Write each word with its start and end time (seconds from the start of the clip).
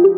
Góðan 0.00 0.14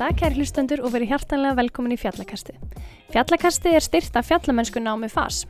dag, 0.00 0.16
kæri 0.18 0.40
hlustendur 0.40 0.82
og 0.82 0.90
verið 0.90 1.12
hjartanlega 1.12 1.54
velkomin 1.60 1.94
í 1.94 1.98
Fjallakasti. 2.02 2.56
Fjallakasti 3.14 3.70
er 3.70 3.84
styrt 3.84 4.18
af 4.18 4.26
fjallamennsku 4.26 4.82
námi 4.82 5.06
FAS, 5.12 5.44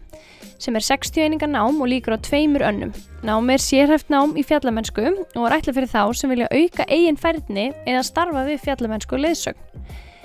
sem 0.60 0.76
er 0.76 0.84
60 0.84 1.24
einingar 1.24 1.48
nám 1.48 1.80
og 1.80 1.88
líkur 1.88 2.12
á 2.12 2.20
tveimur 2.20 2.60
önnum. 2.60 2.92
Námi 3.24 3.56
er 3.56 3.64
sérhæft 3.64 4.12
nám 4.12 4.36
í 4.36 4.44
fjallamennsku 4.44 5.00
og 5.08 5.46
er 5.48 5.56
ætla 5.56 5.72
fyrir 5.72 5.88
þá 5.88 6.12
sem 6.12 6.28
vilja 6.28 6.52
auka 6.52 6.84
eigin 6.92 7.16
færðni 7.16 7.70
eða 7.88 8.04
starfa 8.04 8.44
við 8.50 8.60
fjallamennsku 8.68 9.16
leðsögn. 9.16 9.56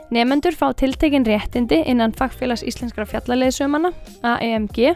Nefendur 0.09 0.55
fá 0.57 0.71
tiltekin 0.73 1.25
réttindi 1.27 1.83
innan 1.85 2.15
fagfélags 2.17 2.63
íslenskra 2.65 3.05
fjallaleðsumanna, 3.05 3.91
AEMG, 4.25 4.95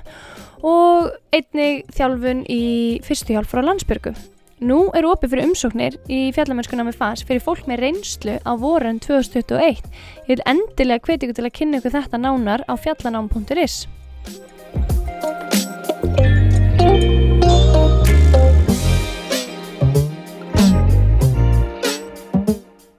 og 0.66 1.12
einnig 1.36 1.84
þjálfun 1.94 2.42
í 2.50 2.64
fyrstu 3.06 3.36
hjálp 3.36 3.52
frá 3.52 3.62
landsbyrgu. 3.62 4.16
Nú 4.64 4.88
er 4.98 5.06
opið 5.06 5.34
fyrir 5.34 5.50
umsóknir 5.52 5.98
í 6.08 6.32
fjallamennskuna 6.34 6.86
með 6.88 6.98
FAS 6.98 7.26
fyrir 7.28 7.44
fólk 7.46 7.68
með 7.70 7.84
reynslu 7.84 8.40
á 8.42 8.52
voran 8.58 9.02
2021. 9.04 9.84
Ég 10.24 10.32
vil 10.32 10.46
endilega 10.50 11.04
hveti 11.06 11.28
ykkur 11.28 11.38
til 11.42 11.50
að 11.50 11.58
kynna 11.60 11.82
ykkur 11.82 11.98
þetta 12.00 12.22
nánar 12.24 12.66
á 12.66 12.74
fjallanám.is. 12.74 13.84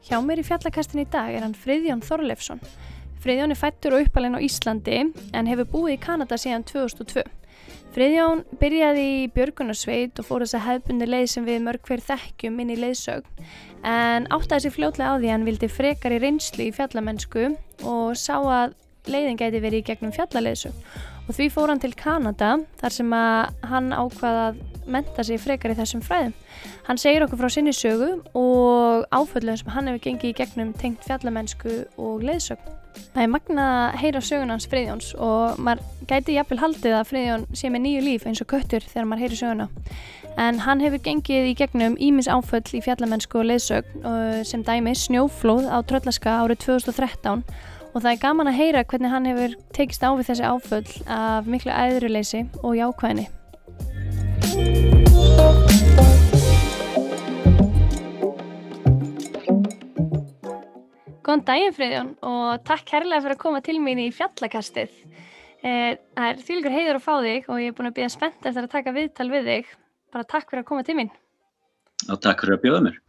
Hjá 0.05 0.19
mér 0.21 0.43
í 0.43 0.45
fjallakastin 0.45 1.01
í 1.01 1.07
dag 1.09 1.33
er 1.33 1.47
hann 1.47 1.55
Friðjón 1.57 2.03
Þorleifsson. 2.05 2.59
Friðjón 3.25 3.55
er 3.55 3.57
fættur 3.57 3.95
og 3.97 4.05
uppalinn 4.05 4.37
á 4.37 4.45
Íslandi 4.45 4.99
en 5.33 5.49
hefur 5.49 5.71
búið 5.71 5.95
í 5.95 6.03
Kanada 6.03 6.37
síðan 6.37 6.67
2002. 6.69 7.23
Friðjón 7.95 8.43
byrjaði 8.61 9.07
í 9.15 9.23
Björgunarsveit 9.33 10.21
og 10.21 10.29
fór 10.29 10.45
þess 10.45 10.59
að 10.59 10.67
hefbundi 10.67 11.09
leið 11.09 11.25
sem 11.33 11.49
við 11.49 11.65
mörg 11.65 11.89
hver 11.89 12.05
þekkjum 12.05 12.61
inn 12.61 12.75
í 12.75 12.79
leiðsögn 12.83 13.49
en 13.89 14.29
áttaði 14.35 14.67
sér 14.67 14.77
fljótlega 14.77 15.15
á 15.15 15.17
því 15.17 15.31
að 15.31 15.35
hann 15.37 15.49
vildi 15.49 15.73
frekar 15.73 16.17
í 16.17 16.21
reynslu 16.21 16.67
í 16.67 16.75
fjallamennsku 16.77 17.49
og 17.89 18.13
sá 18.21 18.37
að 18.43 18.77
leiðin 19.09 19.41
gæti 19.41 19.63
verið 19.63 19.81
í 19.81 19.89
gegnum 19.89 20.13
fjallaleiðsögn 20.17 20.85
og 21.25 21.37
því 21.39 21.51
fór 21.55 21.73
hann 21.73 21.81
til 21.81 21.95
Kanada 21.97 22.57
þar 22.83 22.99
sem 22.99 23.17
að 23.17 23.69
hann 23.73 23.93
ákvaða 23.95 24.49
að 24.51 24.65
menta 24.87 25.25
sig 25.25 25.41
frekar 25.41 25.75
í 25.75 25.79
þessum 25.79 26.03
fræðum. 26.05 26.33
Hann 26.87 27.01
segir 27.01 27.25
okkur 27.25 27.41
frá 27.41 27.51
sinni 27.53 27.75
sögu 27.75 28.17
og 28.37 29.05
áföllum 29.15 29.59
sem 29.61 29.75
hann 29.75 29.91
hefur 29.91 30.03
gengið 30.07 30.33
í 30.33 30.39
gegnum 30.41 30.73
tengt 30.79 31.05
fjallamennsku 31.07 31.85
og 31.99 32.25
leiðsögn. 32.25 32.81
Það 33.15 33.23
er 33.25 33.31
magna 33.31 33.63
að 33.75 33.97
heyra 34.05 34.21
sögun 34.23 34.53
hans 34.55 34.69
Friðjóns 34.71 35.15
og 35.19 35.59
maður 35.59 36.07
gæti 36.07 36.37
jafnvel 36.37 36.61
haldið 36.63 36.95
að 36.95 37.09
Friðjón 37.11 37.47
sé 37.57 37.71
með 37.73 37.85
nýju 37.87 38.03
líf 38.05 38.27
eins 38.29 38.43
og 38.45 38.51
köttur 38.53 38.87
þegar 38.87 39.09
maður 39.11 39.25
heyri 39.25 39.39
söguna. 39.41 39.69
En 40.39 40.61
hann 40.63 40.83
hefur 40.83 41.03
gengið 41.03 41.51
í 41.51 41.55
gegnum 41.59 41.99
ímis 41.99 42.31
áföll 42.31 42.63
í 42.75 42.83
fjallamennsku 42.85 43.41
og 43.43 43.49
leiðsögn 43.51 44.45
sem 44.47 44.63
dæmi 44.67 44.95
snjóflóð 44.99 45.71
á 45.71 45.79
Tröllaska 45.87 46.41
árið 46.43 46.67
2013 46.67 47.45
og 47.95 48.03
það 48.03 48.11
er 48.11 48.23
gaman 48.23 48.51
að 48.51 48.59
heyra 48.59 48.83
hvernig 48.91 49.15
hann 49.15 49.31
hefur 49.31 49.55
tekist 49.77 50.03
á 50.03 50.11
við 50.15 50.31
þessi 50.33 50.51
áföll 50.51 50.95
af 51.07 51.51
miklu 51.51 51.71
æðruleysi 51.71 52.47
og 52.63 52.75
jákvæðinni. 52.79 53.29
Góðan 61.25 61.43
daginn 61.49 61.73
Friðjón 61.75 62.11
og 62.23 62.63
takk 62.63 62.85
kærlega 62.87 63.25
fyrir 63.25 63.35
að 63.35 63.41
koma 63.41 63.61
til 63.67 63.81
mín 63.83 63.99
í 63.99 64.13
fjallakastið. 64.15 64.93
Eh, 65.67 65.99
það 66.15 66.29
er 66.29 66.39
þýlgur 66.47 66.77
heiður 66.77 67.01
að 67.01 67.03
fá 67.03 67.15
þig 67.25 67.51
og 67.51 67.59
ég 67.65 67.73
er 67.73 67.75
búin 67.75 67.91
að 67.91 67.97
býða 67.99 68.15
spennt 68.15 68.47
eftir 68.47 68.63
að 68.63 68.73
taka 68.77 68.95
viðtal 68.95 69.29
við 69.35 69.51
þig. 69.51 69.75
Bara 70.15 70.31
takk 70.37 70.47
fyrir 70.53 70.63
að 70.63 70.71
koma 70.71 70.87
til 70.87 70.99
mín. 71.01 71.11
Já, 72.05 72.15
takk 72.15 72.47
fyrir 72.47 72.55
að 72.55 72.65
bjóða 72.69 72.83
mér. 72.87 73.03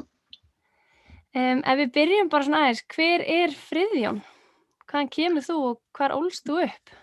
Um, 1.36 1.62
ef 1.62 1.82
við 1.84 1.96
byrjum 2.02 2.34
bara 2.34 2.50
svona 2.50 2.66
aðeins, 2.66 2.86
hver 2.96 3.30
er 3.38 3.58
Friðjón? 3.70 4.22
Hvaðan 4.90 5.18
kemur 5.20 5.46
þú 5.46 5.64
og 5.70 5.82
hvar 5.94 6.18
ólst 6.18 6.50
þú 6.50 6.64
upp? 6.66 6.96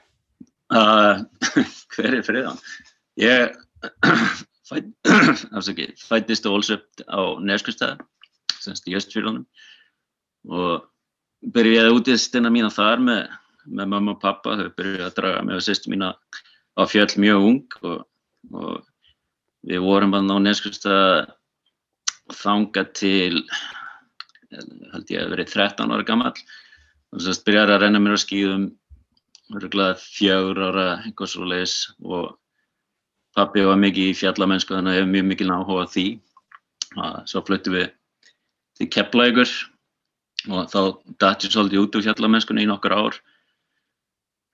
Uh, 0.75 1.22
hver 1.94 2.16
er 2.16 2.26
Friðjón? 2.26 2.64
Ég 3.22 3.60
fættist 6.09 6.47
og 6.48 6.59
ólst 6.59 6.75
upp 6.76 7.04
á 7.06 7.20
Neskustæða, 7.43 7.98
semst 8.62 8.88
í 8.88 8.97
Östfjörðunum 8.98 9.44
og 10.53 10.87
byrjaði 11.54 11.97
útistina 11.97 12.53
mína 12.53 12.70
þar 12.72 13.03
með, 13.03 13.20
með 13.66 13.93
mamma 13.94 14.15
og 14.15 14.22
pappa. 14.22 14.56
Þau 14.59 14.72
byrjaði 14.78 15.09
að 15.09 15.16
draga 15.19 15.44
mig 15.47 15.59
og 15.59 15.66
sýstu 15.66 15.93
mína 15.93 16.15
á 16.78 16.82
fjöll 16.88 17.12
mjög 17.20 17.47
ung 17.50 17.78
og, 17.82 18.03
og 18.54 18.75
við 19.69 19.84
vorum 19.84 20.14
bara 20.14 20.38
á 20.38 20.44
Neskustæða 20.47 21.06
þanga 22.32 22.87
til, 22.97 23.43
held 24.53 25.10
ég 25.10 25.25
að 25.25 25.34
verið 25.34 25.53
13 25.53 25.93
ára 25.93 26.06
gammal 26.06 26.32
og 26.32 27.20
að 27.20 27.44
byrjaði 27.47 27.75
að 27.75 27.82
renna 27.82 28.03
mér 28.03 28.16
á 28.16 28.25
skýðum 28.25 28.70
örgulega 29.53 29.99
fjögur 30.00 30.62
ára 30.70 30.87
eitthvað 31.03 31.32
svo 31.32 31.49
leiðis 31.49 31.76
og 32.00 32.31
pappi 33.37 33.65
var 33.66 33.81
mikið 33.81 34.10
í 34.10 34.16
fjallamennsku 34.19 34.76
þannig 34.76 34.93
að 34.93 34.98
ég 34.98 35.04
hef 35.04 35.12
mjög 35.12 35.28
mikil 35.31 35.50
áhuga 35.53 35.84
því. 35.93 36.06
Og 36.93 37.20
svo 37.31 37.43
fluttum 37.47 37.76
við 37.78 37.87
til 38.78 38.88
Keflavíkur 38.93 39.53
og 40.53 40.66
þá 40.72 40.81
dætti 41.22 41.50
svolítið 41.53 41.84
út 41.84 41.97
úr 41.97 42.04
fjallamennskunni 42.09 42.66
í 42.66 42.69
nokkur 42.69 42.97
ár. 42.97 43.19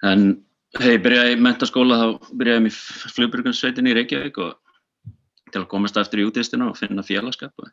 En 0.06 0.28
þegar 0.76 0.94
ég 0.94 1.04
byrjaði 1.06 1.34
í 1.34 1.42
mentaskóla 1.42 1.98
þá 1.98 2.32
byrjaði 2.38 2.68
ég 2.68 2.70
í 2.70 3.12
flugbyrgunsveitinni 3.16 3.94
í 3.94 3.98
Reykjavík 3.98 4.40
og 4.44 4.56
til 5.48 5.62
að 5.62 5.70
komast 5.72 5.96
eftir 5.96 6.22
í 6.22 6.28
útistina 6.28 6.68
og 6.68 6.76
finna 6.76 7.04
félagskap 7.06 7.54
og, 7.62 7.70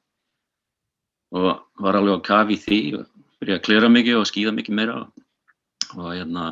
og 1.36 1.50
var 1.84 2.00
alveg 2.00 2.24
á 2.24 2.28
kafi 2.30 2.58
því 2.62 2.80
og 3.02 3.10
byrjaði 3.44 3.60
að 3.60 3.66
klera 3.68 3.92
mikið 3.92 4.22
og 4.22 4.30
skýða 4.30 4.56
mikið 4.56 4.80
meira 4.80 4.96
og, 5.02 5.26
og 6.00 6.08
hérna 6.14 6.46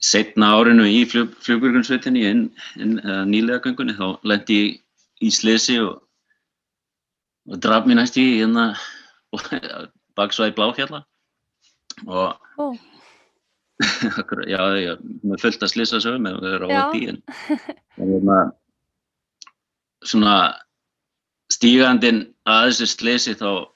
setna 0.00 0.54
árinu 0.56 0.86
í 0.88 1.02
flug, 1.08 1.34
flugbyrgunsveitinni 1.44 2.22
inn, 2.28 2.44
inn 2.80 2.96
uh, 3.04 3.24
nýlega 3.28 3.60
gangunni 3.66 3.96
þá 3.98 4.16
lendi 4.24 4.60
ég 4.60 4.78
í 5.20 5.32
slesi 5.34 5.76
og, 5.82 5.98
og 7.50 7.60
draf 7.60 7.88
mér 7.88 8.00
næst 8.00 8.16
í 8.20 8.24
hérna 8.38 8.70
baksvæði 10.18 10.56
bláfjalla 10.56 11.04
og 12.06 12.40
oh. 12.56 12.72
já, 14.52 14.62
já, 14.80 14.94
með 15.24 15.44
fullt 15.44 15.62
að 15.64 15.72
slisa 15.74 16.00
sögum 16.00 16.24
með 16.24 16.40
að 16.40 16.48
vera 16.48 16.72
á 16.72 16.80
því 16.92 17.02
en 17.12 17.20
hérna 18.00 18.40
svona 20.00 20.36
stígandinn 21.52 22.24
að 22.48 22.70
þessu 22.70 22.88
slisi 22.88 23.36
þá 23.36 23.68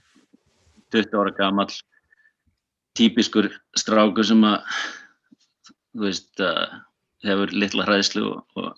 20 0.95 1.21
ára 1.21 1.37
gammal 1.37 1.69
típiskur 2.97 3.51
strákur 3.77 4.25
sem 4.25 4.45
að 4.47 4.63
þú 5.95 6.07
veist 6.09 6.43
hefur 7.25 7.55
litla 7.55 7.87
hræðslu 7.87 8.25
og, 8.31 8.43
og 8.59 8.73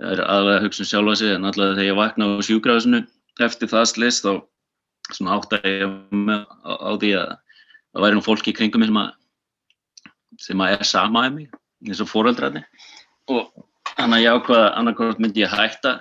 er 0.00 0.22
aðlega 0.24 0.58
að 0.58 0.66
hugsa 0.66 0.84
um 0.84 0.90
sjálfa 0.90 1.16
sig 1.20 1.34
en 1.34 1.48
allavega 1.48 1.76
þegar 1.76 1.90
ég 1.90 1.98
vakna 1.98 2.28
á 2.32 2.46
sjúkrafsinu 2.46 3.00
eftir 3.44 3.70
það 3.70 3.88
slis 3.90 4.20
þá 4.24 4.32
svona 5.10 5.36
átt 5.36 5.56
að 5.58 5.68
ég 5.68 5.96
með 6.14 6.44
á, 6.64 6.72
á 6.80 6.90
því 6.96 7.10
að 7.20 7.32
það 7.90 8.04
væri 8.04 8.18
nú 8.18 8.24
fólki 8.24 8.52
í 8.52 8.56
kringum 8.56 8.86
sem 8.86 9.00
að 9.00 9.10
sem 10.40 10.62
að 10.64 10.76
er 10.76 10.88
sama 10.88 11.26
af 11.26 11.34
mig 11.34 11.50
eins 11.84 12.00
og 12.00 12.08
fóröldrarni 12.08 12.62
og 13.32 13.50
hann 13.98 14.14
að 14.16 14.24
ég 14.24 14.38
ákvaða 14.38 14.70
annarkort 14.78 15.20
myndi 15.20 15.44
ég 15.44 15.52
hætta 15.52 15.98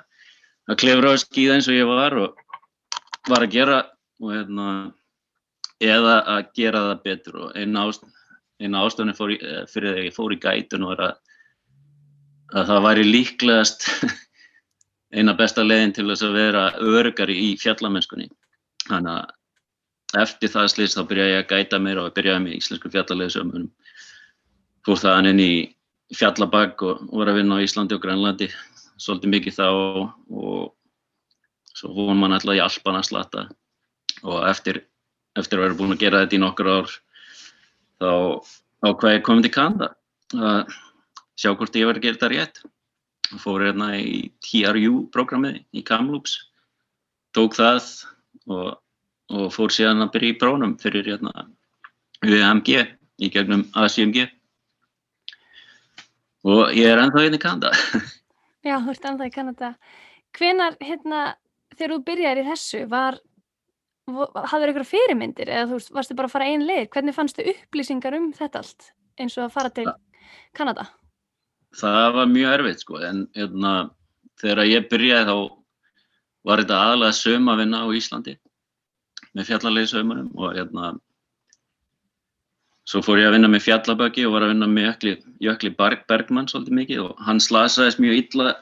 að 0.69 0.79
klefra 0.83 1.15
á 1.15 1.17
skíða 1.19 1.57
eins 1.57 1.69
og 1.71 1.77
ég 1.77 1.89
var 1.89 2.15
og 2.21 2.39
var 3.29 3.43
að 3.43 3.55
gera 3.57 3.81
og 4.19 4.33
hérna 4.35 4.69
eða 5.79 6.15
að 6.35 6.53
gera 6.59 6.85
það 6.89 7.03
betur 7.07 7.41
og 7.45 7.57
eina 8.59 8.83
ást, 8.83 8.99
ástöfni 8.99 9.15
fyrir 9.15 9.71
þegar 9.71 10.05
ég 10.05 10.15
fór 10.15 10.35
í 10.35 10.39
gætun 10.43 10.87
og 10.87 10.99
að, 10.99 11.15
að 12.53 12.71
það 12.71 12.85
væri 12.87 13.07
líklegast 13.07 13.87
eina 15.17 15.35
besta 15.37 15.65
leiðin 15.65 15.95
til 15.95 16.07
þess 16.11 16.27
að 16.27 16.37
vera 16.37 16.63
örgari 16.79 17.37
í 17.47 17.49
fjallamennskunni 17.61 18.29
þannig 18.87 19.15
að 19.15 20.23
eftir 20.23 20.51
það 20.53 20.71
slýst 20.73 20.97
þá 20.97 21.03
byrjaði 21.09 21.35
ég 21.35 21.43
að 21.43 21.51
gæta 21.53 21.79
mér 21.81 22.01
og 22.01 22.13
byrjaði 22.15 22.45
með 22.45 22.57
íslensku 22.59 22.91
fjallalegusömmunum 22.93 23.69
fór 24.85 25.01
það 25.01 25.15
hann 25.15 25.31
inn 25.33 25.43
í 25.43 25.53
fjallabag 26.15 26.81
og 26.85 27.05
voru 27.11 27.33
að 27.33 27.41
vinna 27.41 27.59
á 27.59 27.63
Íslandi 27.63 27.95
og 27.95 28.03
Grænlandi 28.03 28.49
svolítið 28.99 29.33
mikið 29.35 29.57
þá 29.59 29.67
og 29.69 30.71
svo 31.77 31.91
fórum 31.93 32.19
maður 32.19 32.39
alltaf 32.39 32.57
í 32.57 32.63
Alpan 32.63 32.99
að 32.99 33.07
slata. 33.07 33.43
Og 34.25 34.41
eftir, 34.49 34.81
eftir 35.39 35.59
að 35.59 35.67
vera 35.67 35.77
búin 35.79 35.95
að 35.95 36.01
gera 36.03 36.23
þetta 36.23 36.37
í 36.37 36.41
nokkur 36.43 36.71
ár 36.73 36.95
þá 37.99 38.11
ákvæði 38.87 39.15
ég 39.17 39.25
komið 39.27 39.47
til 39.47 39.55
Kanada 39.55 39.89
að 40.35 40.75
sjá 41.39 41.53
hvort 41.53 41.79
ég 41.79 41.89
var 41.89 41.99
að 41.99 42.05
gera 42.05 42.17
þetta 42.17 42.31
rétt 42.33 42.61
fór 43.43 43.65
hérna 43.67 43.91
í 43.99 44.29
TRU 44.45 45.05
programmið 45.13 45.61
í 45.75 45.83
Kamloops 45.85 46.37
tók 47.37 47.57
það 47.57 47.83
og, 48.49 48.79
og 49.35 49.47
fór 49.53 49.73
síðan 49.73 50.05
að 50.05 50.13
byrja 50.15 50.33
í 50.33 50.39
brónum 50.41 50.75
fyrir 50.81 51.11
hérna 51.11 51.47
UMG 52.25 52.71
í 53.19 53.29
gegnum 53.33 53.67
ACMG 53.77 54.25
og 56.47 56.71
ég 56.75 56.87
er 56.87 57.01
ennþá 57.01 57.25
hérna 57.25 57.39
í 57.39 57.43
Kanada. 57.43 57.71
Já, 58.67 58.77
þú 58.79 58.93
ert 58.93 59.07
ennþá 59.11 59.27
í 59.27 59.33
Kanada. 59.33 59.71
Hvenar, 60.37 60.77
hérna, 60.83 61.23
þegar 61.75 61.93
þú 61.95 61.99
byrjaði 62.07 62.43
í 62.43 62.47
þessu, 62.49 62.83
var, 62.91 63.19
hafður 64.51 64.73
ykkur 64.73 64.87
fyrirmyndir 64.87 65.51
eða 65.51 65.67
þú 65.69 65.79
veist, 65.79 65.91
varstu 65.95 66.17
bara 66.17 66.29
að 66.29 66.35
fara 66.35 66.49
einn 66.49 66.65
leið? 66.67 66.87
Hvernig 66.93 67.15
fannstu 67.17 67.45
upplýsingar 67.53 68.17
um 68.17 68.31
þetta 68.35 68.63
allt 68.63 68.89
eins 69.19 69.37
og 69.37 69.45
að 69.47 69.55
fara 69.55 69.71
til 69.75 69.87
Kanada? 70.57 70.87
Það 71.79 72.13
var 72.15 72.29
mjög 72.31 72.53
erfitt, 72.57 72.83
sko, 72.83 73.01
en 73.05 73.25
hérna, 73.37 73.73
þegar 74.41 74.69
ég 74.69 74.87
byrjaði 74.89 75.27
þá 75.29 75.35
var 76.49 76.63
þetta 76.63 76.79
aðalega 76.85 77.17
sömavinna 77.19 77.83
á 77.83 77.87
Íslandi 77.99 78.35
með 79.35 79.51
fjallarlegi 79.51 79.91
sömurum 79.93 80.31
og 80.39 80.57
hérna 80.57 80.95
Svo 82.89 83.03
fór 83.05 83.19
ég 83.21 83.27
að 83.29 83.35
vinna 83.35 83.49
með 83.53 83.67
fjallaböki 83.67 84.23
og 84.25 84.31
var 84.33 84.47
að 84.47 84.55
vinna 84.55 84.67
með 84.71 84.87
Jökli, 84.87 85.11
Jökli 85.45 85.69
Bergmann 85.77 86.47
svolítið 86.49 86.77
mikið 86.79 87.01
og 87.03 87.19
hann 87.21 87.41
slasaðist 87.43 87.99
mjög 88.01 88.15
illa 88.23 88.53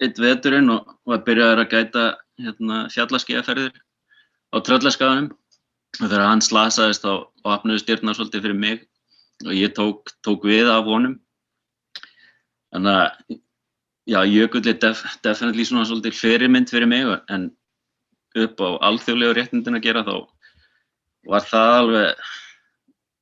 eitt 0.00 0.20
veturinn 0.22 0.72
og 0.72 0.94
var 1.10 1.20
byrjaður 1.26 1.60
að 1.64 1.74
gæta 1.74 2.04
hérna, 2.40 2.78
fjallaskeiðaferðir 2.94 3.74
á 4.54 4.56
tröllaskaðunum 4.64 5.32
og 5.98 6.04
þegar 6.04 6.26
hann 6.28 6.44
slasaðist 6.44 7.04
þá 7.04 7.12
opnuði 7.48 7.82
styrna 7.82 8.14
svolítið 8.16 8.44
fyrir 8.46 8.58
mig 8.58 8.86
og 9.46 9.54
ég 9.54 9.74
tók, 9.76 10.12
tók 10.26 10.46
við 10.48 10.70
af 10.70 10.88
honum. 10.88 11.18
Þannig 12.74 12.96
að 12.98 13.38
já, 14.08 14.20
Jökull 14.24 14.66
er 14.66 14.80
def, 14.82 15.04
definitely 15.24 15.64
svona 15.68 15.86
svolítið 15.88 16.18
fyrirmynd 16.18 16.72
fyrir 16.72 16.90
mig 16.90 17.08
en 17.28 17.48
upp 18.38 18.60
á 18.60 18.68
alþjóðlegu 18.88 19.36
réttindin 19.36 19.78
að 19.78 19.86
gera 19.86 20.04
þá 20.06 20.16
var 21.28 21.44
það 21.48 21.74
alveg 21.78 22.28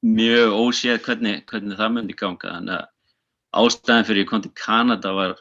mjög 0.06 0.54
óséð 0.54 1.00
hvernig, 1.06 1.42
hvernig 1.50 1.78
það 1.78 1.94
myndi 1.94 2.16
ganga 2.18 2.52
þannig 2.58 2.76
að 2.76 3.62
ástæðan 3.62 4.06
fyrir 4.06 4.22
ég 4.22 4.30
kom 4.30 4.42
til 4.44 4.54
Kanada 4.58 5.14
var 5.16 5.36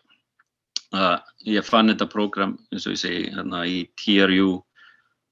að 0.96 1.50
ég 1.50 1.68
fann 1.68 1.92
þetta 1.92 2.08
prógram 2.10 2.56
eins 2.72 2.86
og 2.88 2.96
ég 2.96 3.02
segi 3.02 3.26
hérna 3.36 3.66
í 3.68 3.84
TRU 4.00 4.62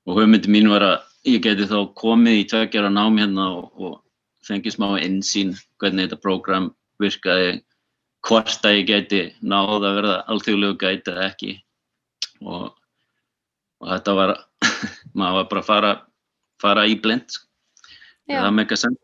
og 0.07 0.17
hugmyndi 0.19 0.51
mín 0.51 0.69
var 0.71 0.85
að 0.85 0.95
ég 1.29 1.43
geti 1.43 1.67
þá 1.69 1.77
komið 1.99 2.39
í 2.41 2.47
tveggjara 2.51 2.91
nám 2.91 3.19
hérna 3.21 3.49
og, 3.57 3.69
og 3.79 3.99
fengið 4.47 4.75
smá 4.75 4.87
einsýn 4.99 5.53
hvernig 5.79 6.09
þetta 6.09 6.23
prógram 6.23 6.71
virkaði 7.01 7.61
hvort 8.27 8.67
að 8.67 8.77
ég 8.79 8.89
geti 8.89 9.21
náða 9.41 9.79
að 9.79 9.97
verða 9.99 10.17
alþjóðlegu 10.31 10.79
gæti 10.79 11.11
eða 11.11 11.27
ekki. 11.29 11.53
Og, 12.43 12.69
og 13.79 13.89
þetta 13.93 14.17
var 14.19 14.35
maður 15.17 15.39
var 15.39 15.49
bara 15.51 15.63
að 15.63 15.69
fara, 15.69 15.93
fara 16.61 16.87
í 16.87 16.97
blend 16.99 17.39
það 18.27 18.51
meika 18.55 18.77
sens 18.79 18.99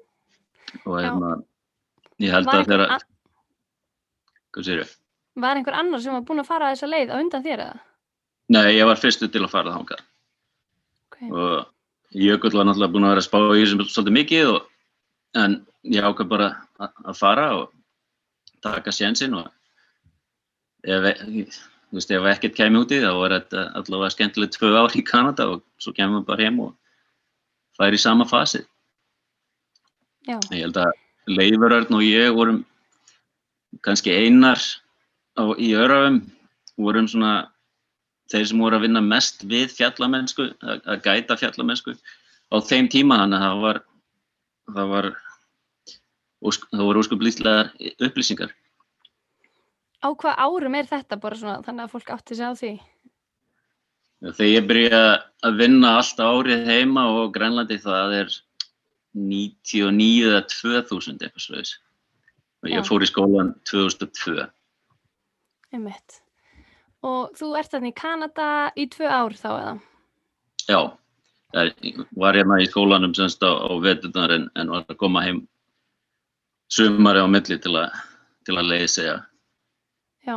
og 0.86 1.00
hérna 1.00 1.34
ég 2.22 2.34
held 2.34 2.52
að 2.52 2.68
þeirra 2.70 3.00
hvað 4.54 4.68
sér 4.68 4.82
ég? 4.84 4.94
Var 5.40 5.60
einhver 5.60 5.78
annar 5.80 6.02
sem 6.04 6.16
var 6.16 6.26
búin 6.28 6.44
að 6.44 6.50
fara 6.50 6.72
þessa 6.74 6.90
leið 6.90 7.12
á 7.14 7.16
undan 7.20 7.46
þér 7.46 7.64
eða? 7.66 7.82
Nei, 8.50 8.64
ég 8.76 8.88
var 8.90 9.00
fyrstu 9.00 9.30
til 9.32 9.44
að 9.46 9.54
fara 9.54 9.76
hanga 9.76 10.00
okay. 11.20 11.30
og 11.30 11.68
Jökull 12.10 12.56
var 12.58 12.66
náttúrulega 12.66 12.94
búin 12.94 13.06
að 13.06 13.14
vera 13.14 13.22
að 13.22 13.28
spá 13.28 13.40
í 13.54 13.60
þessum 13.62 13.84
svolítið 13.86 14.16
mikið 14.16 14.52
og, 14.56 14.64
en 15.38 15.60
ég 15.94 16.06
ákvað 16.08 16.32
bara 16.32 16.50
að 16.82 17.20
fara 17.20 17.46
og 17.60 17.70
taka 18.66 18.92
sénsinn 18.96 19.38
og 19.38 19.46
ef, 20.84 21.06
veist, 21.94 22.12
ef 22.12 22.28
ekkert 22.34 22.58
kemur 22.58 22.88
úti 22.88 23.02
þá 23.04 23.12
var 23.20 23.36
þetta 23.38 23.68
allavega 23.78 24.16
skemmtilegt 24.16 24.58
tvö 24.58 24.74
ár 24.80 24.98
í 24.98 25.06
Kanada 25.06 25.48
og 25.54 25.64
svo 25.78 25.94
kemur 25.96 26.24
við 26.24 26.30
bara 26.32 26.48
heim 26.48 26.60
og 26.66 26.74
fær 27.78 27.96
í 27.96 28.02
sama 28.02 28.28
fasi 28.30 28.66
Já. 30.28 30.38
Ég 30.52 30.66
held 30.66 30.78
að 30.78 30.92
Leifurörn 31.30 31.96
og 31.96 32.04
ég 32.04 32.34
vorum 32.36 32.64
kannski 33.86 34.12
einar 34.14 34.60
á, 35.38 35.44
í 35.58 35.72
örafum, 35.78 36.20
vorum 36.78 37.08
svona 37.10 37.50
þeir 38.30 38.46
sem 38.50 38.62
voru 38.62 38.78
að 38.78 38.86
vinna 38.88 39.02
mest 39.04 39.44
við 39.50 39.74
fjallamennsku, 39.78 40.50
að, 40.62 41.02
gæta 41.06 41.38
fjallamennsku 41.40 41.96
á 41.96 42.56
þeim 42.66 42.90
tíma 42.92 43.20
þannig 43.24 43.40
að 43.40 43.46
það 43.46 43.64
var, 43.66 43.82
það 44.76 44.94
var, 44.94 45.10
það 46.70 46.86
voru 46.90 47.04
óskuplýslegar 47.04 47.72
upplýsingar. 48.08 48.54
Á 50.00 50.08
hvað 50.16 50.44
árum 50.46 50.78
er 50.80 50.88
þetta 50.88 51.20
bara 51.20 51.40
svona 51.40 51.60
þannig 51.66 51.86
að 51.88 51.96
fólk 51.96 52.14
átti 52.16 52.38
sig 52.38 52.48
á 52.48 52.54
því? 52.56 52.74
Þegar 54.20 54.52
ég 54.52 54.70
byrja 54.70 55.02
að 55.48 55.60
vinna 55.60 55.96
alltaf 56.00 56.40
árið 56.40 56.66
heima 56.68 57.06
og 57.16 57.34
Grænlandi 57.36 57.80
það 57.82 58.16
er 58.22 58.40
99 59.16 60.30
eða 60.30 60.42
2000 60.52 61.24
eitthvað 61.24 61.46
sluðis 61.46 61.76
og 62.60 62.72
ég 62.72 62.86
fór 62.88 63.04
í 63.04 63.08
skólan 63.10 63.54
2002 63.68 64.50
Einmitt. 65.74 66.20
Og 67.08 67.32
þú 67.38 67.54
ert 67.60 67.72
þarna 67.72 67.92
í 67.92 67.96
Kanada 67.96 68.48
í 68.76 68.86
tvö 68.92 69.08
ár 69.08 69.36
þá 69.40 69.50
eða? 69.52 69.74
Já, 70.70 70.80
það 71.56 72.04
var 72.20 72.38
hérna 72.38 72.60
í 72.60 72.68
skólanum 72.70 73.16
semst 73.18 73.44
á, 73.46 73.52
á 73.52 73.72
veturnar 73.82 74.36
en, 74.36 74.50
en 74.60 74.74
var 74.74 74.86
að 74.86 75.00
koma 75.00 75.24
heim 75.24 75.44
sumari 76.70 77.24
á 77.24 77.28
milli 77.32 77.58
til, 77.62 77.74
a, 77.80 77.88
til 78.46 78.58
að 78.60 78.70
leiði 78.70 78.90
segja 78.94 79.18
Já, 80.28 80.36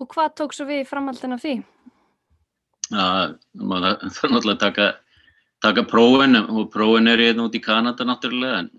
og 0.00 0.08
hvað 0.14 0.36
tók 0.38 0.54
svo 0.56 0.68
við 0.70 0.86
framhaldin 0.88 1.36
af 1.36 1.42
því? 1.42 1.56
Það 2.88 3.34
var 3.72 3.84
náttúrulega 4.06 4.54
að 4.54 4.62
taka 4.62 4.88
taka 5.64 5.84
prófin 5.88 6.36
og 6.36 6.72
prófin 6.72 7.08
er 7.08 7.22
hérna 7.22 7.48
út 7.48 7.56
í 7.56 7.62
Kanada 7.64 8.04
náttúrulega 8.04 8.64
en, 8.64 8.70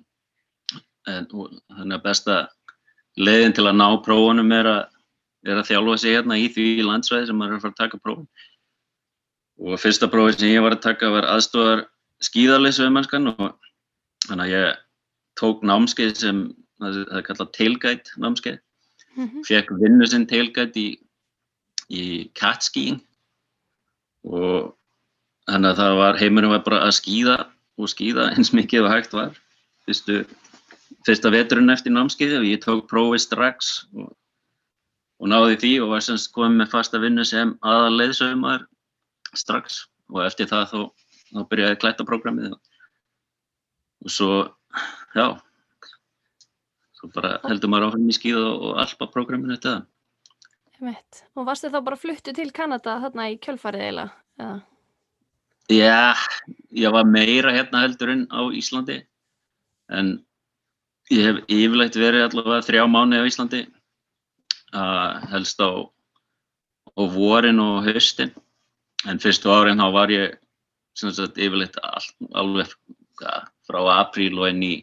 en 1.10 1.28
þannig 1.30 1.98
að 1.98 2.04
besta 2.04 2.38
leiðin 3.18 3.56
til 3.58 3.66
að 3.70 3.80
ná 3.80 3.88
prófunum 4.06 4.52
er 4.54 4.70
að, 4.70 4.82
er 5.46 5.62
að 5.62 5.70
þjálfa 5.70 5.98
sig 6.02 6.16
hérna 6.16 6.38
í 6.42 6.50
því 6.54 6.68
landsvæði 6.88 7.30
sem 7.30 7.40
maður 7.40 7.56
er 7.56 7.60
að 7.60 7.66
fara 7.66 7.76
að 7.76 7.82
taka 7.84 8.02
prófin 8.02 8.28
og 9.66 9.80
fyrsta 9.80 10.12
prófin 10.12 10.40
sem 10.40 10.54
ég 10.54 10.66
var 10.66 10.76
að 10.76 10.86
taka 10.86 11.12
var 11.14 11.30
aðstofar 11.32 11.86
skíðarleysauðmennskan 12.26 13.32
og 13.34 13.48
þannig 14.28 14.46
að 14.46 14.54
ég 14.54 14.80
tók 15.40 15.66
námskeið 15.68 16.16
sem 16.20 16.46
það 16.82 17.02
er 17.06 17.28
kallað 17.28 17.52
tailgate 17.56 18.16
námskeið 18.20 18.60
mm 19.16 19.28
-hmm. 19.28 19.44
fekk 19.48 19.76
vinnu 19.82 20.08
sinn 20.08 20.28
tailgate 20.28 20.80
í, 20.80 20.88
í 21.90 22.04
cat 22.36 22.64
skiing 22.64 23.00
og 24.26 24.74
Þannig 25.46 25.72
að 25.72 25.80
það 25.80 25.96
var, 26.00 26.20
heimurinn 26.22 26.54
var 26.56 26.64
bara 26.66 26.82
að 26.88 26.96
skýða 27.00 27.38
og 27.78 27.92
skýða 27.92 28.30
eins 28.34 28.52
mikið 28.56 28.88
og 28.88 28.94
hægt 28.94 29.16
var. 29.16 29.40
Fyrstu, 29.86 30.22
fyrsta 31.06 31.32
veturinn 31.34 31.74
eftir 31.74 31.94
námskeiði 31.94 32.40
og 32.40 32.48
ég 32.50 32.64
tók 32.64 32.88
prófið 32.90 33.26
strax 33.28 33.76
og, 33.94 34.10
og 35.22 35.32
náði 35.32 35.58
því 35.62 35.72
og 35.86 35.92
var 35.94 36.04
semst 36.06 36.32
komið 36.36 36.62
með 36.62 36.72
fasta 36.74 37.02
vinnu 37.02 37.26
sem 37.28 37.54
aðal 37.66 37.96
leiðsögumar 38.00 38.66
strax 39.36 39.86
og 40.12 40.22
eftir 40.26 40.50
það 40.52 40.66
þó, 40.72 40.80
þá 41.32 41.42
byrjaði 41.52 41.80
klættaprógramið 41.82 42.54
og 42.56 44.12
svo, 44.12 44.30
já, 45.16 45.28
svo 47.00 47.10
bara 47.16 47.38
heldur 47.48 47.72
maður 47.72 47.90
áfram 47.90 48.12
í 48.12 48.18
skýða 48.18 48.46
og 48.54 48.80
alpaprógraminu 48.84 49.56
þetta. 49.56 49.76
Og 51.40 51.48
varstu 51.48 51.72
þá 51.72 51.80
bara 51.88 52.00
fluttu 52.00 52.34
til 52.36 52.52
Kanada 52.54 53.00
þarna 53.06 53.30
í 53.32 53.40
kjölfarið 53.42 53.86
eiginlega? 53.86 54.56
Já, 55.72 56.14
ég 56.76 56.94
var 56.94 57.08
meira 57.10 57.54
hérna 57.56 57.86
heldur 57.86 58.12
en 58.14 58.28
á 58.30 58.44
Íslandi 58.54 59.00
en 59.90 60.12
ég 61.10 61.24
hef 61.26 61.40
yfirleitt 61.48 61.98
verið 61.98 62.28
allavega 62.28 62.66
þrjá 62.68 62.84
mánu 62.92 63.24
á 63.24 63.26
Íslandi 63.26 63.64
helst 64.74 65.62
á, 65.62 65.70
á 66.96 67.02
vorin 67.12 67.60
og 67.60 67.86
höstin 67.86 68.34
en 69.06 69.22
fyrstu 69.22 69.52
árin 69.52 69.82
þá 69.82 69.88
var 69.94 70.12
ég 70.14 70.38
sagt, 70.96 71.38
yfirleitt 71.38 71.78
all, 71.84 72.08
alveg 72.34 72.72
frá 73.68 73.80
apríl 74.00 74.38
og 74.40 74.50
enn 74.50 74.64
í 74.64 74.74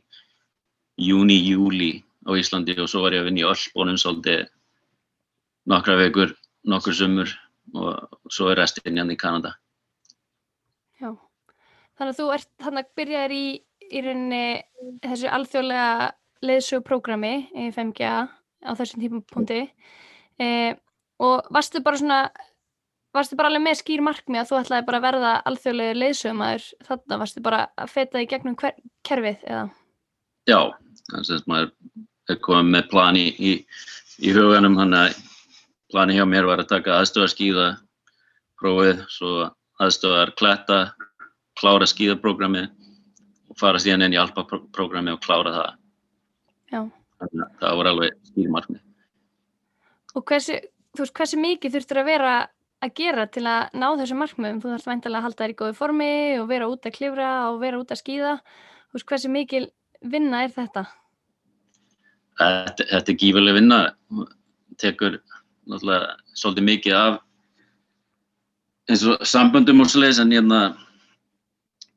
júni, 1.01 1.39
júli 1.41 1.93
á 2.29 2.31
Íslandi 2.39 2.77
og 2.79 2.91
svo 2.91 3.03
var 3.05 3.17
ég 3.17 3.25
að 3.25 3.31
vinna 3.31 3.43
í 3.43 3.49
Öllbónum 3.49 3.99
svolítið 3.99 4.47
nokkra 5.71 5.97
vekur, 5.99 6.35
nokkur 6.69 6.97
sumur 6.97 7.33
og 7.79 8.33
svo 8.33 8.51
er 8.51 8.61
restinn 8.63 8.99
hérna 8.99 9.15
í 9.15 9.19
Kanada. 9.21 9.55
Já, 11.01 11.15
þannig 11.99 12.13
að 12.13 12.19
þú 12.21 12.29
ert 12.37 12.51
þannig 12.63 12.85
að 12.85 12.95
byrjaðir 13.01 13.35
í, 13.37 13.47
í 13.89 14.05
rauninni 14.05 14.45
þessu 15.03 15.31
alþjóðlega 15.33 15.91
leiðsöguprógrami 16.43 17.35
í 17.55 17.69
5G 17.75 18.13
á 18.63 18.71
þessum 18.79 19.03
tímapunkti 19.03 19.61
e, 20.41 20.49
og 21.23 21.53
varstu 21.55 21.83
bara 21.85 22.01
svona, 22.01 22.21
varstu 23.15 23.39
bara 23.39 23.53
alveg 23.53 23.65
með 23.67 23.81
skýr 23.83 24.05
markmi 24.05 24.41
að 24.41 24.51
þú 24.51 24.61
ætlaði 24.61 24.87
bara 24.89 25.01
að 25.01 25.07
verða 25.09 25.35
alþjóðlega 25.51 25.99
leiðsögumæður 26.01 26.69
þannig 26.89 27.17
að 27.17 27.23
varstu 27.25 27.45
bara 27.45 27.61
að 27.77 27.93
feta 27.97 28.23
í 28.23 28.29
gegnum 28.31 28.59
hver, 28.61 28.79
kerfið 29.07 29.47
eða? 29.49 29.67
Já, 30.51 30.61
þannig 31.11 31.35
að 31.37 31.51
maður 31.53 31.73
er 32.31 32.43
komið 32.43 32.75
með 32.77 32.89
plani 32.91 33.27
í, 33.37 33.53
í 34.23 34.35
huganum, 34.35 34.79
þannig 34.79 35.07
að 35.07 35.21
plani 35.93 36.17
hjá 36.17 36.25
mér 36.29 36.49
var 36.49 36.63
að 36.63 36.73
taka 36.73 36.99
aðstöðarskíða 37.01 37.69
prófið, 38.63 39.03
svo 39.11 39.51
aðstofar 39.83 40.33
kletta, 40.39 40.81
klára 41.59 41.87
skíðaprógrami 41.91 42.65
og 43.51 43.59
fara 43.61 43.81
síðan 43.83 44.07
inn 44.07 44.17
í 44.17 44.21
alpaprógrami 44.21 45.13
og 45.15 45.23
klára 45.25 45.55
það. 45.57 45.79
Já. 46.73 46.83
Þannig 47.23 47.45
að 47.45 47.61
það 47.63 47.77
voru 47.79 47.93
alveg 47.93 48.17
skýrmarkmið. 48.31 48.83
Og 50.13 50.25
hversu, 50.29 50.59
veist, 50.99 51.15
hversu 51.17 51.39
mikið 51.41 51.77
þurftur 51.77 52.03
að 52.03 52.11
vera 52.11 52.33
að 52.83 52.95
gera 52.99 53.27
til 53.31 53.45
að 53.47 53.77
ná 53.79 53.87
þessu 54.01 54.19
markmiðum? 54.19 54.61
Þú 54.63 54.73
þarfst 54.73 54.91
væntalega 54.91 55.21
að 55.21 55.27
halda 55.29 55.45
þér 55.45 55.55
í 55.55 55.59
góðu 55.61 55.77
formi 55.79 56.13
og 56.41 56.49
vera 56.51 56.69
út 56.73 56.89
að 56.89 56.97
klifra 56.99 57.31
og 57.53 57.61
vera 57.63 57.81
út 57.81 57.95
að 57.95 58.03
skýða. 58.03 58.35
Veist, 58.93 59.09
hversu 59.09 59.33
mikil 59.33 59.65
vinna 60.03 60.43
er 60.45 60.55
þetta? 60.55 60.87
Þetta, 62.43 62.89
þetta 62.91 63.15
er 63.15 63.21
gífurlega 63.23 63.61
vinna. 63.61 63.81
Tekur 64.83 65.21
náttúrulega 65.71 66.17
svolítið 66.35 66.67
mikið 66.67 66.97
af 66.99 67.21
eins 68.91 69.05
og 69.07 69.23
samböndum 69.29 69.85
og 69.85 69.91
sliðis 69.93 70.19
en 70.23 70.33
hérna 70.35 70.63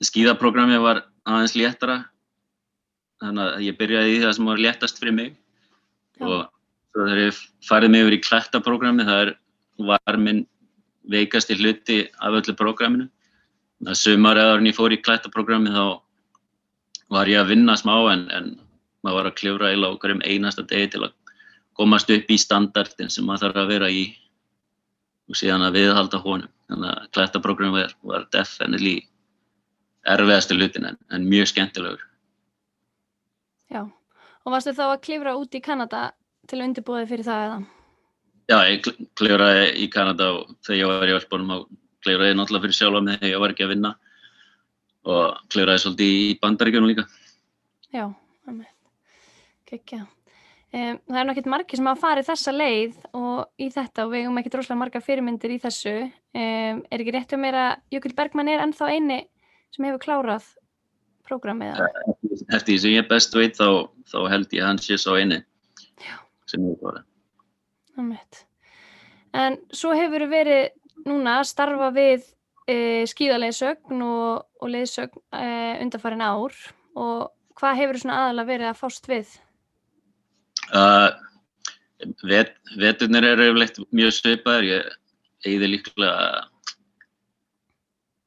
skýðaprogrammi 0.06 0.78
var 0.84 1.02
aðeins 1.26 1.56
léttara 1.58 2.04
þannig 3.24 3.46
að 3.46 3.66
ég 3.66 3.78
byrjaði 3.80 4.16
í 4.16 4.22
það 4.24 4.36
sem 4.38 4.50
var 4.52 4.62
léttast 4.66 5.00
fyrir 5.02 5.16
mig 5.16 5.32
Já. 6.20 6.26
og 6.26 6.38
þegar 6.96 7.22
ég 7.22 7.42
farið 7.68 7.94
mig 7.94 8.06
yfir 8.06 8.18
í 8.18 8.24
klættaprogrammi 8.26 9.08
það 9.08 9.22
er, 9.26 9.32
var 9.92 10.20
minn 10.22 10.44
veikasti 11.12 11.58
hluti 11.60 12.00
af 12.20 12.40
öllu 12.40 12.56
programminu 12.58 13.08
þannig 13.08 13.94
að 13.94 14.02
sumar 14.02 14.40
eða 14.42 14.56
orðin 14.56 14.72
ég 14.72 14.78
fór 14.78 14.96
í 14.96 15.02
klættaprogrammi 15.04 15.74
þá 15.76 15.86
var 17.16 17.30
ég 17.30 17.42
að 17.42 17.52
vinna 17.54 17.76
smá 17.80 17.96
en, 18.12 18.28
en 18.34 18.52
maður 19.06 19.20
var 19.20 19.30
að 19.30 19.40
kljóra 19.40 19.72
eila 19.72 19.94
okkur 19.94 20.16
um 20.16 20.24
einasta 20.26 20.66
degi 20.66 20.96
til 20.96 21.06
að 21.06 21.16
komast 21.76 22.10
upp 22.12 22.32
í 22.32 22.38
standardin 22.40 23.12
sem 23.12 23.28
maður 23.28 23.50
þarf 23.50 23.64
að 23.64 23.74
vera 23.76 23.92
í 23.92 24.06
og 25.30 25.38
síðan 25.38 25.66
að 25.68 25.80
viðhalda 25.80 26.22
honum 26.24 26.52
þannig 26.70 26.92
að 26.92 27.12
klættaprogrammi 27.18 27.84
var, 27.84 27.96
var 28.06 28.28
definitely 28.34 28.98
erfiðastu 30.10 30.58
hlutin 30.58 30.90
en, 30.92 30.98
en 31.14 31.26
mjög 31.30 31.52
skemmtilegur. 31.54 32.02
Já, 33.76 33.82
og 33.84 34.54
varstu 34.54 34.72
þá 34.76 34.86
að 34.88 35.02
klifra 35.04 35.36
út 35.36 35.56
í 35.58 35.64
Kanada 35.64 36.06
til 36.48 36.62
að 36.62 36.68
undirbúið 36.70 37.10
fyrir 37.10 37.28
það 37.28 37.46
eða? 37.46 37.58
Já, 38.46 38.58
ég 38.70 38.88
klifraði 39.18 39.66
í 39.82 39.88
Kanada 39.92 40.30
þegar 40.64 40.80
ég 40.80 40.92
var 40.92 41.12
í 41.12 41.16
Ölbónum 41.18 41.54
og 41.56 41.66
klifraði 42.06 42.38
náttúrulega 42.38 42.68
fyrir 42.68 42.78
sjálfa 42.78 43.02
mig 43.04 43.20
þegar 43.20 43.34
ég 43.34 43.44
var 43.44 43.54
ekki 43.56 43.66
að 43.66 43.74
vinna 43.74 43.92
og 45.06 45.40
klifraði 45.52 45.84
svolítið 45.84 46.14
í 46.14 46.26
bandaríkjunum 46.42 46.92
líka. 46.92 47.08
Já, 47.92 48.06
gekkja. 49.72 50.06
Um, 50.76 50.98
það 51.08 51.20
er 51.20 51.28
náttúrulega 51.30 51.56
margir 51.56 51.80
sem 51.80 51.90
hafa 51.90 52.04
farið 52.04 52.30
þessa 52.30 52.54
leið 52.56 52.96
og 53.16 53.64
í 53.64 53.70
þetta 53.76 54.06
og 54.06 54.12
við 54.14 54.26
hefum 54.26 54.40
ekki 54.42 54.54
droslega 54.56 54.82
marga 54.82 55.02
fyrirmyndir 55.04 55.56
í 55.56 55.62
þessu. 55.64 55.96
Um, 56.36 56.84
er 56.88 57.04
ekki 57.04 57.16
rétt 57.16 57.36
um 57.36 57.44
mér 57.44 57.60
að 57.62 57.98
Jökull 57.98 58.16
Bergman 58.18 58.52
er 58.52 58.64
ennþá 58.66 58.94
eini 58.94 59.24
sem 59.76 59.88
hefur 59.88 60.04
klárað 60.06 60.48
prógramið? 61.28 61.82
Eftir 62.54 62.72
því 62.72 62.78
sem 62.84 62.96
ég 62.96 63.10
best 63.10 63.36
veit 63.38 63.58
þá, 63.58 63.88
þá 64.12 64.20
held 64.32 64.56
ég 64.56 64.66
hans 64.66 64.90
ég 64.90 65.02
sá 65.02 65.12
eini 65.16 65.42
Já. 66.04 66.16
sem 66.50 66.66
hefur 66.66 66.82
klárað. 66.84 68.42
En 69.36 69.60
svo 69.76 69.94
hefur 69.96 70.28
verið 70.32 70.72
núna 71.06 71.40
að 71.42 71.50
starfa 71.52 71.92
við 71.96 72.26
e, 72.68 72.78
skíðalegisögn 73.10 74.04
og, 74.06 74.46
og 74.62 74.72
legisögn 74.72 75.22
e, 75.36 75.48
undarfarin 75.84 76.24
ár 76.24 76.56
og 76.96 77.32
hvað 77.60 77.82
hefur 77.82 78.02
svona 78.02 78.20
aðalega 78.24 78.52
verið 78.52 78.72
að 78.72 78.80
fást 78.80 79.10
við? 79.10 79.34
Uh, 80.74 81.12
vet, 82.26 82.56
veturnir 82.82 83.28
eru 83.28 83.50
yfirleitt 83.52 83.80
mjög 83.96 84.16
svipaður, 84.18 84.70
ég 84.72 84.94
eigði 85.46 85.72
líklega 85.76 86.14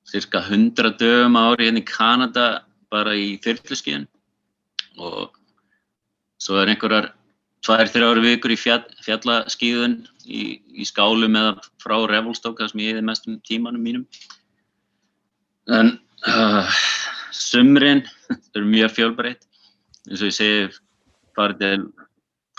cirka 0.09 0.41
100 0.47 0.97
dögum 1.01 1.37
ári 1.37 1.69
hérna 1.69 1.83
í 1.83 1.89
Kanada 1.89 2.47
bara 2.93 3.15
í 3.17 3.37
þyrfluskíðin 3.45 4.07
og 4.99 5.37
svo 6.43 6.59
er 6.61 6.73
einhverjar 6.73 7.13
tvær, 7.67 7.91
þrjári 7.91 8.25
vikur 8.25 8.55
í 8.55 8.59
fjall, 8.59 8.83
fjallaskíðun 9.05 10.01
í, 10.27 10.59
í 10.73 10.87
skálum 10.89 11.37
eða 11.39 11.57
frá 11.83 11.97
Revolstóka 12.11 12.69
sem 12.71 12.85
ég 12.85 12.95
hefði 12.95 13.07
mest 13.09 13.29
um 13.29 13.39
tímanum 13.47 13.85
mínum. 13.85 14.05
En 15.69 15.97
uh, 16.27 16.79
sumrin 17.35 18.05
er 18.57 18.67
mjög 18.67 18.95
fjölbreytt. 18.97 19.49
Eins 20.09 20.23
og 20.23 20.31
ég 20.31 20.37
segi 20.39 20.69
farið 21.37 21.65
til 21.65 21.89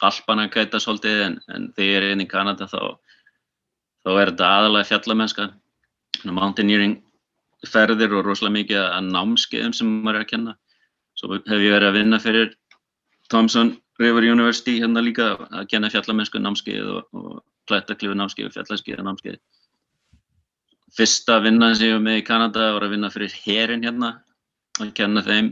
Alpana 0.05 0.47
gæta 0.51 0.79
svolítið 0.79 1.25
en, 1.25 1.37
en 1.51 1.69
þegar 1.75 1.89
ég 1.89 1.97
er 1.99 2.13
inn 2.13 2.23
í 2.23 2.29
Kanada 2.29 2.67
þá, 2.69 2.95
þá 4.05 4.11
er 4.13 4.31
þetta 4.31 4.51
aðalega 4.59 4.89
fjallamennska 4.93 5.47
mountaineering 6.29 6.99
ferðir 7.67 8.15
og 8.15 8.25
rosalega 8.27 8.55
mikið 8.55 8.81
að 8.85 9.11
námskeiðum 9.11 9.75
sem 9.75 9.91
maður 10.03 10.21
er 10.21 10.25
að 10.25 10.31
kenna. 10.31 10.55
Svo 11.19 11.35
hef 11.35 11.59
ég 11.59 11.75
verið 11.75 11.89
að 11.89 11.97
vinna 11.99 12.19
fyrir 12.23 12.51
Thompson 13.29 13.73
River 13.99 14.23
University 14.23 14.77
hérna 14.79 15.03
líka 15.03 15.33
að 15.49 15.67
kenna 15.73 15.91
fjallamennsku 15.91 16.39
námskeið 16.39 16.91
og, 16.95 17.09
og 17.11 17.41
klættaklifu 17.67 18.15
námskeið 18.15 18.47
og 18.49 18.55
fjallarskeiða 18.55 19.05
námskeið. 19.05 19.39
Fyrsta 20.95 21.41
vinnan 21.43 21.75
sem 21.75 21.91
ég 21.91 21.97
var 21.97 22.05
með 22.05 22.21
í 22.21 22.25
Kanada 22.25 22.71
var 22.77 22.87
að 22.87 22.95
vinna 22.95 23.11
fyrir 23.13 23.35
herin 23.43 23.83
hérna 23.85 24.13
að 24.79 24.93
kenna 24.97 25.23
þeim 25.25 25.51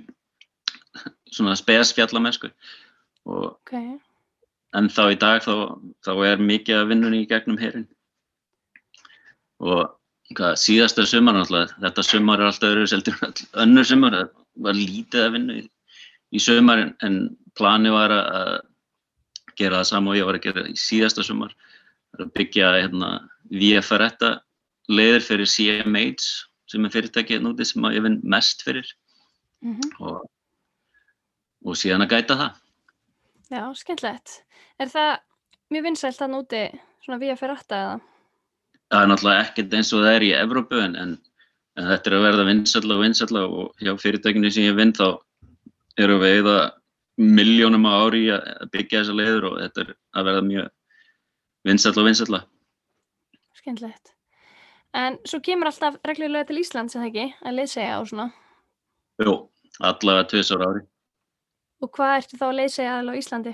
svona 1.31 1.55
spes 1.59 1.91
fjallamennsku 1.95 2.49
okay. 3.27 3.97
en 4.77 4.89
þá 4.89 5.03
í 5.11 5.19
dag 5.19 5.43
þá, 5.43 5.77
þá 6.05 6.11
er 6.29 6.43
mikið 6.43 6.79
að 6.79 6.89
vinnunni 6.93 7.21
í 7.23 7.29
gegnum 7.29 7.59
herin 7.61 7.87
og 9.61 9.93
hvað, 10.35 10.57
síðasta 10.59 11.05
sumar 11.07 11.37
náttúrulega, 11.37 11.75
þetta 11.83 12.03
sumar 12.03 12.41
er 12.41 12.49
alltaf 12.49 12.73
öðru 12.73 12.87
seldur 12.91 13.19
önnur 13.63 13.87
sumar, 13.87 14.17
það 14.17 14.31
var 14.67 14.75
lítið 14.77 15.23
að 15.23 15.33
vinna 15.37 15.57
í, 15.59 15.63
í 16.35 16.41
sumar 16.43 16.83
en, 16.83 16.91
en 17.05 17.19
plani 17.57 17.93
var 17.93 18.13
að 18.15 18.57
gera 19.57 19.81
það 19.81 19.89
saman 19.91 20.13
og 20.13 20.19
ég 20.19 20.27
var 20.27 20.37
að 20.37 20.47
gera 20.49 20.65
í 20.67 20.75
síðasta 20.77 21.25
sumar 21.25 21.55
að 22.17 22.31
byggja 22.35 22.73
hérna, 22.75 23.11
VFR-etta 23.53 24.33
leiðir 24.91 25.23
fyrir 25.23 25.49
CMH 25.51 26.27
sem 26.67 26.83
er 26.83 26.91
fyrirtækið 26.91 27.43
núti 27.43 27.67
sem 27.67 27.85
ég 27.95 28.03
vinn 28.03 28.19
mest 28.27 28.63
fyrir 28.65 28.87
mm 29.63 29.77
-hmm. 29.77 29.93
og, 30.03 30.27
og 31.65 31.79
síðan 31.79 32.03
að 32.03 32.11
gæta 32.15 32.35
það. 32.41 32.51
Já, 33.47 33.63
skemmtilegt. 33.75 34.43
Er 34.79 34.91
það 34.91 35.19
mjög 35.71 35.83
vinsælt 35.83 36.21
að 36.21 36.33
núti 36.33 36.61
svona 37.05 37.19
VFR-etta 37.21 37.75
eða? 37.75 37.99
Það 38.91 39.03
er 39.03 39.11
náttúrulega 39.11 39.45
ekkert 39.45 39.77
eins 39.77 39.93
og 39.93 40.03
það 40.03 40.17
er 40.17 40.25
í 40.27 40.33
Evrópu 40.37 40.81
en, 40.81 40.95
en, 40.95 41.13
en 41.77 41.89
þetta 41.91 42.11
er 42.11 42.17
að 42.17 42.25
verða 42.27 42.47
vinsalla 42.47 42.97
og 42.97 43.03
vinsalla 43.03 43.45
og 43.47 43.83
hjá 43.83 43.93
fyrirtækinu 44.01 44.51
sem 44.53 44.67
ég 44.67 44.77
vinn 44.77 44.95
þá 44.95 45.07
eru 45.97 46.19
við 46.21 46.41
eða 46.41 46.57
miljónum 47.17 47.87
á 47.89 47.93
ári 48.05 48.27
að 48.33 48.67
byggja 48.73 49.01
þessa 49.01 49.17
leiður 49.17 49.49
og 49.51 49.57
þetta 49.63 49.83
er 49.83 49.93
að 49.95 50.29
verða 50.29 50.45
mjög 50.47 50.69
vinsalla 51.67 52.03
og 52.03 52.07
vinsalla. 52.07 52.41
Skendlegt. 53.57 54.13
En 54.97 55.17
svo 55.27 55.39
kemur 55.43 55.69
alltaf 55.69 55.97
reglulega 56.07 56.47
til 56.47 56.61
Íslands, 56.61 56.95
eða 56.95 57.09
ekki, 57.09 57.25
að 57.43 57.57
leiðsegja 57.59 57.97
á 57.97 58.01
svona? 58.07 58.27
Jú, 59.21 59.33
allavega 59.83 60.29
tviðsár 60.31 60.63
ári. 60.63 60.83
Og 61.83 61.91
hvað 61.93 62.13
ertu 62.21 62.39
þá 62.39 62.45
að 62.47 62.59
leiðsegja 62.61 62.93
alveg 63.01 63.17
á 63.17 63.21
Íslandi? 63.21 63.53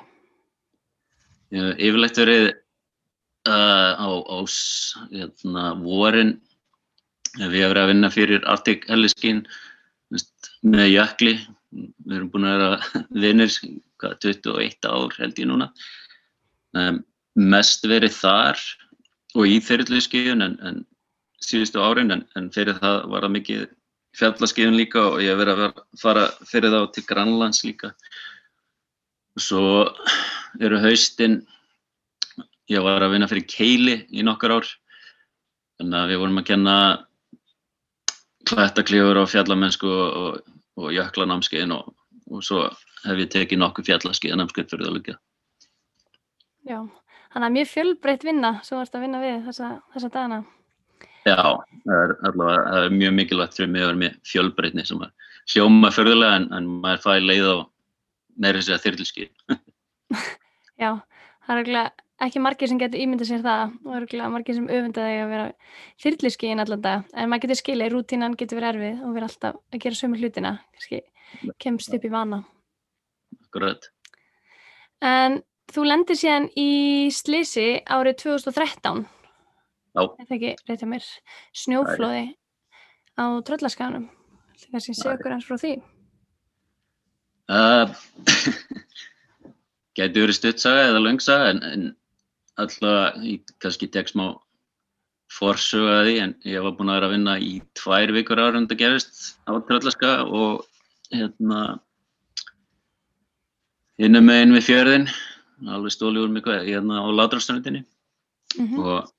Yfirlegt 1.54 2.20
verið 2.22 2.46
uh, 3.50 3.92
á, 4.00 4.10
á 4.10 4.40
hérna, 5.12 5.66
vorin. 5.82 6.38
Við 7.40 7.66
verið 7.66 7.82
að 7.82 7.90
vinna 7.90 8.12
fyrir 8.14 8.48
Arctic 8.50 8.86
Helliskin 8.90 9.44
með 10.62 10.92
jökli. 10.94 11.36
Við 11.74 12.18
erum 12.18 12.32
búin 12.34 12.48
að 12.50 12.62
vera 12.62 13.04
vinnir 13.26 13.54
21 14.04 14.90
ár 14.90 15.16
held 15.18 15.40
ég 15.40 15.50
núna. 15.50 15.72
Um, 16.74 17.04
mest 17.36 17.86
verið 17.90 18.16
þar 18.18 18.60
og 19.34 19.50
í 19.50 19.58
þeirrliðskíðun 19.66 20.46
en, 20.46 20.58
en 20.62 20.84
síðustu 21.42 21.82
árin 21.82 22.14
en, 22.14 22.28
en 22.38 22.52
fyrir 22.54 22.78
það 22.82 23.00
var 23.10 23.26
það 23.26 23.34
mikið 23.38 23.64
fjallaskíðun 24.18 24.78
líka 24.78 25.02
og 25.10 25.22
ég 25.24 25.34
hef 25.34 25.42
verið 25.42 25.64
að 25.66 25.82
fara 26.02 26.28
fyrir 26.46 26.74
þá 26.74 26.82
til 26.94 27.06
Grænlands 27.10 27.64
líka. 27.66 27.94
Og 29.34 29.42
svo 29.42 29.64
eru 30.62 30.82
haustinn 30.84 31.42
Ég 32.72 32.84
var 32.84 33.04
að 33.04 33.18
vinna 33.18 33.28
fyrir 33.28 33.48
Keili 33.50 33.98
í 34.14 34.24
nokkar 34.24 34.56
ár. 34.56 34.70
Þannig 35.82 36.00
að 36.00 36.14
við 36.14 36.22
vorum 36.22 36.40
að 36.40 36.48
kenna 36.48 36.78
klættaklífur 38.48 39.20
og 39.20 39.30
fjallamennsku 39.32 39.90
og, 39.90 40.18
og, 40.24 40.58
og 40.80 40.96
jöklanámskeiðin 40.96 41.76
og, 41.76 41.94
og 42.32 42.44
svo 42.46 42.66
hef 43.04 43.20
ég 43.20 43.32
tekið 43.34 43.60
nokkuð 43.60 43.90
fjallaskeiðanámskeið 43.90 44.70
fyrir 44.72 44.88
það 44.88 44.98
líka. 44.98 45.16
Já, 46.64 46.80
þannig 47.34 47.48
að 47.48 47.56
mjög 47.58 47.72
fjölbreytt 47.74 48.28
vinna 48.28 48.54
þú 48.64 48.80
ert 48.80 48.96
að 48.96 49.04
vinna 49.04 49.24
við 49.24 49.40
þessa, 49.50 49.72
þessa 49.96 50.12
dagana. 50.14 50.40
Já, 51.24 51.40
það 51.84 51.98
er, 51.98 52.16
allavega, 52.30 52.64
það 52.70 52.86
er 52.86 52.96
mjög 53.02 53.14
mikilvægt 53.20 53.60
fyrir 53.60 53.74
mig 53.74 53.84
að 53.84 53.90
vera 53.90 54.02
með 54.04 54.16
fjölbreytni 54.28 54.88
sem 54.88 55.04
að 55.04 55.30
hljóma 55.54 55.92
förðulega 55.92 56.40
en, 56.40 56.48
en 56.56 56.72
maður 56.84 57.04
fæði 57.04 57.28
leið 57.28 57.48
á 57.48 57.56
meira 58.44 58.62
þess 58.62 58.76
að 58.76 58.86
þyrlskið. 58.88 59.30
Já, 60.84 60.90
það 61.48 61.64
er 61.64 61.92
ekki 62.22 62.42
margir 62.44 62.70
sem 62.70 62.80
getur 62.82 63.02
ímyndað 63.02 63.30
sér 63.30 63.42
það 63.46 63.74
og 63.86 63.96
örgulega 64.00 64.32
margir 64.34 64.58
sem 64.58 64.68
öfundaði 64.70 65.16
að 65.24 65.32
vera 65.34 65.48
þyrliski 66.04 66.50
í 66.50 66.58
allan 66.58 66.84
dag, 66.84 67.08
en 67.14 67.32
maður 67.32 67.46
getur 67.48 67.60
skilja 67.62 67.90
rútínan 67.92 68.38
getur 68.40 68.60
verið 68.60 68.70
erfið 68.76 69.08
og 69.08 69.16
vera 69.18 69.30
alltaf 69.30 69.58
að 69.74 69.82
gera 69.86 70.00
sömu 70.00 70.20
hlutina, 70.22 70.54
kannski 70.76 71.02
kemst 71.64 71.96
upp 71.98 72.06
í 72.06 72.14
vana. 72.14 72.44
Akkurat. 73.48 73.90
En 75.04 75.42
þú 75.74 75.88
lendir 75.88 76.20
síðan 76.20 76.50
í 76.60 76.70
Slisi 77.14 77.68
árið 77.90 78.20
2013 78.24 79.04
Já. 79.94 80.08
Þetta 80.18 80.36
ekki, 80.38 80.52
reytið 80.70 80.90
mér? 80.90 81.08
Snjóflóði 81.54 82.24
á 83.14 83.26
tröllaskanum 83.46 84.08
Það 84.72 84.86
segja 84.86 85.14
okkur 85.14 85.36
eins 85.36 85.46
frá 85.46 85.58
því? 85.62 85.74
Uh, 87.52 87.92
gæti 89.98 90.24
verið 90.24 90.38
stuttsaga 90.38 90.88
eða 90.90 91.04
löngsaga 91.04 91.52
en, 91.52 91.62
en 91.68 91.84
alltaf 92.62 93.22
ég 93.26 93.54
kannski 93.64 93.90
tek 93.92 94.12
smá 94.12 94.28
forsöga 95.34 96.04
því 96.06 96.16
en 96.22 96.36
ég 96.46 96.62
var 96.62 96.76
búinn 96.78 96.92
að 96.92 97.00
vera 97.00 97.10
að 97.10 97.16
vinna 97.16 97.36
í 97.42 97.54
tvær 97.80 98.14
vikur 98.14 98.42
ára 98.42 98.62
það 98.62 98.80
gerist 98.82 99.22
á 99.50 99.54
Tröllaska 99.66 100.12
og 100.28 100.66
hérna 101.14 101.80
hinnum 104.02 104.26
meginn 104.30 104.56
við 104.58 104.68
fjörðin 104.70 105.08
alveg 105.74 105.96
stóli 105.96 106.22
úr 106.22 106.32
mig 106.34 106.46
hvað 106.46 106.68
hérna 106.68 107.02
á 107.02 107.08
Látrastöndinni 107.18 107.82
mm 107.84 108.68
-hmm. 108.68 108.80
og 108.80 109.10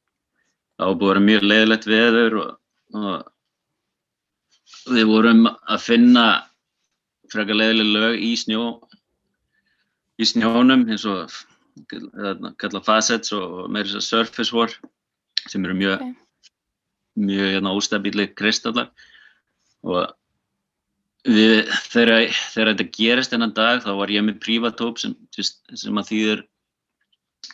það 0.78 0.86
var 0.86 0.94
búið 0.94 1.10
að 1.10 1.14
vera 1.14 1.28
mjög 1.28 1.42
leiðilegt 1.50 1.86
veður 1.86 2.32
og, 2.42 2.50
og 2.94 3.16
við 4.94 5.06
vorum 5.08 5.46
að 5.46 5.80
finna 5.80 6.26
frekar 7.32 7.56
leiðileg 7.58 7.88
lög 7.96 8.14
í 8.22 8.36
snjó 8.36 8.64
í 10.18 10.24
snjónum 10.28 10.86
eins 10.88 11.04
og 11.04 11.30
kalla 12.60 12.82
facets 12.84 13.32
og 13.34 13.70
meira 13.72 13.88
að 13.98 14.06
surface 14.06 14.54
war 14.54 14.72
sem 15.48 15.64
eru 15.64 15.74
mjög 15.76 16.02
Ok. 16.02 16.14
mjög 17.16 17.50
hérna, 17.54 17.74
óstabíli 17.74 18.26
kristallar. 18.34 18.90
Og 19.84 20.08
við, 21.24 21.68
þegar, 21.92 22.30
þegar 22.52 22.70
þetta 22.72 22.90
gerist 22.96 23.34
þennan 23.34 23.54
dag 23.54 23.82
þá 23.84 23.92
var 23.98 24.10
ég 24.10 24.24
með 24.24 24.40
prívatóp 24.40 24.98
sem, 24.98 25.14
sem 25.30 26.00
að 26.00 26.10
þýðir 26.10 26.44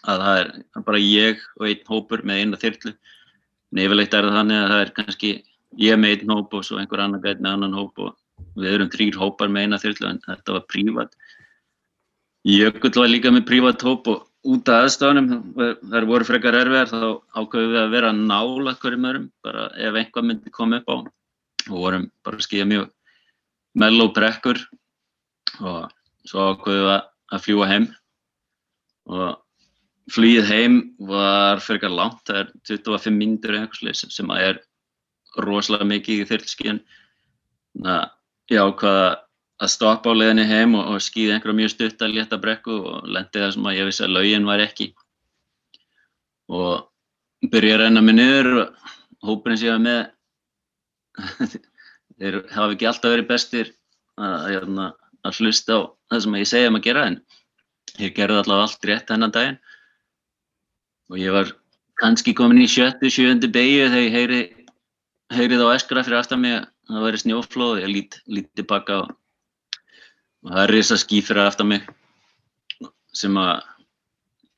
að 0.06 0.24
það 0.24 0.38
er 0.40 0.84
bara 0.86 1.02
ég 1.02 1.42
og 1.58 1.66
einn 1.66 1.86
hópur 1.90 2.22
með 2.24 2.42
eina 2.44 2.60
þyrlu. 2.60 2.94
Yfirleitt 3.70 4.14
er 4.14 4.26
það 4.26 4.38
þannig 4.38 4.60
að 4.60 4.70
það 4.70 4.80
er 4.84 4.94
kannski 4.96 5.32
ég 5.78 5.98
með 5.98 6.16
einn 6.16 6.34
hóp 6.34 6.54
og 6.54 6.64
svo 6.66 6.78
einhver 6.80 7.02
annar 7.04 7.22
gæt 7.22 7.42
með 7.42 7.56
annan 7.56 7.76
hóp 7.78 7.98
og 8.02 8.16
við 8.56 8.72
erum 8.74 8.90
þrýr 8.90 9.18
hópar 9.20 9.52
með 9.52 9.66
eina 9.66 9.82
þyrlu 9.82 10.08
en 10.10 10.22
þetta 10.26 10.56
var 10.56 10.66
prívat 10.70 11.14
Jökull 12.46 12.96
var 12.96 13.10
líka 13.10 13.32
með 13.34 13.46
prívat 13.48 13.82
hóp 13.84 14.08
og 14.08 14.48
út 14.48 14.68
af 14.72 14.86
aðstafanum 14.86 15.28
þar 15.90 16.06
voru 16.08 16.24
frekar 16.24 16.56
erfiðar 16.56 16.88
þá 16.88 17.02
ákveðum 17.36 17.74
við 17.74 17.80
að 17.82 17.92
vera 17.92 18.12
nála 18.16 18.76
hverjum 18.80 19.08
öðrum 19.10 19.26
bara 19.44 19.66
ef 19.76 19.98
einhvað 20.00 20.28
myndi 20.28 20.52
koma 20.54 20.80
upp 20.80 20.88
á. 20.88 20.96
Og 21.68 21.76
vorum 21.76 22.08
bara 22.24 22.40
að 22.40 22.46
skýja 22.46 22.68
mjög 22.70 22.88
melló 23.76 24.08
brekkur 24.16 24.62
og 25.60 25.92
svo 26.24 26.48
ákveðum 26.54 26.88
við 26.88 26.94
að 26.96 27.44
fljúa 27.44 27.68
heim. 27.68 27.86
Og 29.10 29.36
flýið 30.10 30.48
heim 30.48 30.80
var 31.10 31.60
frekar 31.62 31.92
langt, 31.92 32.24
það 32.26 32.40
er 32.40 32.52
25 32.72 33.14
mínútur 33.14 33.54
eða 33.54 33.66
eitthvað 33.68 33.82
slið 33.84 34.16
sem 34.16 34.32
að 34.32 34.46
er 34.48 34.62
rosalega 35.44 35.86
mikið 35.86 36.22
í 36.22 36.28
þyrlskíðan 36.30 36.80
þannig 37.76 37.92
að 37.94 38.08
ég 38.50 38.64
ákvaða 38.64 39.10
að 39.60 39.72
stoppa 39.74 40.12
á 40.12 40.16
leiðinni 40.16 40.46
heim 40.48 40.76
og, 40.78 40.94
og 40.94 41.02
skýða 41.04 41.36
einhverja 41.36 41.58
mjög 41.58 41.72
stutt 41.74 42.04
að 42.04 42.14
létta 42.16 42.38
brekku 42.40 42.78
og 42.80 43.08
lendi 43.08 43.42
það 43.42 43.52
sem 43.56 43.68
að 43.68 43.76
ég 43.76 43.90
vissi 43.90 44.04
að 44.06 44.14
laugin 44.16 44.48
var 44.48 44.62
ekki. 44.64 44.88
Og 46.50 47.50
byrja 47.52 47.76
að 47.76 47.82
renna 47.84 48.04
mig 48.04 48.16
niður 48.16 48.50
og 48.62 48.88
hópurinn 49.28 49.60
séu 49.60 49.76
með 49.80 50.00
þeir 52.20 52.40
hafa 52.54 52.72
ekki 52.74 52.88
alltaf 52.88 53.14
verið 53.14 53.28
bestir 53.28 53.72
að, 54.20 54.56
að, 54.60 54.80
að 55.28 55.40
hlusta 55.40 55.76
á 55.76 55.80
það 56.10 56.24
sem 56.24 56.38
ég 56.40 56.50
segja 56.50 56.72
um 56.72 56.80
að 56.80 56.86
gera 56.88 57.06
en 57.10 57.20
ég 58.00 58.16
gerði 58.16 58.40
allavega 58.40 58.66
allt 58.66 58.88
rétt 58.88 59.12
hennan 59.12 59.34
daginn. 59.34 59.60
Og 61.10 61.18
ég 61.20 61.34
var 61.34 61.52
kannski 62.00 62.34
komin 62.36 62.62
í 62.62 62.68
sjöttu, 62.70 63.10
sjöundu 63.12 63.50
beigju 63.52 63.88
þegar 63.90 64.04
ég 64.04 64.14
heyri, 64.16 64.42
heyrið 65.34 65.64
á 65.66 65.74
eskra 65.74 66.04
fyrir 66.06 66.20
aftan 66.20 66.42
mig 66.44 66.56
að 66.56 66.68
það 66.88 67.06
væri 67.06 67.22
snjóflóð. 67.24 67.72
Og 67.74 67.82
ég 67.82 67.92
lít, 67.92 68.20
lít 68.30 68.50
tilbaka 68.56 69.02
og, 69.02 69.10
og 70.44 70.52
það 70.52 70.62
er 70.64 70.72
risa 70.74 70.98
ský 71.00 71.20
fyrir 71.24 71.46
aftan 71.46 71.70
mig 71.72 71.88
sem 73.16 73.36
að 73.36 73.60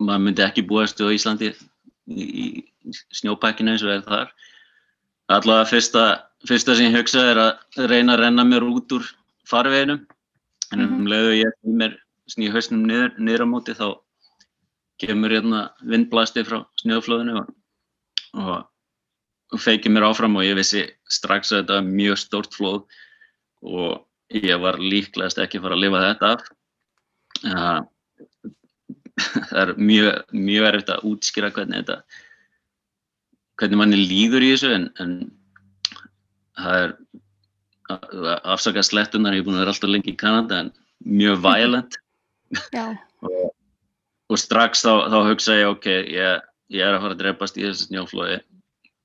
maður 0.03 0.25
myndi 0.27 0.45
ekki 0.45 0.64
búast 0.66 1.01
á 1.03 1.07
Íslandi 1.14 1.53
í, 1.53 2.25
í 2.25 2.47
snjópakkinu 3.14 3.73
eins 3.73 3.85
og 3.87 3.95
er 3.95 4.05
þar. 4.07 4.33
Allavega 5.33 5.68
fyrsta, 5.71 6.05
fyrsta 6.49 6.77
sem 6.77 6.90
ég 6.90 6.99
hugsa 6.99 7.25
er 7.31 7.40
að 7.40 7.87
reyna 7.90 8.16
að 8.16 8.25
renna 8.27 8.45
mér 8.47 8.66
út 8.66 8.97
úr 8.99 9.07
farveginum. 9.49 10.03
En 10.73 10.85
um 10.87 11.07
leiðu 11.09 11.37
ég 11.38 11.57
mér 11.79 11.97
snýja 12.31 12.55
hausnum 12.55 12.85
niður, 12.88 13.14
niður 13.18 13.45
á 13.45 13.53
móti 13.53 13.77
þá 13.77 13.87
kemur 15.03 15.35
hérna 15.35 15.62
vindblasti 15.88 16.45
frá 16.47 16.62
snjóflóðinu 16.83 17.40
og, 17.40 17.49
og, 18.38 19.59
feikir 19.61 19.92
mér 19.92 20.07
áfram 20.09 20.38
og 20.38 20.47
ég 20.47 20.57
vissi 20.57 20.87
strax 21.11 21.53
að 21.53 21.62
þetta 21.62 21.79
var 21.79 21.88
mjög 21.90 22.21
stórt 22.23 22.57
flóð 22.57 22.85
og 23.62 24.05
ég 24.40 24.61
var 24.62 24.79
líklegast 24.81 25.40
ekki 25.42 25.61
að 25.61 25.66
fara 25.66 25.79
að 25.79 25.85
lifa 25.85 26.05
þetta 26.07 26.33
af. 26.33 26.40
Það 29.51 29.61
er 29.62 29.71
mjög, 29.77 30.12
mjög 30.33 30.66
erfitt 30.71 30.90
að 30.92 31.05
útskýra 31.11 31.51
hvernig 31.53 31.83
þetta, 31.83 31.97
hvernig 33.61 33.81
manni 33.81 33.99
líður 34.01 34.47
í 34.47 34.49
þessu 34.55 34.71
en, 34.73 34.87
en 35.03 35.12
það 36.57 36.75
er 36.79 36.90
afsakað 38.49 38.88
slettunar, 38.88 39.35
ég 39.37 39.42
er 39.42 39.47
búin 39.47 39.59
að 39.59 39.62
vera 39.64 39.73
alltaf 39.75 39.92
lengi 39.92 40.14
í 40.14 40.18
Kanada 40.18 40.55
en 40.64 40.71
mjög 41.05 41.37
violent. 41.45 41.92
Og, 43.23 43.53
og 44.33 44.38
strax 44.40 44.81
þá, 44.83 45.07
þá 45.12 45.18
hugsa 45.29 45.55
ég 45.55 45.68
ok, 45.71 45.87
ég, 46.11 46.40
ég 46.75 46.83
er 46.83 46.97
að 46.97 47.03
fara 47.05 47.14
að 47.14 47.21
drepast 47.21 47.59
í 47.61 47.62
þessu 47.62 47.87
snjóflóði. 47.87 48.38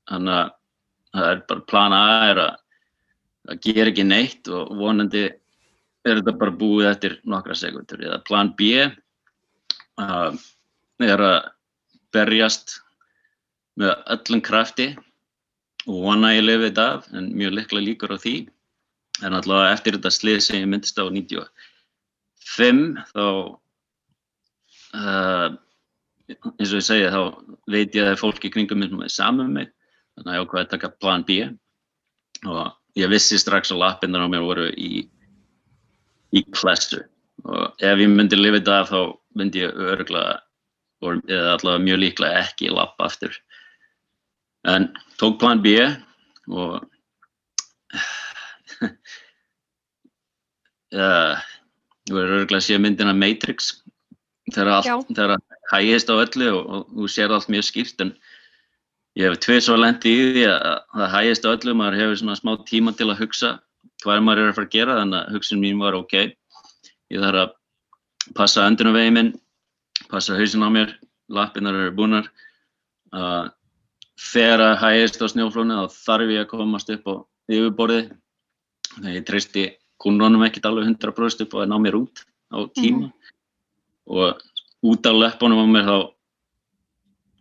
Þannig 0.10 0.34
að 0.34 0.48
það 1.14 1.28
er 1.30 1.38
bara 1.52 1.68
plan 1.70 1.94
A 1.94 2.00
er 2.32 2.38
að 2.42 2.54
það 3.48 3.62
ger 3.64 3.92
ekki 3.92 4.06
neitt 4.08 4.50
og 4.52 4.74
vonandi 4.78 5.26
er 5.28 6.20
þetta 6.20 6.36
bara 6.40 6.60
búið 6.62 6.90
eftir 6.92 7.18
nokkra 7.28 7.56
sekundur 7.58 8.04
eða 8.04 8.24
plan 8.28 8.54
B 8.58 8.62
uh, 8.86 10.32
er 11.04 11.24
að 11.24 11.40
berjast 12.16 12.80
með 13.78 13.94
öllum 14.16 14.42
krafti 14.46 14.88
og 15.88 16.04
vona 16.04 16.34
ég 16.36 16.46
lifið 16.46 16.68
þetta 16.70 16.86
af 16.96 17.08
en 17.16 17.30
mjög 17.38 17.52
liklega 17.56 17.86
líkur 17.86 18.16
á 18.16 18.18
því. 18.20 18.36
En 19.26 19.34
allavega 19.38 19.74
eftir 19.74 19.96
þetta 19.98 20.12
slið 20.14 20.40
sem 20.46 20.60
ég 20.62 20.70
myndist 20.70 21.00
á 21.00 21.06
95 21.08 23.06
þá 23.14 23.26
uh, 24.98 25.48
eins 26.28 26.72
og 26.72 26.80
ég 26.80 26.86
segja 26.86 27.14
þá 27.14 27.22
veit 27.72 27.96
ég 27.96 28.04
að 28.04 28.10
það 28.10 28.14
er 28.14 28.22
fólk 28.24 28.46
í 28.46 28.54
kringum 28.54 28.82
minn 28.82 28.94
sem 28.94 29.06
er 29.08 29.14
saman 29.14 29.48
með 29.48 29.56
mig. 29.62 29.72
Þannig 30.18 30.32
að 30.32 30.38
ég 30.38 30.44
ákvaði 30.46 30.66
að 30.66 30.74
taka 30.74 30.96
plan 30.98 31.24
B 31.28 31.40
og 32.48 32.60
ég 32.98 33.12
vissi 33.12 33.38
strax 33.40 33.72
að 33.74 33.82
lappinnar 33.84 34.26
á 34.26 34.32
mér 34.32 34.44
voru 34.46 34.68
í 34.74 35.06
í 36.36 36.44
klessu. 36.52 37.00
Og 37.48 37.84
ef 37.86 38.02
ég 38.02 38.10
myndi 38.12 38.36
lifið 38.40 38.62
þetta 38.62 38.78
af 38.82 38.92
þá 38.92 39.02
myndi 39.38 39.64
ég 39.64 39.72
öruglega 39.78 40.34
eða 41.06 41.54
allavega 41.54 41.84
mjög 41.86 42.00
líklega 42.02 42.40
ekki 42.44 42.66
lappa 42.74 43.06
aftur. 43.08 43.34
En 44.68 44.90
tók 45.22 45.36
plan 45.42 45.62
B 45.64 45.68
og 46.50 46.74
uh, 50.98 51.36
ég 52.08 52.16
verður 52.16 52.36
öruglega 52.40 52.60
að 52.60 52.68
sé 52.68 52.76
myndina 52.82 53.14
Matrix 53.16 53.60
þegar 54.56 55.38
hægist 55.72 56.10
á 56.10 56.16
öllu 56.18 56.50
og, 56.56 56.66
og 56.66 56.82
þú 56.96 57.06
sér 57.12 57.30
allt 57.36 57.52
mjög 57.52 57.66
skýrt 57.70 57.98
en 58.04 58.12
ég 59.18 59.26
hef 59.26 59.40
tvið 59.42 59.62
svo 59.66 59.78
lendi 59.80 60.14
í 60.14 60.26
því 60.36 60.44
að 60.52 60.66
það 60.94 61.14
hægist 61.16 61.48
á 61.48 61.54
öllu 61.54 61.74
maður 61.78 62.00
hefur 62.02 62.20
svona 62.22 62.38
smá 62.38 62.52
tíma 62.70 62.94
til 62.98 63.10
að 63.10 63.22
hugsa 63.24 63.54
hvað 64.04 64.24
maður 64.24 64.44
er 64.44 64.52
að 64.52 64.58
fara 64.58 64.70
að 64.70 64.76
gera 64.76 64.98
þannig 65.00 65.20
að 65.20 65.36
hugsun 65.36 65.62
mín 65.62 65.82
var 65.82 65.98
ok. 65.98 66.16
Ég 67.10 67.24
þarf 67.24 67.42
að 67.42 68.34
passa 68.38 68.66
öndunum 68.70 68.98
veginn 68.98 69.18
minn 69.18 69.32
passa 70.12 70.38
hausin 70.38 70.66
á 70.66 70.70
mér 70.70 70.94
lappinnar 71.34 71.76
eru 71.76 71.96
búnar. 71.98 72.30
Uh, 73.16 73.50
þegar 74.20 74.64
að 74.64 74.80
hægist 74.84 75.22
á 75.24 75.26
snjóflónu 75.32 75.78
þá 75.80 75.98
þarf 76.06 76.34
ég 76.34 76.44
að 76.44 76.52
komast 76.52 76.92
upp 76.94 77.10
á 77.10 77.16
yfirborði 77.48 78.02
þegar 78.98 79.16
ég 79.16 79.26
treysti 79.28 79.66
kúnunum 80.02 80.46
ekkert 80.46 80.68
alveg 80.70 80.92
100% 80.92 81.46
upp 81.48 81.58
á 81.58 81.60
að 81.64 81.72
ná 81.72 81.78
mér 81.82 81.98
út 82.04 82.22
á 82.54 82.58
tíma. 82.78 83.08
Mm. 83.08 83.14
og 84.08 84.40
út 84.88 85.10
af 85.10 85.18
löpunum 85.18 85.64
á 85.64 85.68
mér 85.68 85.88
þá 85.88 85.98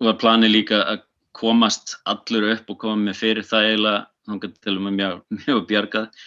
var 0.07 0.19
planið 0.21 0.53
líka 0.53 0.81
að 0.83 1.05
komast 1.37 1.97
allur 2.09 2.49
upp 2.55 2.73
og 2.73 2.81
koma 2.81 3.09
mig 3.09 3.19
fyrir 3.19 3.47
það 3.47 3.69
eiginlega 3.71 4.07
þá 4.27 4.49
til 4.65 4.75
og 4.77 4.83
með 4.87 4.97
mjög, 5.01 5.21
mjög 5.45 5.61
bjargað. 5.71 6.25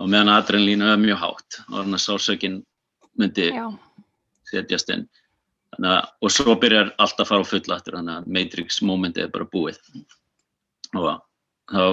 Og 0.00 0.08
meðan 0.08 0.32
adrenalínu 0.32 0.88
er 0.88 1.00
mjög 1.00 1.20
hátt 1.20 1.60
og 1.68 1.74
þannig 1.76 1.98
að 1.98 2.04
sálsökin 2.06 2.60
myndi 3.20 3.48
Já. 3.52 3.66
setjast 4.48 4.92
inn. 4.94 5.06
Að, 5.80 6.08
og 6.24 6.32
svo 6.34 6.56
byrjar 6.58 6.94
allt 6.98 7.20
að 7.20 7.28
fara 7.28 7.46
á 7.46 7.50
fulla 7.50 7.76
aftur 7.76 7.96
þannig 7.98 8.16
að 8.18 8.30
Matrix 8.36 8.80
momenti 8.82 9.22
er 9.22 9.32
bara 9.32 9.48
búið. 9.52 9.78
Og 10.98 11.20
þá 11.70 11.84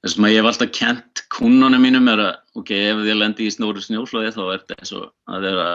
þess 0.00 0.16
að 0.16 0.32
ég 0.32 0.40
hef 0.40 0.48
alltaf 0.50 0.72
kent 0.74 1.22
kunnunum 1.32 1.84
mínum 1.84 2.08
er 2.10 2.24
að 2.24 2.60
ok, 2.60 2.72
ef 2.72 3.02
ég 3.06 3.18
lendi 3.20 3.46
í 3.46 3.52
snóru 3.52 3.82
snjóflóði 3.84 4.32
þá 4.34 4.42
er 4.46 4.62
þetta 4.62 4.78
eins 4.80 4.94
og 4.96 5.06
að 5.30 5.46
vera 5.46 5.68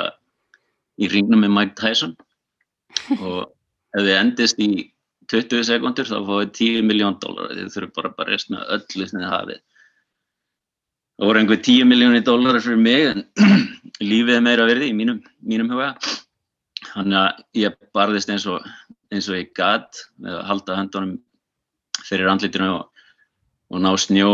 í 0.97 1.09
ringnum 1.11 1.45
með 1.45 1.53
Mike 1.53 1.77
Tyson. 1.79 2.15
Og 3.21 3.45
ef 3.95 4.01
þið 4.01 4.15
endist 4.17 4.61
í 4.63 4.69
20 5.31 5.63
sekundur 5.67 6.09
þá 6.09 6.17
fáið 6.27 6.51
10 6.59 6.89
miljón 6.89 7.17
dólar 7.21 7.53
þið 7.53 7.71
þurfum 7.73 7.95
bara 7.95 8.11
að 8.11 8.19
barjast 8.19 8.51
með 8.53 8.67
öllu 8.77 9.07
sem 9.09 9.21
þið 9.21 9.31
hafið. 9.31 9.63
Það 11.15 11.29
voru 11.29 11.41
einhver 11.41 11.61
10 11.63 11.87
miljónir 11.87 12.23
dólar 12.27 12.59
fyrir 12.59 12.81
mig 12.81 13.05
en 13.13 13.23
lífið 14.09 14.35
er 14.35 14.43
meira 14.43 14.67
verði 14.67 14.91
í 14.91 14.97
mínum, 14.97 15.21
mínum 15.39 15.71
huga. 15.71 15.93
Þannig 16.91 17.19
að 17.21 17.43
ég 17.61 17.77
barðist 17.95 18.31
eins 18.33 18.45
og 18.51 18.65
eins 19.13 19.29
og 19.31 19.39
ég 19.39 19.53
gæt 19.55 20.01
með 20.19 20.39
að 20.39 20.45
halda 20.49 20.77
höndunum 20.81 21.15
fyrir 22.05 22.29
andlitinu 22.29 22.69
og, 22.73 23.05
og 23.71 23.81
ná 23.81 23.93
snjó 23.99 24.31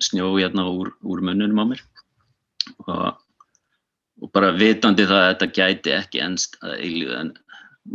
snjó 0.00 0.30
hérna 0.38 0.64
úr, 0.72 0.94
úr 1.04 1.20
munnunum 1.20 1.60
á 1.60 1.64
mér. 1.74 1.84
Og, 2.86 3.20
og 4.24 4.32
bara 4.32 4.54
vitandi 4.56 5.04
það 5.04 5.20
að 5.20 5.30
þetta 5.30 5.52
gæti 5.58 5.94
ekki 5.96 6.24
ennst 6.24 6.56
að 6.64 6.78
eilíðu 6.78 7.16
en 7.18 7.32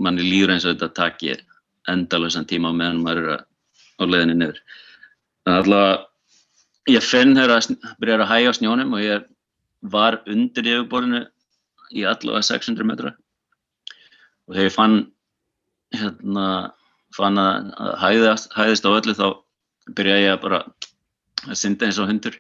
manni 0.06 0.26
líður 0.26 0.56
eins 0.56 0.66
og 0.66 0.76
þetta 0.76 0.94
takir 1.02 1.44
endalösan 1.92 2.48
tíma 2.50 2.72
á 2.72 2.78
meðan 2.78 3.04
maður 3.04 3.32
er 3.36 3.46
á 4.00 4.04
leðinni 4.04 4.38
niður. 4.40 4.60
Þannig 5.46 5.58
að 5.58 5.64
alltaf 5.64 6.92
ég 6.96 7.06
finn 7.06 7.36
þegar 7.38 7.56
að 7.56 7.92
byrja 8.02 8.18
að 8.20 8.32
hægja 8.32 8.54
á 8.54 8.58
snjónum 8.60 8.96
og 8.96 9.04
ég 9.04 9.28
var 9.96 10.20
undir 10.30 10.72
yfirborðinu 10.72 11.22
í 11.96 12.06
allavega 12.06 12.46
600 12.50 12.88
metra. 12.88 13.14
Og 14.46 14.56
þegar 14.56 14.70
ég 14.70 14.76
fann 14.76 14.98
hérna 15.96 16.48
fann 17.16 17.40
að 17.40 17.72
hæðast, 18.02 18.52
hæðist 18.56 18.88
á 18.88 18.92
öllu 18.92 19.16
þá 19.16 19.28
byrja 19.96 20.20
ég 20.20 20.36
að 20.36 20.44
bara 20.44 20.62
að 21.46 21.58
synda 21.62 21.88
eins 21.88 22.00
og 22.02 22.10
hundur. 22.10 22.38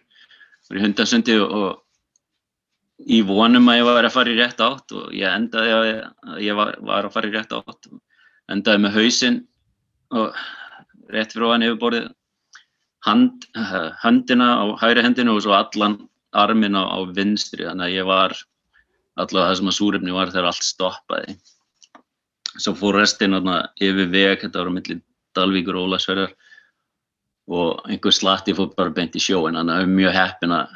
Ég 0.73 0.81
hundasundi 0.81 1.37
og, 1.45 1.81
í 3.05 3.21
vonum 3.27 3.69
að 3.69 3.79
ég 3.79 3.87
var 3.87 4.07
að 4.07 4.15
fara 4.15 4.31
í 4.31 4.37
rétt 4.39 4.61
átt 4.63 4.95
og 4.95 5.13
ég 5.13 5.29
endaði 5.29 5.73
að 5.75 5.87
ég, 5.89 6.01
ég 6.47 6.57
var, 6.57 6.73
var 6.81 7.07
að 7.07 7.15
fara 7.15 7.29
í 7.29 7.35
rétt 7.35 7.53
átt. 7.55 7.89
og 7.91 8.01
endaði 8.51 8.83
með 8.83 8.97
hausinn 8.99 9.39
og 10.15 10.35
rétt 11.13 11.33
fyrir 11.33 11.47
ofan 11.49 11.65
yfirborðið. 11.67 12.11
Hand, 13.05 13.45
höndina 14.01 14.47
á 14.57 14.65
hægri 14.81 15.03
hendinu 15.05 15.35
og 15.35 15.43
svo 15.45 15.53
allan 15.53 15.99
armin 16.33 16.77
á, 16.77 16.83
á 16.89 16.99
vinstri. 17.15 17.65
Þannig 17.67 17.89
að 17.89 17.97
ég 17.97 18.07
var 18.09 18.33
allavega 19.15 19.51
það 19.51 19.59
sem 19.59 19.69
að 19.71 19.77
súrefni 19.79 20.15
var 20.15 20.31
þegar 20.33 20.49
allt 20.49 20.65
stoppaði. 20.65 21.35
Svo 22.55 22.73
fór 22.79 22.99
restinn 23.01 23.35
yfir 23.35 24.09
veg 24.09 24.41
þetta 24.41 24.61
var 24.61 24.71
á 24.71 24.75
milli 24.77 24.99
Dalvíkur 25.35 25.75
og 25.75 25.89
Ólasverðar 25.89 26.33
og 27.51 27.83
einhver 27.89 28.15
slatti 28.15 28.55
fór 28.57 28.71
bara 28.77 28.93
beint 28.93 29.15
í 29.17 29.21
sjóin 29.21 29.57
þannig 29.57 29.73
að 29.73 29.77
það 29.77 29.85
er 29.85 29.97
mjög 29.99 30.15
heppin 30.15 30.55
að 30.55 30.73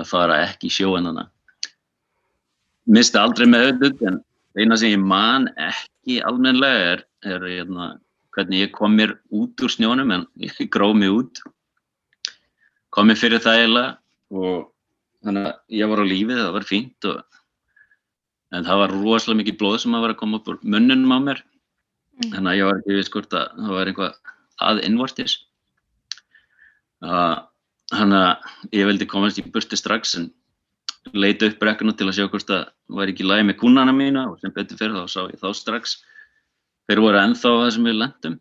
að 0.00 0.08
fara 0.10 0.40
ekki 0.46 0.70
í 0.70 0.74
sjóin 0.74 1.06
þannig 1.08 1.28
misti 2.90 3.20
aldrei 3.20 3.46
með 3.50 3.66
auðvitað 3.68 4.08
en 4.10 4.20
eina 4.58 4.78
sem 4.80 4.94
ég 4.94 5.02
man 5.12 5.48
ekki 5.54 5.89
almenlega 6.26 6.92
er, 6.94 7.04
er 7.26 7.46
hérna, 7.46 7.88
hvernig 8.34 8.66
ég 8.66 8.74
kom 8.74 8.94
mér 8.96 9.16
út 9.34 9.64
úr 9.64 9.72
snjónum 9.72 10.12
en 10.14 10.26
ég 10.40 10.56
gróð 10.72 10.96
mér 11.00 11.16
út. 11.16 11.42
Kom 12.90 13.10
mér 13.10 13.20
fyrir 13.20 13.42
það 13.42 13.60
eiginlega 13.60 13.90
og 14.30 14.70
þannig 15.24 15.50
að 15.50 15.76
ég 15.76 15.90
var 15.90 16.02
á 16.02 16.10
lífið 16.10 16.40
það 16.40 16.56
var 16.56 16.66
fínt 16.66 17.08
og, 17.10 17.38
en 18.50 18.66
það 18.66 18.82
var 18.82 18.96
rosalega 18.96 19.40
mikið 19.42 19.58
blóð 19.60 19.78
sem 19.82 19.94
að 19.94 20.04
var 20.06 20.14
að 20.14 20.20
koma 20.22 20.40
upp 20.40 20.50
úr 20.50 20.60
munnunum 20.62 21.14
á 21.14 21.18
mér. 21.28 21.44
Mm. 22.20 22.32
þannig 22.34 22.50
að 22.50 22.58
ég 22.58 22.66
var 22.68 22.80
ekki 22.80 22.96
við 22.98 23.06
skort 23.08 23.36
að 23.36 23.52
það 23.56 23.76
var 23.76 23.90
einhvað 23.90 24.16
að 24.60 24.82
innvortis. 24.84 25.36
Þannig 27.90 28.24
að 28.26 28.74
ég 28.76 28.88
vildi 28.90 29.08
komast 29.08 29.40
í 29.40 29.44
burti 29.46 29.78
strax 29.78 30.18
en 30.20 30.28
leita 31.16 31.48
upp 31.48 31.58
brekkuna 31.62 31.96
til 31.96 32.08
að 32.10 32.16
sjá 32.18 32.28
hvort 32.28 32.48
það 32.50 32.68
var 32.98 33.10
ekki 33.10 33.26
lægi 33.26 33.48
með 33.48 33.60
kúnana 33.62 33.94
mína 33.96 34.28
og 34.30 34.38
sem 34.40 34.52
betur 34.54 34.78
fyrir 34.80 34.98
þá 34.98 35.06
sá 35.08 35.20
ég 35.30 35.40
þá 35.40 35.50
strax 35.56 35.96
þeir 36.90 37.02
voru 37.06 37.20
ennþá 37.22 37.52
það 37.56 37.72
sem 37.76 37.88
við 37.88 37.98
lendum 38.02 38.36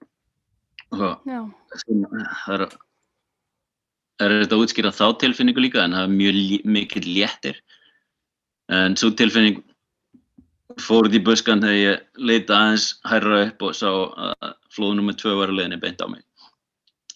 og 0.89 1.25
það 1.25 2.55
er, 2.55 2.63
er 4.25 4.35
þetta 4.43 4.61
útskýra 4.63 4.93
þá 4.95 5.05
tilfinningu 5.21 5.63
líka 5.63 5.83
en 5.83 5.95
það 5.97 6.07
er 6.07 6.15
mjög 6.15 6.69
mikið 6.77 7.09
léttir. 7.15 7.59
En 8.69 8.97
svo 8.99 9.11
tilfinning 9.17 9.61
fór 10.81 11.09
út 11.09 11.17
í 11.17 11.21
buskan 11.25 11.61
þegar 11.63 11.77
ég 11.77 12.25
leita 12.29 12.57
aðeins 12.57 12.89
hærra 13.09 13.43
upp 13.47 13.65
og 13.67 13.77
sá 13.77 13.89
að 13.89 14.51
flóð 14.73 14.99
nr. 14.99 15.15
2 15.21 15.37
var 15.39 15.53
að 15.53 15.59
leiðinni 15.59 15.81
beint 15.81 16.03
á 16.05 16.07
mig. 16.09 16.25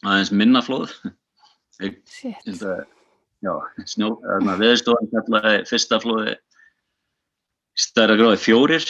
Aðeins 0.04 0.34
minna 0.34 0.64
flóð. 0.66 0.96
Ég, 1.82 1.98
Já, 3.44 3.56
viðstofan 3.76 5.10
kallaði 5.12 5.64
fyrsta 5.68 5.98
flóði 6.00 6.38
stærra 7.76 8.16
gráði 8.16 8.40
fjórir 8.40 8.86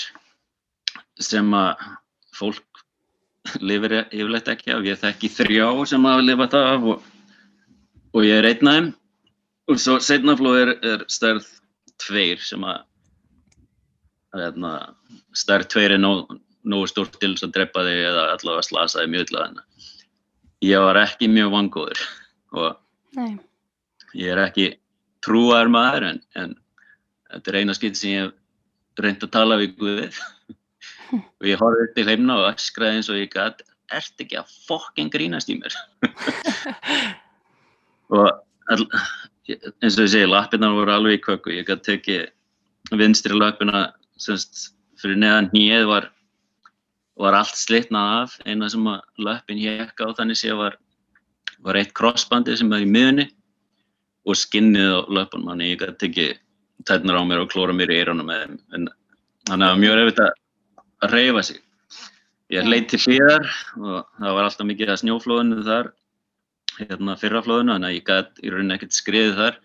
sem 1.18 1.48
að 1.58 1.86
fólk 2.38 2.82
lifir 3.64 3.96
yfirleitt 4.04 4.52
ekki 4.54 4.76
af. 4.76 4.84
Ég 4.86 5.00
þekki 5.02 5.32
þrjá 5.34 5.68
sem 5.90 6.06
hafa 6.06 6.26
lifað 6.26 6.54
það 6.54 6.70
af 6.70 6.86
og, 6.92 7.08
og 8.14 8.28
ég 8.28 8.42
er 8.42 8.50
einn 8.52 8.70
af 8.70 8.78
þeim. 8.78 8.90
Og 9.72 9.80
svo 9.80 9.96
setna 10.04 10.36
flóði 10.38 10.66
er, 10.66 10.72
er 10.92 11.06
stærð 11.10 11.48
tveir 12.04 12.44
sem 12.44 12.66
að 12.68 12.84
hérna, 14.38 14.74
stærð 15.38 15.70
tveir 15.74 15.96
er 15.96 16.04
nógu 16.04 16.38
nóg 16.64 16.86
stórt 16.88 17.18
til 17.20 17.34
þess 17.34 17.48
að 17.48 17.56
drepa 17.58 17.82
þig 17.84 18.04
eða 18.06 18.28
allavega 18.36 18.68
slasa 18.68 19.02
þig 19.02 19.10
mjög 19.16 19.26
til 19.32 19.40
að 19.40 19.48
hennar. 19.48 19.90
Ég 20.64 20.86
var 20.86 21.00
ekki 21.02 21.32
mjög 21.32 21.50
vangóður 21.58 22.06
og 22.54 22.70
Nei 23.18 23.34
ég 24.18 24.34
er 24.34 24.42
ekki 24.46 24.70
trúar 25.24 25.70
maður 25.72 26.10
en, 26.12 26.22
en 26.38 26.56
þetta 27.32 27.52
er 27.52 27.60
eina 27.62 27.76
skipt 27.78 28.00
sem 28.00 28.16
ég 28.16 28.34
reyndi 29.02 29.28
að 29.28 29.34
tala 29.34 29.60
við 29.62 29.76
Guðið 29.80 30.20
og 31.40 31.48
ég 31.48 31.62
horfði 31.62 31.90
til 31.98 32.08
heimna 32.10 32.40
og 32.42 32.50
öskraði 32.54 33.00
eins 33.00 33.12
og 33.12 33.22
ég 33.22 33.32
gæti 33.34 33.68
ert 33.94 34.24
ekki 34.24 34.40
að 34.40 34.54
fokkin 34.68 35.12
grínast 35.14 35.52
í 35.54 35.60
mér? 35.60 35.76
Og 38.14 38.26
all, 38.72 38.86
eins 39.48 39.98
og 39.98 40.06
ég 40.06 40.14
segi 40.14 40.30
lappinnar 40.30 40.74
voru 40.76 40.94
alveg 40.94 41.20
í 41.20 41.24
kökku 41.24 41.54
ég 41.54 41.68
gæti 41.68 41.92
tekið 41.92 42.98
vinstri 43.00 43.38
lappina 43.38 43.86
semst 44.22 44.72
fyrir 45.02 45.20
neðan 45.22 45.52
nýið 45.54 45.88
var 45.90 46.10
var 47.20 47.38
allt 47.38 47.58
slitnað 47.60 48.16
af. 48.24 48.36
Eina 48.50 48.70
sem 48.72 48.88
að 48.90 49.04
lappin 49.22 49.62
hekka 49.62 50.10
á 50.10 50.18
þannig 50.18 50.40
sé 50.40 50.56
var 50.58 50.80
var 51.64 51.78
eitt 51.80 51.94
crossbandi 51.96 52.56
sem 52.58 52.72
var 52.72 52.84
í 52.84 52.90
miðunni 52.90 53.30
og 54.24 54.40
skinnið 54.40 54.90
á 54.96 55.00
löpunum 55.18 55.52
þannig 55.52 55.74
ég 55.74 55.82
gæti 55.82 56.10
ekki 56.10 56.28
tætnar 56.88 57.20
á 57.20 57.24
mér 57.28 57.44
og 57.44 57.52
klóra 57.52 57.76
mér 57.76 57.92
í 57.92 58.00
þeim. 58.04 58.24
En 58.74 58.88
þannig 59.48 59.52
að 59.52 59.60
það 59.60 59.70
var 59.70 59.82
mjög 59.84 60.00
erfitt 60.00 60.24
að 60.24 61.14
reyfa 61.14 61.44
sig. 61.44 61.60
Ég 62.54 62.70
leitt 62.70 62.90
til 62.92 63.00
hlýðar 63.02 63.46
og 63.80 64.00
það 64.20 64.36
var 64.38 64.48
alltaf 64.48 64.68
mikið 64.70 64.94
að 64.94 65.00
snjóflóðinu 65.04 65.64
þar 65.68 65.92
hérna 66.80 67.16
fyrraflóðinu 67.20 67.76
þannig 67.76 67.90
að 67.90 67.96
ég 67.98 68.10
gæti 68.10 68.44
í 68.44 68.52
rauninni 68.54 68.76
ekkert 68.78 68.98
skriðið 68.98 69.40
þar. 69.40 69.62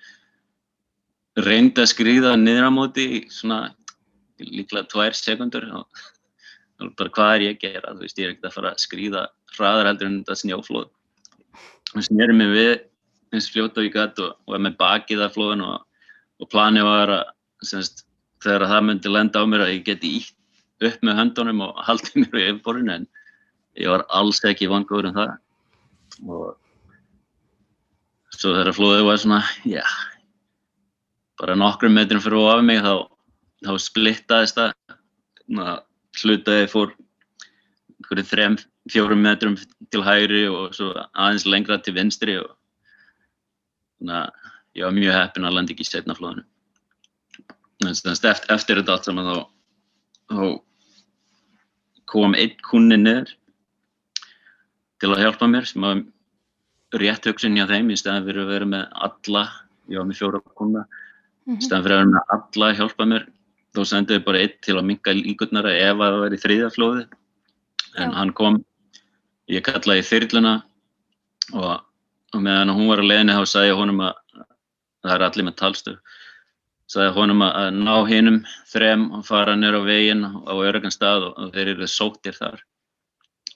Reyndi 1.48 1.82
að 1.84 1.90
skriða 1.92 2.36
niður 2.38 2.68
á 2.68 2.72
móti 2.74 3.08
í 3.18 3.18
svona 3.30 3.58
líklega 4.42 4.88
tvær 4.90 5.16
sekundur 5.18 5.66
og 5.80 6.06
bara 6.98 7.14
hvað 7.14 7.34
er 7.34 7.46
ég 7.46 7.58
að 7.58 7.64
gera? 7.66 7.94
Þú 7.94 8.06
veist 8.06 8.18
ég 8.18 8.26
er 8.26 8.34
ekkert 8.34 8.50
að 8.50 8.56
fara 8.58 8.72
að 8.74 8.84
skriða 8.84 9.26
hraðar 9.56 9.90
heldur 9.92 10.10
en 10.10 10.20
þetta 10.22 10.40
snjóflóð. 10.42 10.88
Og 11.96 12.04
snýrið 12.04 12.38
mig 12.38 12.54
við 12.54 12.72
eins 13.34 13.50
fljóta 13.52 13.80
og 13.80 13.88
ég 13.88 13.94
gæti 13.94 14.24
og, 14.24 14.36
og 14.48 14.56
er 14.56 14.64
með 14.66 14.78
bakið 14.80 15.24
af 15.26 15.34
flóðun 15.36 15.64
og, 15.66 15.84
og 16.42 16.50
planið 16.52 16.88
var 16.88 17.14
að 17.18 17.24
semst, 17.68 18.04
þegar 18.44 18.68
það 18.70 18.86
myndi 18.88 19.12
lenda 19.12 19.42
á 19.42 19.44
mér 19.50 19.66
að 19.66 19.74
ég 19.74 19.86
geti 19.88 20.14
ítt 20.20 20.34
upp 20.88 21.02
með 21.02 21.18
höndunum 21.18 21.64
og 21.66 21.82
haldið 21.88 22.20
mér 22.22 22.38
í 22.38 22.46
yfirborðinu 22.52 22.94
en 22.94 23.08
ég 23.78 23.90
var 23.92 24.06
alls 24.20 24.42
ekki 24.46 24.70
vangur 24.70 25.08
um 25.10 25.16
það. 25.16 25.34
Og 26.28 26.46
svo 28.38 28.54
þegar 28.54 28.76
flóðið 28.76 29.08
var 29.08 29.20
svona, 29.22 29.42
já 29.66 29.84
bara 31.38 31.54
nokkrum 31.58 31.94
metrum 31.94 32.22
fyrir 32.22 32.42
ofið 32.42 32.64
mig 32.66 32.80
þá, 32.82 32.94
þá 33.66 33.72
splittaðist 33.82 34.58
það. 34.58 34.72
Hlutaði 36.18 36.70
fór 36.72 36.94
einhverju 37.98 38.24
þrem, 38.26 38.56
fjórum 38.90 39.22
metrum 39.22 39.54
til 39.92 40.02
hægri 40.04 40.46
og 40.50 40.74
svo 40.76 40.90
aðeins 40.96 41.46
lengra 41.46 41.78
til 41.82 41.94
vinstri 41.96 42.38
og 42.40 42.50
þannig 43.98 44.16
að 44.18 44.78
ég 44.78 44.86
var 44.86 44.96
mjög 44.98 45.18
heppin 45.18 45.48
að 45.48 45.56
landa 45.56 45.74
ekki 45.74 45.86
í 45.86 45.90
setna 45.90 46.16
flóðinu 46.18 46.44
eftir, 47.86 48.44
eftir 48.54 48.80
þetta 48.80 48.94
allt 48.94 49.08
saman 49.08 49.28
þá, 49.28 49.38
þá 50.32 50.44
kom 52.08 52.36
einn 52.38 52.54
kunni 52.64 52.98
niður 53.00 53.34
til 54.98 55.12
að 55.12 55.22
hjálpa 55.24 55.48
mér 55.50 55.68
sem 55.68 55.84
var 55.84 56.02
rétt 56.98 57.26
hugsun 57.28 57.58
hjá 57.58 57.66
þeim 57.70 57.90
í 57.92 57.98
stæðan 57.98 58.26
fyrir 58.26 58.44
að 58.44 58.54
vera 58.54 58.70
með 58.74 58.86
alla 59.08 59.44
ég 59.88 60.00
var 60.00 60.08
með 60.08 60.20
fjóra 60.20 60.40
kuna 60.58 60.86
í 61.48 61.58
stæðan 61.64 61.84
fyrir 61.84 61.96
að 61.96 62.00
vera 62.00 62.12
með 62.14 62.32
alla 62.38 62.70
að 62.70 62.80
hjálpa 62.82 63.08
mér. 63.08 63.28
Þá 63.76 63.82
sendiði 63.84 64.24
bara 64.24 64.40
einn 64.42 64.54
til 64.64 64.74
að 64.78 64.86
minga 64.88 65.12
líkurnar 65.14 65.66
ef 65.70 66.00
að 66.00 66.14
það 66.14 66.22
væri 66.22 66.38
þriðaflóði 66.42 67.02
en 67.98 68.08
Já. 68.08 68.14
hann 68.16 68.32
kom 68.36 68.56
ég 69.52 69.64
kallaði 69.66 70.06
þyrluna 70.08 70.54
og 71.52 71.84
og 72.34 72.44
meðan 72.44 72.74
hún 72.76 72.90
var 72.90 73.02
að 73.02 73.10
leiðinni 73.12 73.36
þá 73.36 73.44
sagði 73.48 73.72
ég 73.72 73.80
honum 73.80 74.02
að 74.04 74.16
það 75.04 75.14
er 75.14 75.26
allir 75.28 75.46
með 75.48 75.58
talstöð 75.62 76.00
sagði 76.88 77.12
honum 77.18 77.44
að 77.44 77.66
ná 77.76 77.94
hinnum 78.08 78.38
þrem 78.70 79.08
og 79.18 79.26
fara 79.28 79.56
nýra 79.56 79.82
á 79.84 79.84
veginn 79.84 80.24
á 80.24 80.52
örgan 80.56 80.94
stað 80.94 81.28
og 81.34 81.50
þeir 81.52 81.74
eru 81.74 81.88
sóttir 81.88 82.36
þar. 82.36 82.62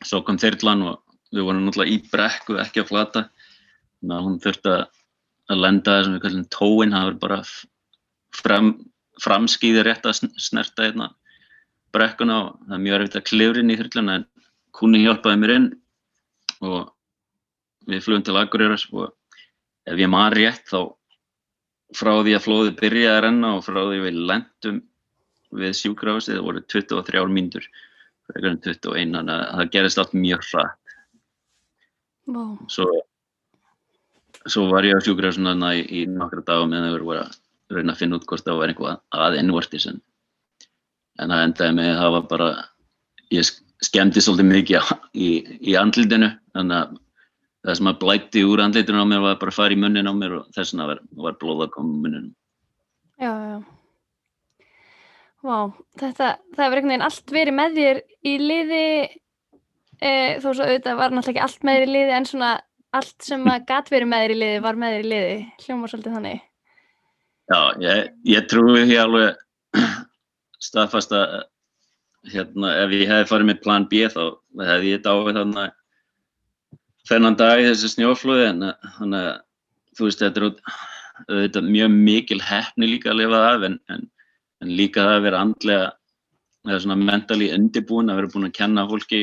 Svo 0.04 0.20
kom 0.26 0.38
þyrlan 0.40 0.84
og 0.90 1.00
við 1.32 1.46
vorum 1.46 1.64
náttúrulega 1.64 1.94
í 1.94 2.02
brekku, 2.12 2.58
ekki 2.60 2.84
á 2.84 2.90
flata. 2.90 3.24
Þannig 4.02 4.16
að 4.18 4.26
hún 4.26 4.38
þurfti 4.44 4.74
að 4.74 5.62
lenda 5.62 5.94
það 5.94 6.04
sem 6.04 6.16
við 6.16 6.24
kallum 6.26 6.46
tóin, 6.52 6.92
það 6.92 7.08
var 7.08 7.18
bara 7.22 7.40
fram, 8.36 8.70
framskýði 9.22 9.86
rétt 9.86 10.08
að 10.08 10.28
snerta 10.36 10.84
hérna 10.84 11.08
brekkuna 11.92 12.38
og 12.42 12.52
það 12.66 12.76
er 12.76 12.84
mjög 12.84 12.98
erfitt 12.98 13.18
að 13.20 13.28
klifra 13.28 13.62
inn 13.62 13.72
í 13.72 13.78
þyrluna 13.80 14.18
en 14.18 14.28
kúni 14.76 15.02
hjálpaði 15.04 15.40
mér 15.40 15.54
inn 15.56 15.66
og 16.64 16.91
við 17.88 18.04
flugum 18.04 18.24
til 18.26 18.38
Akureyras 18.40 18.86
og 18.92 19.12
ef 19.88 19.98
ég 19.98 20.10
maður 20.10 20.38
rétt 20.38 20.66
þá 20.70 20.80
frá 21.96 22.12
því 22.22 22.36
að 22.36 22.44
flóði 22.46 22.74
byrjaði 22.78 23.14
að 23.14 23.22
renna 23.26 23.54
og 23.56 23.64
frá 23.66 23.80
því 23.80 24.02
við 24.06 24.20
lendum 24.30 24.82
við 25.62 25.74
sjúkrafastið 25.76 26.38
það 26.38 26.46
voru 26.46 26.62
23 26.74 27.24
mínútur 27.36 27.66
frekar 28.28 28.50
en 28.52 28.60
21 28.64 29.16
þannig 29.18 29.34
að 29.34 29.48
það 29.58 29.72
gerist 29.74 30.00
allt 30.00 30.14
mjög 30.16 30.46
hrætt 30.48 30.94
wow. 32.32 32.54
svo, 32.72 32.88
svo 34.46 34.66
var 34.70 34.88
ég 34.88 34.96
á 34.96 35.04
sjúkrafastuna 35.04 35.74
í, 35.76 35.82
í 35.84 36.06
nokkra 36.08 36.44
dagum 36.46 36.72
meðan 36.72 36.94
þau 36.94 37.02
voru 37.02 37.24
að 37.26 37.36
reyna 37.72 37.94
að 37.94 38.00
finna 38.02 38.18
út 38.18 38.26
hvort 38.28 38.46
það 38.46 38.62
var 38.62 38.72
einhvað 38.72 39.26
að 39.26 39.38
innvortis 39.40 39.88
en, 39.90 40.00
en 41.20 41.34
það 41.34 41.46
endaði 41.48 41.78
með 41.80 41.94
það 42.00 42.16
var 42.16 42.26
bara 42.32 42.50
ég 43.32 43.52
skemmti 43.82 44.22
svolítið 44.22 44.50
mikið 44.50 44.92
í, 45.12 45.30
í 45.72 45.76
andlitinu 45.80 46.32
þannig 46.54 46.78
að 46.78 47.00
það 47.62 47.78
sem 47.78 47.90
að 47.92 48.00
blætti 48.02 48.42
úr 48.48 48.64
andlitinu 48.64 49.04
á 49.04 49.06
mér 49.06 49.22
var 49.24 49.38
bara 49.40 49.54
að 49.54 49.58
fara 49.60 49.76
í 49.76 49.78
munnin 49.78 50.10
á 50.10 50.14
mér 50.16 50.38
og 50.40 50.50
þess 50.56 50.74
vegna 50.74 50.88
var, 50.90 51.04
var 51.26 51.38
blóð 51.40 51.66
að 51.66 51.72
koma 51.76 51.94
í 51.94 52.02
munnin 52.06 52.32
Já, 53.22 53.30
já 53.30 53.56
Vá, 55.42 55.72
þetta, 55.98 56.26
það 56.54 56.62
hefur 56.62 56.78
einhvern 56.78 56.92
veginn 56.92 57.04
allt 57.08 57.32
verið 57.34 57.56
með 57.58 57.78
þér 57.78 58.00
í 58.30 58.34
liði 58.38 58.84
e, 59.98 60.10
þó 60.38 60.52
svo 60.52 60.68
auðvitað 60.68 61.00
var 61.00 61.14
náttúrulega 61.14 61.32
ekki 61.32 61.42
allt 61.48 61.66
með 61.66 61.78
þér 61.78 61.86
í 61.86 61.94
liði 61.96 62.14
en 62.18 62.28
svona 62.30 62.50
allt 62.92 63.26
sem 63.26 63.48
að 63.50 63.64
gatt 63.72 63.90
verið 63.90 64.10
með 64.12 64.22
þér 64.22 64.34
í 64.34 64.38
liði 64.38 64.60
var 64.62 64.78
með 64.78 64.94
þér 64.94 65.02
í 65.02 65.10
liði, 65.10 65.34
hljómar 65.64 65.90
svolítið 65.90 66.16
þannig. 66.18 66.44
Já, 67.50 67.60
ég, 67.82 68.12
ég 68.30 68.46
trúi 68.52 68.84
því 68.86 68.98
alveg 69.02 69.82
staðfast 70.68 71.16
að 71.18 71.34
hérna, 72.30 72.74
ef 72.84 72.94
ég 72.94 73.10
hef 73.10 73.32
farið 73.32 73.50
með 73.50 73.62
plan 73.64 73.88
B 73.90 74.06
þá 74.12 74.22
hefði 74.62 74.94
ég 74.94 75.02
dáið 75.02 75.40
þannig 75.40 75.78
þennan 77.08 77.38
dag 77.38 77.60
í 77.60 77.66
þessu 77.68 77.92
snjóflóði 77.92 78.46
en 78.50 78.68
þannig 78.98 79.28
að 79.28 79.40
þú 79.96 80.08
veist 80.08 80.22
þetta 80.22 80.40
er 80.40 80.48
auðvitað 81.28 81.70
mjög 81.74 81.96
mikil 81.96 82.40
hefni 82.42 82.88
líka 82.88 83.12
að 83.12 83.20
lifa 83.20 83.42
af 83.48 83.66
en, 83.68 83.76
en, 83.92 84.06
en 84.62 84.72
líka 84.78 85.04
það 85.04 85.18
að 85.18 85.26
vera 85.26 85.42
andlega 85.44 85.90
eða 86.68 86.80
svona 86.84 86.98
mentali 87.10 87.50
undirbúin 87.54 88.10
að 88.12 88.20
vera 88.20 88.32
búin 88.32 88.48
að 88.48 88.56
kenna 88.58 88.86
fólki 88.90 89.22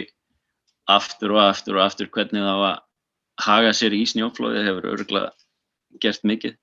aftur 0.89 1.35
og 1.35 1.43
aftur 1.45 1.77
og 1.79 1.85
aftur 1.85 2.09
hvernig 2.11 2.43
það 2.43 2.61
var 2.63 2.73
að 2.77 2.85
haga 3.45 3.75
sér 3.75 3.95
í 3.95 4.01
snjóflóði 4.09 4.65
hefur 4.65 4.89
örgulega 4.93 5.31
gert 6.03 6.25
mikið. 6.27 6.57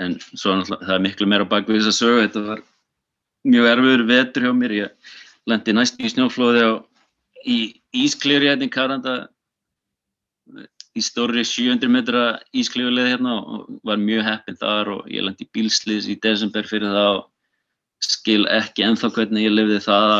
En 0.00 0.16
svo 0.34 0.56
það 0.66 0.94
er 0.96 1.04
miklu 1.04 1.28
meira 1.30 1.46
bak 1.46 1.68
við 1.68 1.82
þess 1.82 1.92
að 1.92 1.98
sögu. 2.00 2.24
Þetta 2.24 2.42
var 2.48 2.64
mjög 3.46 3.68
erfiður 3.70 4.06
vetur 4.08 4.48
hjá 4.48 4.54
mér. 4.58 4.74
Ég 4.74 5.12
lendi 5.50 5.76
næst 5.76 6.00
í 6.00 6.10
snjóflóði 6.10 6.64
og 6.72 7.46
í 7.46 7.58
Ísklýri 8.04 8.50
hérna 8.50 8.66
í 8.66 8.72
Karanda 8.74 9.14
í 10.94 11.02
stórri 11.02 11.42
700 11.46 11.90
metra 11.90 12.24
ísklifuleið 12.54 13.10
hérna 13.14 13.38
og 13.40 13.64
var 13.86 14.00
mjög 14.00 14.26
heppinn 14.28 14.58
þar 14.60 14.90
og 14.96 15.08
ég 15.10 15.24
lendi 15.26 15.46
í 15.46 15.50
bílsliðs 15.56 16.10
í 16.12 16.18
desember 16.22 16.68
fyrir 16.68 16.92
það 16.94 17.10
og 17.16 17.24
skil 18.04 18.44
ekki 18.52 18.84
enþá 18.86 19.10
hvernig 19.16 19.46
ég 19.46 19.54
lifði 19.54 19.80
það 19.86 20.14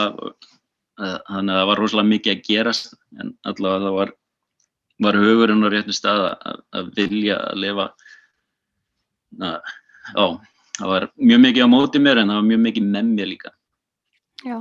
eh, 1.05 1.19
þannig 1.29 1.55
að 1.55 1.61
það 1.61 1.69
var 1.71 1.83
rosalega 1.83 2.11
mikið 2.11 2.35
að 2.35 2.45
gerast 2.49 2.95
en 3.21 3.33
allavega 3.51 3.87
það 3.87 3.99
var, 3.99 4.15
var 5.07 5.21
hugurinn 5.23 5.67
á 5.67 5.69
réttu 5.75 5.97
stað 5.97 6.27
að, 6.33 6.63
að 6.75 6.93
vilja 6.99 7.41
að 7.51 7.61
lifa. 7.65 7.89
Að, 9.45 9.75
á, 10.15 10.25
það 10.79 10.95
var 10.95 11.11
mjög 11.19 11.45
mikið 11.49 11.67
á 11.67 11.75
móti 11.75 12.03
mér 12.03 12.23
en 12.23 12.33
það 12.33 12.41
var 12.41 12.49
mjög 12.51 12.65
mikið 12.69 12.89
með 12.97 13.13
mér 13.13 13.31
líka. 13.31 13.53
Já, 14.45 14.57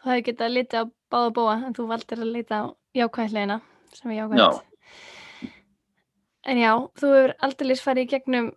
þú 0.00 0.12
hefði 0.12 0.26
getað 0.28 0.48
að 0.48 0.56
lita 0.58 0.82
á 0.82 0.84
báða 1.10 1.36
búa 1.38 1.60
en 1.60 1.76
þú 1.76 1.86
valdir 1.90 2.24
að 2.24 2.34
lita 2.34 2.60
á 2.60 2.64
jákvæðleina 2.96 3.60
sem 3.94 4.12
er 4.12 4.20
jákvæð 4.22 4.42
Já 4.42 4.50
En 6.48 6.60
já, 6.60 6.72
þú 6.96 7.12
hefur 7.12 7.34
aldrei 7.44 7.76
farið 7.76 8.06
í 8.06 8.10
gegnum 8.14 8.48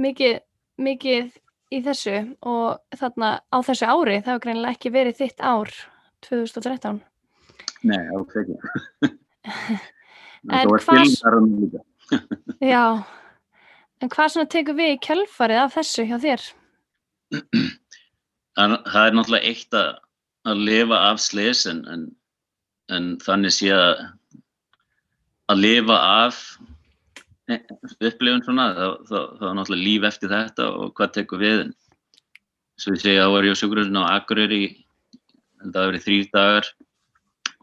mikið, 0.00 0.38
mikið 0.80 1.34
í 1.74 1.80
þessu 1.84 2.16
og 2.48 2.96
þarna 2.96 3.32
á 3.52 3.58
þessu 3.66 3.88
ári, 3.88 4.16
það 4.22 4.32
hefur 4.32 4.44
greinilega 4.46 4.76
ekki 4.76 4.92
verið 4.94 5.20
þitt 5.20 5.44
ár 5.44 5.72
2013. 6.24 7.02
Nei, 7.88 8.00
ok, 8.16 8.34
ekki. 8.42 9.12
en 10.56 10.72
hvað... 10.72 11.82
já, 12.72 12.84
en 14.00 14.12
hvað 14.14 14.32
svona 14.32 14.48
tekur 14.48 14.78
við 14.78 14.94
í 14.94 15.00
kjölfarið 15.04 15.64
af 15.66 15.76
þessu 15.76 16.08
hjá 16.08 16.16
þér? 16.24 16.48
Það, 18.58 18.72
það 18.90 19.04
er 19.06 19.12
náttúrulega 19.14 19.50
eitt 19.52 19.74
að, 19.78 19.90
að 20.50 20.62
lifa 20.66 20.96
af 21.12 21.20
slis 21.22 21.60
en, 21.70 21.84
en, 21.92 22.00
en 22.90 23.04
þannig 23.22 23.52
sé 23.54 23.68
að 23.70 24.00
að 25.48 25.62
lifa 25.62 25.98
af 26.24 26.40
upplifun 27.48 28.44
svona, 28.44 28.66
þá 29.08 29.16
er 29.18 29.54
náttúrulega 29.56 29.84
líf 29.84 30.08
eftir 30.08 30.32
þetta 30.32 30.68
og 30.70 30.92
hvað 30.98 31.14
tekur 31.16 31.42
við 31.42 31.62
en 31.66 31.76
svo 32.78 32.94
ég 32.94 33.02
segja, 33.02 33.26
þá 33.26 33.34
var 33.34 33.48
ég 33.48 33.56
á 33.56 33.60
sjúkurhúsinu 33.60 34.04
á 34.04 34.12
Akureyri 34.18 34.62
það 35.58 35.78
hefur 35.78 35.88
verið 35.88 36.04
þrýr 36.04 36.28
dagar 36.34 36.68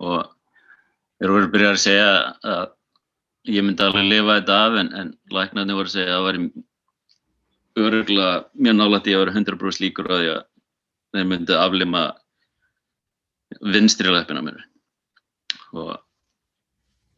og 0.04 0.32
þeir 1.20 1.36
voru 1.36 1.52
byrjað 1.54 1.76
að 1.76 1.84
segja 1.86 2.10
að 2.56 2.66
ég 3.56 3.66
myndi 3.66 3.86
alveg 3.86 4.10
lifa 4.10 4.40
þetta 4.40 4.58
af 4.66 4.80
en, 4.82 4.92
en 5.00 5.14
læknarnir 5.32 5.78
voru 5.78 5.92
að 5.92 5.96
segja 5.96 6.12
að 6.12 6.18
það 6.18 6.28
væri 6.30 6.66
öruglega 7.76 8.44
mjög 8.66 8.78
nálægt 8.80 9.10
ég 9.12 9.18
að 9.18 9.26
vera 9.26 9.36
100% 9.38 9.84
líkur 9.84 10.12
á 10.12 10.16
því 10.16 10.30
að 10.34 10.44
þeir 11.16 11.30
myndi 11.32 11.58
aflima 11.60 12.04
vinstri 13.76 14.12
leppina 14.12 14.44
mér. 14.44 14.62
Og 15.76 15.92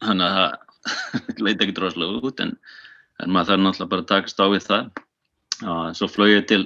hann 0.04 0.22
að 0.22 0.34
það 0.38 0.67
leiti 1.44 1.66
ekki 1.66 1.76
droslega 1.76 2.22
út 2.24 2.42
en, 2.44 2.56
en 3.22 3.34
maður 3.34 3.52
þarf 3.52 3.64
náttúrulega 3.64 3.92
bara 3.92 4.04
að 4.04 4.10
takast 4.12 4.42
á 4.42 4.46
við 4.48 4.66
það. 4.68 4.90
Og 5.68 5.96
svo 5.98 6.08
flög 6.10 6.34
ég 6.36 6.50
til 6.50 6.64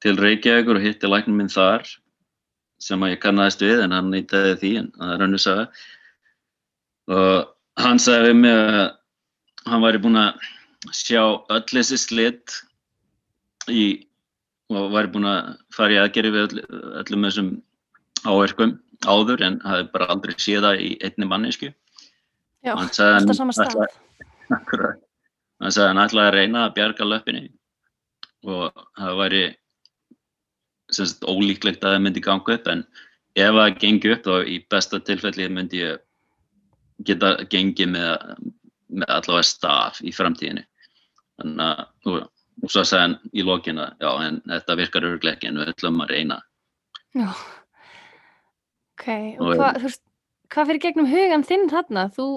til 0.00 0.16
Reykjavíkur 0.16 0.78
og 0.78 0.84
hitti 0.84 1.08
læknum 1.08 1.36
minn 1.40 1.52
þar 1.52 1.84
sem 2.80 3.02
að 3.04 3.14
ég 3.14 3.20
kannast 3.20 3.60
við 3.60 3.82
en 3.84 3.92
hann 3.92 4.08
nýtaði 4.12 4.54
því 4.62 4.70
en 4.80 4.86
það 4.96 5.14
er 5.14 5.24
hannu 5.24 5.40
saga. 5.40 5.66
Og 7.12 7.82
hann 7.84 8.00
sagði 8.00 8.30
við 8.30 8.38
mig 8.40 8.56
að 8.56 8.86
hann 9.68 9.84
væri 9.84 10.00
búin 10.00 10.20
að 10.20 10.46
sjá 10.96 11.20
öll 11.52 11.66
þessi 11.68 11.98
slitt 12.00 12.56
í 13.68 13.84
og 14.72 14.94
væri 14.94 15.12
búin 15.12 15.28
að 15.28 15.50
fara 15.74 15.96
í 15.96 16.00
aðgerri 16.00 16.32
við 16.32 16.46
öll, 16.46 16.64
öllum 17.02 17.26
þessum 17.28 17.50
áverkum 18.24 18.78
áður 19.04 19.44
en 19.44 19.60
hafi 19.64 19.88
bara 19.92 20.08
aldrei 20.14 20.32
séð 20.38 20.64
það 20.64 20.84
í 20.86 20.90
einni 21.04 21.28
mannesku 21.28 21.70
Já, 22.64 22.74
alltaf 22.76 23.36
sama 23.36 23.54
stað. 23.56 23.96
Akkurat. 24.56 25.00
Hann 25.60 25.72
sagði 25.74 25.88
hann 25.90 26.02
ætlaði 26.04 26.28
að 26.28 26.36
reyna 26.36 26.62
að 26.66 26.74
bjarga 26.78 27.06
löppinni 27.06 27.42
og 28.48 28.84
það 28.96 29.18
væri 29.20 29.42
semst 30.90 31.26
ólíklegt 31.28 31.84
að 31.84 31.94
það 31.94 32.04
myndi 32.06 32.22
ganga 32.24 32.56
upp 32.56 32.70
en 32.72 32.84
ef 33.38 33.56
það 33.58 33.76
gengi 33.82 34.12
upp 34.14 34.26
þá 34.26 34.48
í 34.48 34.56
besta 34.72 35.00
tilfelli 35.04 35.48
myndi 35.52 35.82
ég 35.84 36.00
geta 37.06 37.34
gengið 37.52 37.92
með, 37.94 38.34
með 38.88 39.14
allavega 39.16 39.48
staf 39.48 40.00
í 40.04 40.12
framtíðinu. 40.12 40.64
Þannig 41.40 41.64
að, 41.66 41.84
og, 42.10 42.18
og 42.64 42.72
svo 42.72 42.84
sagði 42.84 43.04
hann 43.06 43.16
í 43.32 43.46
lókinu 43.46 43.84
að 43.84 44.04
já, 44.04 44.10
en 44.26 44.40
þetta 44.48 44.78
virkar 44.80 45.08
en 45.08 45.60
við 45.60 45.72
ætlum 45.72 46.04
að 46.04 46.12
reyna. 46.14 46.40
Já, 47.16 47.28
ok, 48.96 49.06
og, 49.40 49.46
og 49.46 49.56
hvað, 49.60 49.98
hvað 50.52 50.70
fyrir 50.70 50.84
gegnum 50.84 51.10
hugan 51.10 51.46
þinn 51.46 51.70
þarna? 51.72 52.08
Þú 52.16 52.28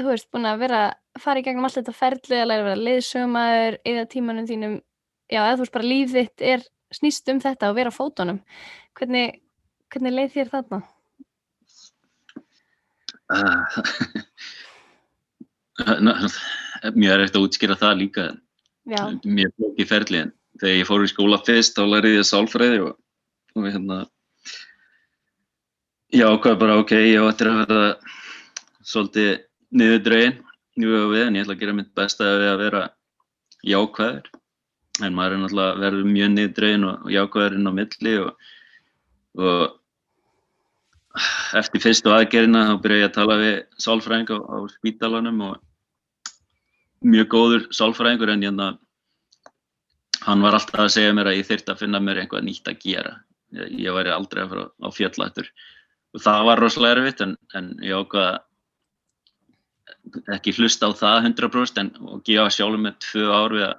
þú 0.00 0.08
veist, 0.08 0.28
búin 0.32 0.48
að 0.48 0.62
vera 0.64 0.80
að 0.90 1.22
fara 1.22 1.42
í 1.42 1.44
gegnum 1.46 1.66
allt 1.68 1.78
þetta 1.80 1.94
ferli 1.96 2.38
að 2.38 2.48
læra 2.48 2.62
að 2.62 2.68
vera 2.70 2.86
leiðsögumæður 2.88 3.78
eða 3.92 4.04
tímanum 4.14 4.48
þínum 4.48 4.76
já, 5.28 5.40
eða 5.42 5.56
þú 5.56 5.64
veist 5.64 5.76
bara 5.76 5.90
líf 5.90 6.14
þitt 6.14 6.46
er 6.52 6.64
snýst 6.92 7.32
um 7.32 7.40
þetta 7.42 7.70
og 7.70 7.78
vera 7.78 7.92
á 7.92 7.98
fótunum 7.98 8.40
hvernig, 8.98 9.38
hvernig 9.92 10.16
leið 10.16 10.34
þér 10.36 10.52
þarna? 10.56 10.82
Uh, 13.32 13.64
Mér 16.92 17.16
er 17.16 17.26
eftir 17.26 17.40
að 17.40 17.46
útskýra 17.46 17.76
það 17.80 18.00
líka 18.02 18.24
já. 18.88 19.02
mér 19.24 19.52
flók 19.56 19.78
í 19.80 19.86
ferli 19.88 20.24
en 20.24 20.32
þegar 20.60 20.76
ég 20.80 20.88
fór 20.88 21.04
í 21.04 21.10
skóla 21.10 21.38
fyrst 21.46 21.78
þá 21.78 21.84
læriði 21.88 22.18
ég 22.18 22.28
sálfræði 22.28 22.82
og, 22.88 22.96
og 23.56 23.68
hérna 23.68 23.98
já, 26.12 26.26
hvað 26.28 26.58
bara 26.60 26.80
ok, 26.82 26.92
ég 26.92 27.24
ætti 27.24 27.48
að 27.48 27.62
vera 27.62 27.86
svolítið 28.82 29.32
niður 29.72 30.02
draugin 30.06 30.40
við 30.76 31.26
en 31.26 31.36
ég 31.36 31.44
ætla 31.44 31.56
að 31.56 31.62
gera 31.62 31.76
mitt 31.76 31.92
besta 31.96 32.28
við 32.28 32.50
að 32.52 32.62
vera 32.62 32.82
jákvæður. 33.66 34.30
En 35.02 35.14
maður 35.16 35.34
er 35.34 35.40
náttúrulega 35.42 35.80
verður 35.80 36.08
mjög 36.12 36.30
niðurdrögin 36.32 36.86
og, 36.88 37.06
og 37.06 37.12
jákvæðurinn 37.12 37.70
á 37.70 37.72
milli 37.78 38.14
og, 38.20 38.48
og 39.40 39.62
eftir 41.60 41.84
fyrstu 41.84 42.12
aðgerina 42.12 42.66
þá 42.70 42.74
byrja 42.84 43.02
ég 43.02 43.10
að 43.10 43.16
tala 43.16 43.36
við 43.40 43.56
sálfræðing 43.84 44.32
á, 44.32 44.38
á 44.40 44.58
spítalanum 44.72 45.42
og 45.48 45.60
mjög 47.02 47.28
góður 47.32 47.66
sálfræðingur 47.74 48.32
en 48.32 48.46
hérna 48.46 48.68
hann 50.22 50.44
var 50.44 50.56
alltaf 50.56 50.84
að 50.84 50.94
segja 50.94 51.16
mér 51.16 51.32
að 51.32 51.40
ég 51.40 51.48
þurfti 51.48 51.74
að 51.74 51.82
finna 51.82 52.00
mér 52.00 52.22
einhvað 52.22 52.46
nýtt 52.46 52.68
að 52.70 52.80
gera. 52.84 53.16
Ég, 53.56 53.72
ég 53.88 53.96
væri 53.96 54.12
aldrei 54.14 54.44
að 54.44 54.54
fara 54.54 54.66
á 54.70 54.88
fjallættur 54.94 55.50
og 56.12 56.22
það 56.22 56.46
var 56.48 56.60
rosalega 56.60 57.00
erfitt 57.00 57.22
en, 57.24 57.36
en 57.56 57.72
ég 57.84 57.96
ákvaða 57.96 58.40
ekki 60.34 60.54
hlusta 60.58 60.90
á 60.90 60.92
það 60.98 61.28
100% 61.30 61.80
en 61.82 61.90
og 62.10 62.22
gefa 62.26 62.50
sjálfur 62.52 62.82
með 62.82 62.98
tvö 63.06 63.26
ár 63.30 63.56
við 63.56 63.66
að, 63.68 63.74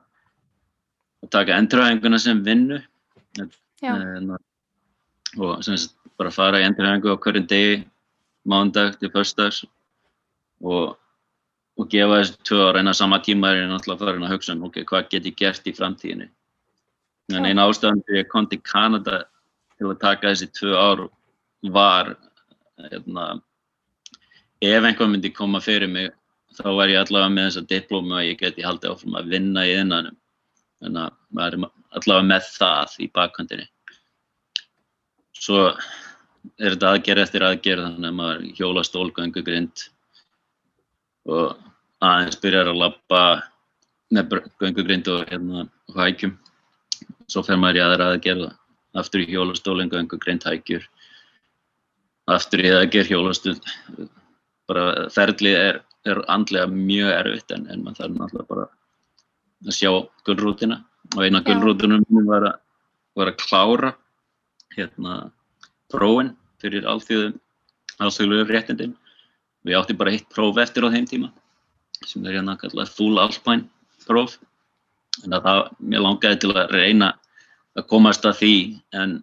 að 1.25 1.31
taka 1.35 1.59
endurhæfinguna 1.59 2.19
sem 2.21 2.43
vinnu. 2.45 2.79
En, 3.83 4.35
og 5.37 5.63
sem 5.65 5.77
sagt 5.77 5.97
bara 6.19 6.31
fara 6.33 6.61
í 6.61 6.67
endurhæfingu 6.67 7.13
á 7.13 7.21
hverjum 7.23 7.47
degi 7.49 7.81
mándag 8.49 8.97
til 8.99 9.11
fyrstags 9.13 9.63
og, 10.63 10.95
og 11.79 11.89
gefa 11.91 12.21
þessu 12.21 12.39
tvö 12.47 12.61
ára 12.69 12.83
en 12.83 12.91
að 12.91 12.99
sama 12.99 13.19
tíma 13.23 13.51
er 13.51 13.63
ég 13.63 13.71
náttúrulega 13.71 14.05
farin 14.05 14.27
að 14.27 14.35
hugsa 14.35 14.55
um 14.55 14.65
ok, 14.67 14.83
hvað 14.89 15.09
get 15.11 15.29
ég 15.29 15.37
gert 15.39 15.67
í 15.67 15.75
framtíðinu 15.75 16.29
en 17.33 17.47
eina 17.47 17.65
ástæðan 17.69 18.03
fyrir 18.07 18.23
ég 18.23 18.29
kom 18.31 18.47
til 18.51 18.59
Kanada 18.67 19.23
til 19.77 19.89
að 19.89 20.01
taka 20.01 20.31
þessi 20.31 20.49
tvö 20.53 20.75
ár 20.75 21.05
var 21.73 22.13
hérna, 22.83 23.39
ef 24.63 24.87
einhver 24.87 25.09
myndi 25.11 25.33
koma 25.35 25.61
fyrir 25.63 25.91
mig 25.91 26.11
þá 26.57 26.67
var 26.77 26.91
ég 26.91 27.01
allavega 27.01 27.33
með 27.33 27.49
þessa 27.49 27.67
diplómi 27.73 28.17
og 28.17 28.27
ég 28.27 28.39
geti 28.39 28.65
haldið 28.65 28.93
áfram 28.93 29.19
að 29.19 29.31
vinna 29.35 29.65
í 29.67 29.75
innanum 29.81 30.17
þannig 30.83 31.03
að 31.03 31.17
maður 31.37 31.57
er 31.57 31.69
allavega 31.99 32.29
með 32.29 32.49
það 32.57 32.97
í 32.99 33.09
bakkvöndinni 33.17 33.67
svo 35.43 35.65
er 36.59 36.75
þetta 36.75 36.93
aðgerð 36.93 37.25
eftir 37.25 37.45
aðgerð 37.47 37.87
þannig 37.87 38.09
að 38.11 38.19
maður 38.19 38.47
hjóla 38.59 38.83
stólgöngu 38.87 39.43
grind 39.45 39.87
og 41.29 41.57
aðeins 42.03 42.39
byrjar 42.43 42.71
að 42.71 42.81
lappa 42.81 43.21
með 44.13 44.41
göngu 44.61 44.85
grind 44.85 45.07
og 45.09 45.23
hérna 45.29 45.67
hækjum. 45.95 46.35
Svo 47.31 47.43
fer 47.45 47.59
maður 47.59 47.79
í 47.79 47.83
aðra 47.85 48.09
aðgerð 48.13 48.49
aftur 48.99 49.23
í 49.23 49.29
hjólastólinn, 49.31 49.91
göngu 49.91 50.19
grind 50.21 50.45
hækjur. 50.45 50.83
Aftur 52.29 52.63
í 52.63 52.73
aðgerð 52.73 53.13
hjólastund 53.13 53.71
bara 54.69 55.09
ferlið 55.13 55.57
er, 55.59 55.79
er 56.07 56.23
andlega 56.31 56.69
mjög 56.71 57.11
erfitt 57.17 57.53
en, 57.55 57.67
en 57.71 57.83
maður 57.83 58.01
þarf 58.01 58.17
náttúrulega 58.19 58.49
bara 58.49 58.67
að 59.63 59.77
sjá 59.77 59.91
gullrútina. 60.27 60.81
Og 61.15 61.23
eina 61.25 61.43
gullrútunum 61.45 62.03
var, 62.27 62.49
var 63.17 63.31
að 63.31 63.39
klára 63.43 63.93
hérna 64.73 65.17
prófin 65.93 66.33
fyrir 66.63 66.87
alþjóðum 66.89 67.39
alþjóðluður 68.01 68.51
réttindin. 68.55 68.95
Ég 69.67 69.77
átti 69.79 69.95
bara 69.97 70.13
eitt 70.13 70.27
próf 70.33 70.57
eftir 70.61 70.85
á 70.87 70.93
þeim 70.93 71.07
tíma 71.07 71.29
sem 72.03 72.23
er 72.27 72.39
hérna 72.39 72.57
kallað 72.59 72.91
full 72.97 73.19
alpine 73.21 73.69
próf. 74.07 74.39
En 75.23 75.35
það, 75.35 75.69
mér 75.79 76.03
langaði 76.03 76.41
til 76.41 76.51
að 76.55 76.73
reyna 76.73 77.13
að 77.77 77.87
komast 77.91 78.25
að 78.27 78.39
því 78.41 78.55
en 78.99 79.19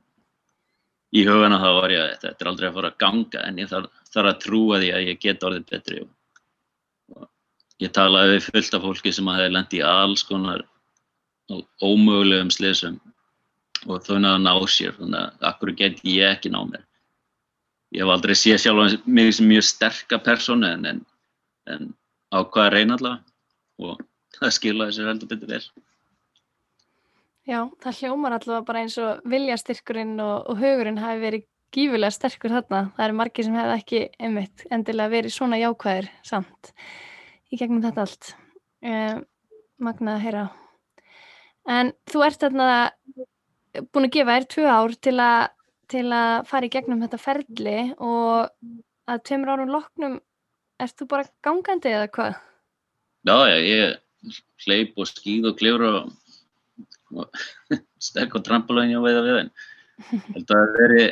í 1.10 1.24
hugana 1.26 1.58
þá 1.58 1.68
var 1.76 1.94
ég 1.94 2.02
að 2.04 2.24
þetta 2.24 2.44
er 2.44 2.50
aldrei 2.50 2.68
að 2.68 2.76
fara 2.78 2.90
að 2.90 2.98
ganga 3.02 3.44
en 3.46 3.60
ég 3.60 3.70
þarf, 3.70 4.02
þarf 4.14 4.30
að 4.30 4.42
trúa 4.44 4.80
því 4.80 4.90
að 4.94 5.06
ég 5.08 5.22
get 5.22 5.46
orðið 5.46 5.64
betri 5.70 6.02
og, 6.04 6.10
og 7.16 7.28
ég 7.82 7.94
talaði 7.96 8.36
við 8.36 8.50
fullt 8.50 8.76
af 8.76 8.84
fólki 8.86 9.14
sem 9.14 9.30
að 9.30 9.40
hefði 9.40 9.54
lendi 9.56 9.80
í 9.80 9.86
alls 9.86 10.26
konar 10.28 10.66
ómögulegum 11.82 12.52
slesum 12.54 13.00
og 13.88 14.04
þau 14.04 14.20
náðu 14.20 14.36
að 14.36 14.44
ná 14.44 14.52
sér 14.70 14.94
þannig 14.98 15.20
að 15.24 15.48
akkur 15.50 15.74
get 15.78 16.02
ég 16.06 16.36
ekki 16.36 16.52
ná 16.52 16.60
mér? 16.68 16.84
Ég 17.90 18.04
hef 18.04 18.12
aldrei 18.14 18.36
séð 18.38 18.60
sjálf 18.62 19.06
mig 19.06 19.32
sem 19.34 19.48
mjög 19.50 19.66
sterka 19.66 20.20
persónu 20.22 20.68
en, 20.68 20.86
en, 20.86 21.00
en 21.66 21.88
ákvaða 22.30 22.68
að 22.68 22.74
reyna 22.76 22.98
allavega 22.98 23.88
og 23.90 24.04
það 24.38 24.56
skiljaði 24.58 24.96
sér 24.96 25.10
heldur 25.10 25.32
betur 25.32 25.54
vel 25.56 25.64
Já, 27.48 27.64
það 27.80 28.00
hljómar 28.00 28.36
allavega 28.36 28.66
bara 28.68 28.82
eins 28.84 28.96
og 29.00 29.22
viljastyrkurinn 29.30 30.18
og, 30.20 30.50
og 30.50 30.60
hugurinn 30.60 31.00
hafi 31.00 31.22
verið 31.22 31.46
gífilega 31.74 32.14
sterkur 32.14 32.52
þarna. 32.52 32.82
Það 32.96 33.06
eru 33.06 33.18
margir 33.20 33.46
sem 33.46 33.56
hefði 33.56 33.76
ekki 33.78 34.02
einmitt 34.20 34.64
endilega 34.74 35.14
verið 35.14 35.34
svona 35.34 35.60
jákvæðir 35.60 36.10
samt 36.26 36.72
í 37.50 37.58
gegnum 37.60 37.82
þetta 37.84 38.06
allt. 38.06 38.32
Um, 38.84 39.24
Magna 39.80 40.18
að 40.18 40.24
heyra. 40.26 40.44
En 41.70 41.94
þú 42.10 42.24
ert 42.26 42.42
þarna 42.42 42.68
búin 43.88 44.08
að 44.08 44.14
gefa 44.16 44.36
þér 44.36 44.46
tvö 44.54 44.66
ár 44.68 44.94
til 45.06 45.16
að, 45.22 45.42
til 45.90 46.06
að 46.12 46.34
fara 46.50 46.68
í 46.68 46.72
gegnum 46.74 47.02
þetta 47.04 47.20
ferli 47.20 47.78
og 47.96 48.50
að 49.10 49.24
tveimur 49.26 49.54
árum 49.54 49.72
loknum 49.72 50.18
ert 50.80 50.96
þú 50.98 51.08
bara 51.10 51.28
gangandi 51.44 51.92
eða 51.92 52.10
hvað? 52.14 52.38
Já, 53.28 53.36
ég 53.60 53.98
hleyp 54.66 55.00
og 55.00 55.08
skýð 55.08 55.50
og 55.50 55.58
klifur 55.60 55.86
og, 55.88 56.10
og 56.10 56.19
stekk 58.02 58.38
og 58.38 58.44
trampolóin 58.46 58.96
og 58.98 59.06
veiða 59.06 59.24
við 59.26 59.40
henn. 59.40 59.52
Þetta 60.34 60.58
að 60.58 60.76
veri 60.78 61.04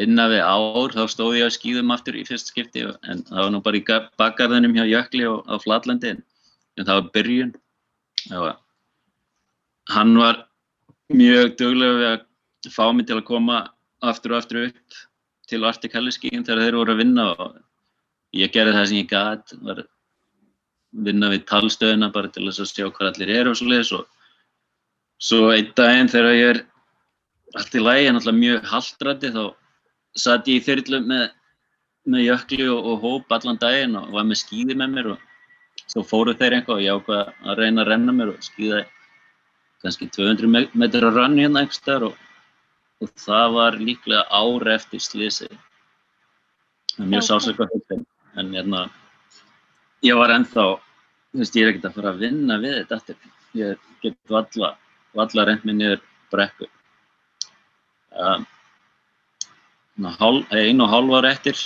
innan 0.00 0.30
við 0.30 0.42
ár 0.46 0.94
þá 0.94 1.02
stóð 1.10 1.38
ég 1.40 1.48
að 1.48 1.56
skýðum 1.56 1.94
aftur 1.94 2.18
í 2.18 2.24
fyrst 2.28 2.52
skipti 2.52 2.84
en 2.86 3.24
það 3.26 3.40
var 3.42 3.54
nú 3.54 3.62
bara 3.64 3.80
í 3.80 3.84
bakgarðinum 4.20 4.76
hjá 4.76 4.84
Jökli 4.86 5.24
og 5.28 5.48
á 5.50 5.54
Flatlandi 5.62 6.14
en 6.14 6.84
það 6.84 6.94
var 6.94 7.08
byrjun. 7.16 7.54
Það 8.28 8.44
var 8.44 8.58
hann 9.90 10.16
var 10.18 10.44
mjög 11.10 11.56
döglega 11.58 11.96
við 11.98 12.08
að 12.10 12.74
fá 12.74 12.84
mig 12.94 13.08
til 13.08 13.18
að 13.18 13.28
koma 13.30 13.62
aftur 14.06 14.34
og 14.34 14.42
aftur 14.42 14.68
upp 14.68 15.00
til 15.50 15.64
Arctic 15.66 15.96
Helleskíin 15.96 16.44
þegar 16.46 16.66
þeir 16.66 16.78
voru 16.78 16.94
að 16.94 17.02
vinna 17.02 17.26
og 17.32 17.56
ég 18.36 18.52
gerði 18.54 18.76
það 18.76 18.86
sem 18.90 19.00
ég 19.00 19.10
gæt 19.10 19.56
var 19.66 19.82
vinna 20.90 21.30
við 21.30 21.46
talstöðuna 21.50 22.10
bara 22.12 22.30
til 22.32 22.46
þess 22.48 22.64
að 22.64 22.72
sjá 22.72 22.86
hvað 22.90 23.12
allir 23.12 23.32
eru 23.38 23.52
og 23.52 23.58
svo 23.58 23.68
leiðis 23.70 23.92
og 23.94 24.06
svo 25.20 25.50
einn 25.54 25.72
daginn 25.78 26.10
þegar 26.10 26.36
ég 26.36 26.52
er 26.54 26.62
allt 27.58 27.74
í 27.74 27.82
lægi, 27.82 28.06
en 28.08 28.18
alltaf 28.18 28.36
mjög 28.36 28.70
haldrætti 28.70 29.32
þá 29.34 29.42
satt 30.18 30.48
ég 30.50 30.60
í 30.60 30.64
þyrlu 30.66 31.02
með, 31.06 31.26
með 32.10 32.24
jökli 32.26 32.68
og, 32.70 32.86
og 32.92 33.04
hóp 33.04 33.36
allan 33.36 33.60
daginn 33.60 33.98
og 33.98 34.10
var 34.14 34.26
með 34.26 34.42
skýði 34.42 34.78
með 34.78 34.96
mér 34.96 35.10
og 35.14 35.26
svo 35.90 36.04
fóru 36.06 36.34
þeir 36.38 36.58
einhvað 36.58 36.76
og 36.76 36.84
ég 36.84 36.98
ákvaði 36.98 37.50
að 37.50 37.62
reyna 37.62 37.84
að 37.84 37.92
renna 37.92 38.16
mér 38.16 38.34
og 38.34 38.44
skýða 38.46 38.84
kannski 39.82 40.10
200 40.12 40.70
metra 40.76 41.10
rann 41.14 41.38
hérna 41.38 41.64
einhvers 41.64 41.82
þar 41.86 42.10
og, 42.10 42.16
og 43.00 43.12
það 43.18 43.56
var 43.56 43.78
líklega 43.80 44.26
ári 44.28 44.74
eftir 44.74 45.02
slísi 45.02 45.50
mjög 46.98 47.30
höfðin 47.30 48.06
en 48.38 48.54
hérna 48.54 48.88
ég 50.06 50.16
var 50.16 50.32
ennþá, 50.34 50.66
þú 51.30 51.42
veist 51.42 51.58
ég 51.58 51.66
er 51.66 51.72
ekkert 51.72 51.90
að 51.90 51.98
fara 51.98 52.14
að 52.14 52.22
vinna 52.24 52.58
við 52.62 52.78
þetta 52.78 52.98
eftir 53.00 53.16
ég 53.60 53.90
get 54.04 54.16
valla, 54.30 54.74
valla 55.16 55.46
reynd 55.46 55.66
mér 55.66 55.76
niður 55.76 56.02
brekku 56.30 56.68
um, 58.14 58.46
einu 60.00 60.86
og 60.86 60.92
hálf 60.94 61.16
ára 61.18 61.32
eftir 61.34 61.58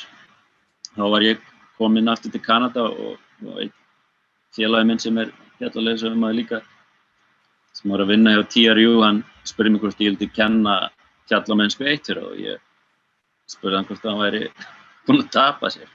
þá 0.95 1.05
var 1.15 1.27
ég 1.27 1.43
komin 1.79 2.11
aftur 2.11 2.33
til 2.33 2.43
Kanada 2.43 2.87
og, 2.89 3.19
og 3.45 3.59
einn 3.61 3.75
félagi 4.55 4.89
minn 4.89 5.03
sem 5.03 5.19
er 5.19 5.33
fjallarlega 5.59 6.03
sem 6.03 6.19
maður 6.19 6.41
líka 6.41 6.63
sem 7.75 7.91
var 7.91 8.05
að 8.05 8.13
vinna 8.15 8.35
hjá 8.37 8.45
TRU, 8.55 9.03
hann 9.03 9.25
spurði 9.47 9.75
mig 9.75 9.83
hvort 9.83 10.03
ég 10.03 10.13
vildi 10.13 10.31
kenna 10.31 10.77
fjallamennsku 11.31 11.87
eittur 11.91 12.21
og 12.23 12.39
ég 12.39 12.63
spurði 13.51 13.81
hann 13.81 13.89
hvort 13.89 14.07
hann 14.07 14.23
væri 14.23 14.43
búinn 15.07 15.25
að 15.25 15.33
tapa 15.35 15.71
sér. 15.75 15.91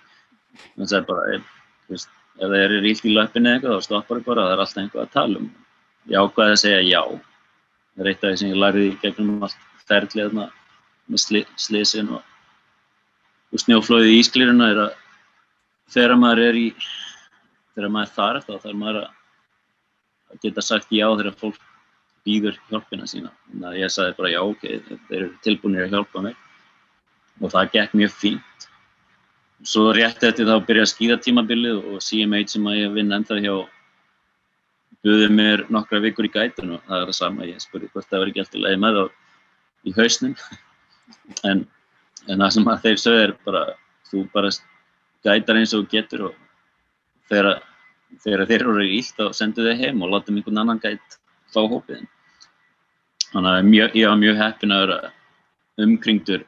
Hann 0.75 0.89
sagði 0.89 1.07
bara, 1.07 1.37
ef, 1.37 1.53
veist, 1.89 2.11
ef 2.39 2.45
það 2.45 2.61
er 2.63 2.75
ríkt 2.83 3.07
í 3.07 3.15
löppinni 3.15 3.51
eitthvað 3.53 3.75
þá 3.75 3.87
stoppar 3.87 4.19
það 4.19 4.29
bara, 4.29 4.45
það 4.45 4.53
er 4.53 4.63
alltaf 4.63 4.81
einhvað 4.83 5.03
að 5.03 5.13
tala 5.15 5.41
um. 5.41 5.49
Ég 6.09 6.23
ákvaði 6.23 6.55
að 6.55 6.61
segja 6.63 6.81
já. 6.87 7.01
Það 7.93 8.05
er 8.05 8.09
eitt 8.11 8.23
af 8.23 8.31
því 8.31 8.39
sem 8.41 8.51
ég 8.53 8.61
lærði 8.63 8.87
gegnum 9.03 9.45
allt 9.45 9.67
ferðlið 9.89 10.35
með 10.39 11.21
sli, 11.23 11.43
slisin 11.59 12.11
og, 12.15 12.23
og 13.51 13.63
snjóflóðið 13.63 14.13
í 14.13 14.19
ísklýruna 14.21 14.69
er 14.73 14.83
að 14.85 14.97
þegar 15.93 16.21
maður 16.21 16.43
er 16.45 16.59
í, 16.59 16.67
þegar 17.75 17.93
maður 17.95 18.11
er 18.11 18.15
þar 18.19 18.41
þá 18.45 18.53
þarf 18.53 18.79
maður 18.83 19.01
að 19.03 20.43
geta 20.45 20.63
sagt 20.63 20.93
já 20.93 21.07
þegar 21.09 21.39
fólk 21.41 21.65
býður 22.27 22.59
hjálpina 22.69 23.07
sína. 23.09 23.33
Þannig 23.49 23.69
að 23.71 23.79
ég 23.81 23.93
sagði 23.93 24.17
bara 24.19 24.33
já, 24.33 24.39
ok, 24.45 24.65
þeir 25.09 25.19
eru 25.19 25.29
tilbúinir 25.45 25.87
að 25.87 25.95
hjálpa 25.97 26.23
mig 26.23 26.37
og 27.39 27.53
það 27.53 27.71
gekk 27.75 27.95
mjög 27.97 28.15
fínt. 28.19 28.68
Svo 29.67 29.89
rétt 29.95 30.23
eftir 30.23 30.47
þá 30.47 30.55
byrjaði 30.67 30.91
skíðatímabilið 30.93 31.81
og 31.93 32.03
CMH 32.03 32.53
sem 32.53 32.67
að 32.69 32.79
ég 32.79 32.93
vinn 32.95 33.15
ennþá 33.15 33.39
hjá 33.43 33.55
buðið 35.03 35.33
mér 35.35 35.65
nokkra 35.71 36.01
vikur 36.03 36.27
í 36.27 36.31
gætun 36.31 36.77
og 36.77 36.83
það 36.87 37.01
er 37.01 37.09
það 37.09 37.17
sama, 37.17 37.47
ég 37.47 37.63
spurði 37.63 37.91
hvort 37.93 38.07
það 38.09 38.23
var 38.23 38.31
ekki 38.31 38.43
alltaf 38.43 38.63
leiði 38.63 38.81
með 38.83 38.99
þá 38.99 39.03
í 39.89 39.95
hausnum 39.95 40.35
en, 41.49 41.63
en 42.27 42.43
það 42.43 42.53
sem 42.55 42.69
að 42.71 42.85
þeir 42.85 43.01
sögðu 43.03 43.25
er 43.25 43.35
bara 43.47 43.63
þú 44.09 44.23
bara 44.33 44.53
gætar 45.27 45.59
eins 45.59 45.75
og 45.75 45.89
getur 45.91 46.29
og 46.29 46.39
þegar 47.31 47.59
þegar 48.23 48.45
þeir 48.49 48.65
eru 48.65 48.85
ílt 48.87 49.17
þá 49.17 49.35
sendu 49.37 49.65
þau 49.65 49.75
heim 49.77 50.01
og 50.03 50.13
láta 50.13 50.33
einhvern 50.33 50.61
annan 50.63 50.81
gæt 50.81 51.19
fá 51.53 51.61
hópiðin. 51.61 52.07
Þannig 53.29 53.51
að 53.51 53.67
mjög, 53.69 53.95
ég 53.99 54.09
var 54.09 54.19
mjög 54.23 54.39
heppin 54.39 54.73
að 54.73 54.83
vera 54.85 55.11
umkringdur 55.85 56.45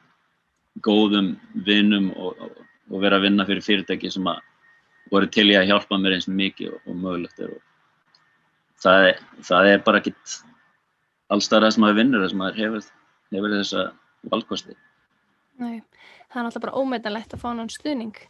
góðum 0.82 1.28
vinnum 1.66 2.10
og, 2.16 2.40
og, 2.42 2.56
og 2.90 3.02
vera 3.02 3.18
að 3.18 3.28
vinna 3.28 3.46
fyrir 3.48 3.64
fyrirtæki 3.66 4.10
sem 4.12 4.26
að 4.30 4.40
voru 5.12 5.28
til 5.32 5.48
í 5.50 5.58
að 5.58 5.68
hjálpa 5.70 5.98
mér 6.00 6.16
eins 6.16 6.28
mikið 6.30 6.72
og, 6.72 6.80
og 6.88 6.98
mögulegt 7.04 7.44
er. 7.44 7.52
Það, 8.82 9.06
er 9.10 9.20
það 9.46 9.70
er 9.70 9.84
bara 9.86 10.00
ekkit 10.02 10.36
allstæðar 11.32 11.68
það 11.68 11.74
sem 11.76 11.84
maður 11.84 12.00
vinnur, 12.00 12.24
það 12.24 12.32
sem 12.32 12.42
maður 12.42 12.60
hefur, 12.62 12.90
hefur 13.36 13.54
þessa 13.58 13.84
valkosti. 14.32 14.76
Nei, 15.62 15.78
það 16.32 16.40
er 16.40 16.46
náttúrulega 16.46 16.66
bara 16.66 16.82
ómetanlegt 16.82 17.36
að 17.36 17.42
fá 17.42 17.48
náttúrulega 17.52 17.78
stuðning. 17.78 18.20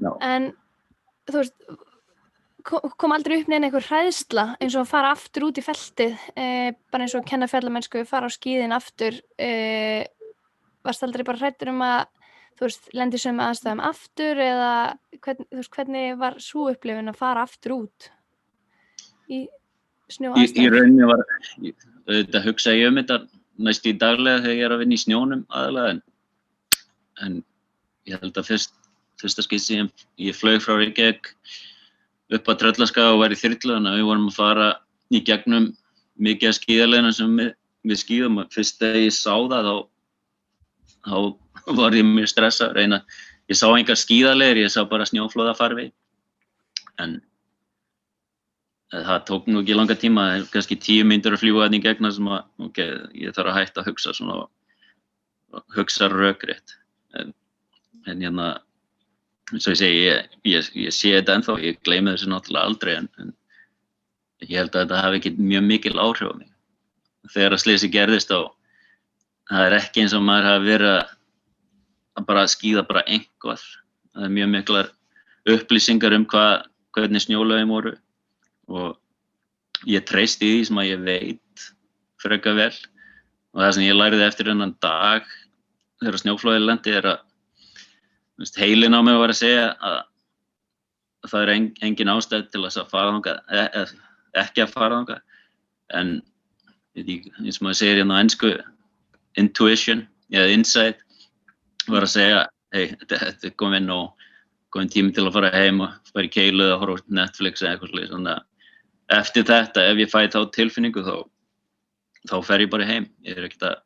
Já. 0.00 0.10
En 0.24 0.50
þú 1.28 1.42
veist, 1.42 1.56
kom 3.00 3.14
aldrei 3.14 3.40
upp 3.40 3.50
neina 3.50 3.68
einhver 3.68 3.84
hræðsla 3.86 4.46
eins 4.60 4.76
og 4.76 4.84
að 4.84 4.92
fara 4.92 5.12
aftur 5.14 5.48
út 5.48 5.60
í 5.60 5.64
feltið, 5.64 6.16
eh, 6.36 6.70
bara 6.92 7.04
eins 7.04 7.16
og 7.16 7.24
að 7.24 7.30
kenna 7.32 7.50
fjallamennsku, 7.50 8.04
fara 8.08 8.28
á 8.28 8.30
skíðin 8.32 8.76
aftur, 8.76 9.20
eh, 9.38 10.06
varst 10.84 11.04
aldrei 11.04 11.24
bara 11.24 11.38
hrættur 11.38 11.72
um 11.72 11.82
að 11.84 12.06
þú 12.60 12.68
veist, 12.68 12.90
lendir 12.92 13.22
sem 13.22 13.38
aðstæðum 13.40 13.80
aftur 13.88 14.40
eða 14.44 14.72
hvern, 15.24 15.46
veist, 15.56 15.72
hvernig 15.72 16.18
var 16.20 16.36
svo 16.44 16.66
upplifin 16.74 17.08
að 17.08 17.20
fara 17.22 17.44
aftur 17.46 17.76
út 17.78 18.10
í 19.32 19.46
snjó 20.12 20.34
aðstæðum? 20.34 20.60
Í, 20.60 20.66
í 20.66 20.74
rauninni 20.74 21.08
var, 21.08 21.24
þetta 22.10 22.44
hugsa 22.44 22.76
ég 22.76 22.92
um 22.92 23.00
þetta 23.00 23.22
næst 23.64 23.88
í 23.88 23.96
daglega 23.96 24.44
þegar 24.44 24.58
ég 24.58 24.66
er 24.66 24.76
að 24.76 24.84
vinna 24.84 24.96
í 24.98 25.00
snjónum 25.00 25.46
aðalega 25.48 25.94
en, 25.94 26.04
en 27.24 27.40
ég 28.10 28.20
held 28.20 28.36
að 28.36 28.52
fyrst, 28.52 28.76
fyrsta 29.20 29.44
skýrst 29.46 29.72
sem 29.72 29.90
ég 30.20 30.36
flög 30.36 30.60
frá 30.64 30.76
Reykjavík 30.76 31.32
upp 32.36 32.52
á 32.52 32.52
Tröllaska 32.60 33.10
og 33.14 33.22
var 33.24 33.32
í 33.32 33.40
þyrlu 33.40 33.78
þannig 33.78 33.94
að 33.94 34.02
við 34.02 34.10
vorum 34.10 34.28
að 34.28 34.36
fara 34.36 34.68
í 35.10 35.24
gegnum 35.24 35.72
mikið 36.20 36.52
af 36.52 36.60
skíðarlegina 36.60 37.14
sem 37.16 37.32
við, 37.40 37.54
við 37.88 38.02
skíðum 38.04 38.42
og 38.42 38.52
fyrst 38.52 38.80
þegar 38.82 39.06
ég 39.06 39.16
sá 39.16 39.32
það 39.32 39.70
þá, 39.70 39.76
þá 41.08 41.16
var 41.78 41.96
ég 41.96 42.06
mjög 42.06 42.30
stressað 42.32 42.76
reyna, 42.76 43.00
ég 43.50 43.58
sá 43.58 43.66
engar 43.70 43.98
skíðarlegir 43.98 44.64
ég 44.64 44.72
sá 44.72 44.84
bara 44.88 45.08
snjóflóða 45.08 45.56
farfi 45.58 45.90
en 47.00 47.20
það 48.90 49.20
tók 49.28 49.46
nú 49.46 49.60
ekki 49.62 49.76
langa 49.76 49.94
tíma. 49.94 50.24
Kannski 50.50 50.78
tíu 50.80 51.04
myndur 51.06 51.36
að 51.36 51.44
fljúa 51.44 51.68
þetta 51.68 51.78
í 51.78 51.84
gegna 51.84 52.10
sem 52.14 52.30
að 52.30 52.66
ok, 52.66 52.80
ég 53.22 53.36
þarf 53.36 53.52
að 53.52 53.58
hætta 53.60 53.82
að 53.82 53.90
hugsa 53.90 54.14
svona 54.16 54.40
hugsa 55.76 56.08
rökriðt 56.10 56.74
en, 57.18 57.32
en 58.06 58.24
hérna 58.24 58.48
eins 59.50 59.66
og 59.66 59.74
ég 59.74 59.80
segi, 59.80 60.02
ég, 60.06 60.34
ég, 60.46 60.70
ég 60.86 60.94
sé 60.94 61.12
þetta 61.16 61.38
ennþá, 61.38 61.56
ég 61.64 61.80
gleymi 61.86 62.14
þessu 62.14 62.30
náttúrulega 62.30 62.70
aldrei 62.70 62.92
en, 63.00 63.08
en 63.22 63.32
ég 64.46 64.56
held 64.58 64.74
að 64.74 64.84
þetta 64.84 65.02
hafi 65.04 65.20
ekki 65.20 65.32
mjög 65.38 65.64
mikil 65.66 65.96
áhrif 65.98 66.30
á 66.30 66.34
mig. 66.38 66.50
Þegar 67.30 67.56
að 67.56 67.62
slisi 67.64 67.90
gerðist 67.92 68.30
á, 68.30 68.40
það 69.50 69.66
er 69.66 69.76
ekki 69.80 70.04
eins 70.04 70.14
og 70.16 70.24
maður 70.26 70.50
hafi 70.50 70.70
verið 70.70 70.94
að 70.94 71.16
bara 72.28 72.46
skýða 72.50 72.86
bara 72.88 73.04
einhvað. 73.06 73.62
Það 74.14 74.26
er 74.26 74.34
mjög 74.36 74.50
miklar 74.54 74.90
upplýsingar 75.50 76.14
um 76.16 76.26
hvað, 76.28 76.66
hvernig 76.96 77.24
snjólögum 77.24 77.70
voru 77.70 77.94
og 78.70 79.88
ég 79.88 80.04
treyst 80.06 80.42
í 80.42 80.50
því 80.50 80.64
sem 80.68 80.80
að 80.82 80.90
ég 80.90 81.04
veit 81.06 81.66
freka 82.20 82.52
vel 82.56 82.72
og 83.54 83.62
það 83.62 83.72
sem 83.76 83.86
ég 83.86 83.96
læriði 83.96 84.26
eftir 84.26 84.50
hennan 84.50 84.76
dag 84.82 85.26
þegar 86.00 86.20
snjóflóðið 86.22 86.66
lendi 86.66 86.94
er 86.98 87.08
að 87.14 88.56
heilin 88.60 88.96
á 88.96 89.00
mig 89.04 89.18
var 89.20 89.32
að 89.32 89.40
segja 89.40 89.66
að 89.78 89.98
það 91.30 91.42
er 91.42 91.52
engin 91.84 92.12
ástæð 92.12 92.46
til 92.52 92.62
að 92.64 92.78
fara 92.88 93.12
þangað, 93.12 93.40
e 93.52 93.64
e 93.80 94.40
ekki 94.40 94.64
að 94.64 94.72
fara 94.72 95.00
þangað 95.00 95.20
en 96.00 96.12
eins 96.96 97.58
og 97.58 97.66
maður 97.66 97.80
segir 97.80 98.00
hérna 98.00 98.18
á 98.18 98.22
ennsku 98.22 98.52
intuition 99.40 100.06
eða 100.32 100.54
insight 100.54 101.02
var 101.88 102.06
að 102.06 102.12
segja 102.14 102.40
hei, 102.74 102.86
þetta, 103.08 103.48
er 103.48 103.54
komin 103.58 103.90
og 103.94 104.26
komin 104.70 104.92
tími 104.92 105.14
til 105.14 105.26
að 105.26 105.36
fara 105.38 105.52
heim 105.54 105.80
og 105.86 106.12
fara 106.12 106.28
í 106.28 106.32
keilu 106.32 106.66
eða 106.66 106.80
horfa 106.82 107.16
Netflix 107.20 107.62
eða 107.62 107.74
eitthvað 107.74 107.94
slúið 107.94 108.10
svona 108.12 108.36
eftir 109.10 109.46
þetta 109.48 109.86
ef 109.90 110.02
ég 110.04 110.10
fæ 110.12 110.20
þá 110.30 110.40
tilfinningu 110.54 111.06
þá 111.06 111.14
þá 112.30 112.36
fer 112.46 112.66
ég 112.66 112.70
bara 112.70 112.86
heim 112.86 113.08
ég 113.26 113.38
er 113.38 113.48
ekkert 113.48 113.70
að 113.70 113.80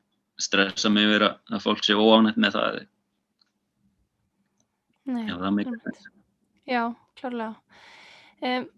stressa 0.45 0.91
mig 0.91 1.07
yfir 1.07 1.29
að 1.31 1.63
fólk 1.63 1.85
sé 1.87 1.95
óánætt 1.95 2.41
með 2.41 2.59
það 2.59 2.83
Nei, 5.05 5.27
Já, 5.29 5.35
það 5.37 5.49
einmitt. 5.51 5.75
sens. 5.85 6.07
Já, 6.65 6.83
klárlega. 7.21 7.81
Um, 8.41 8.69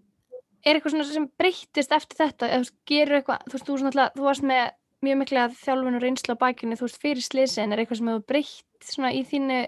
er 0.67 0.79
eitthvað 0.79 0.95
svona 0.97 1.07
sem 1.09 1.29
breyttist 1.39 1.95
eftir 1.95 2.19
þetta? 2.19 2.49
Eða 2.57 2.73
gerur 2.91 3.19
eitthvað, 3.21 3.45
þú 3.47 3.55
veist, 3.55 3.69
þú, 3.69 3.77
svona, 3.83 4.07
þú 4.17 4.27
varst 4.27 4.47
með 4.47 4.64
mjög 5.07 5.21
mikla 5.21 5.45
þjálfun 5.61 5.99
og 5.99 6.03
reynslu 6.03 6.35
á 6.35 6.43
bækjunni, 6.43 6.79
þú 6.81 6.89
veist, 6.89 6.99
fyrir 7.03 7.27
slisin, 7.27 7.75
er 7.75 7.83
eitthvað 7.83 8.01
sem 8.01 8.11
hefur 8.11 8.27
breytt 8.33 8.66
svona 8.85 9.12
í 9.16 9.22
þínu, 9.27 9.62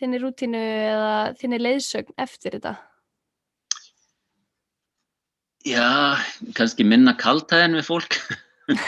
þínu 0.00 0.20
rútínu 0.22 0.60
eða 0.60 1.34
þínu 1.40 1.60
leiðsögn 1.60 2.16
eftir 2.20 2.58
þetta? 2.58 2.76
Já, 5.68 6.16
kannski 6.56 6.86
minna 6.88 7.12
kaltæðin 7.20 7.76
við 7.76 7.88
fólk. 7.88 8.16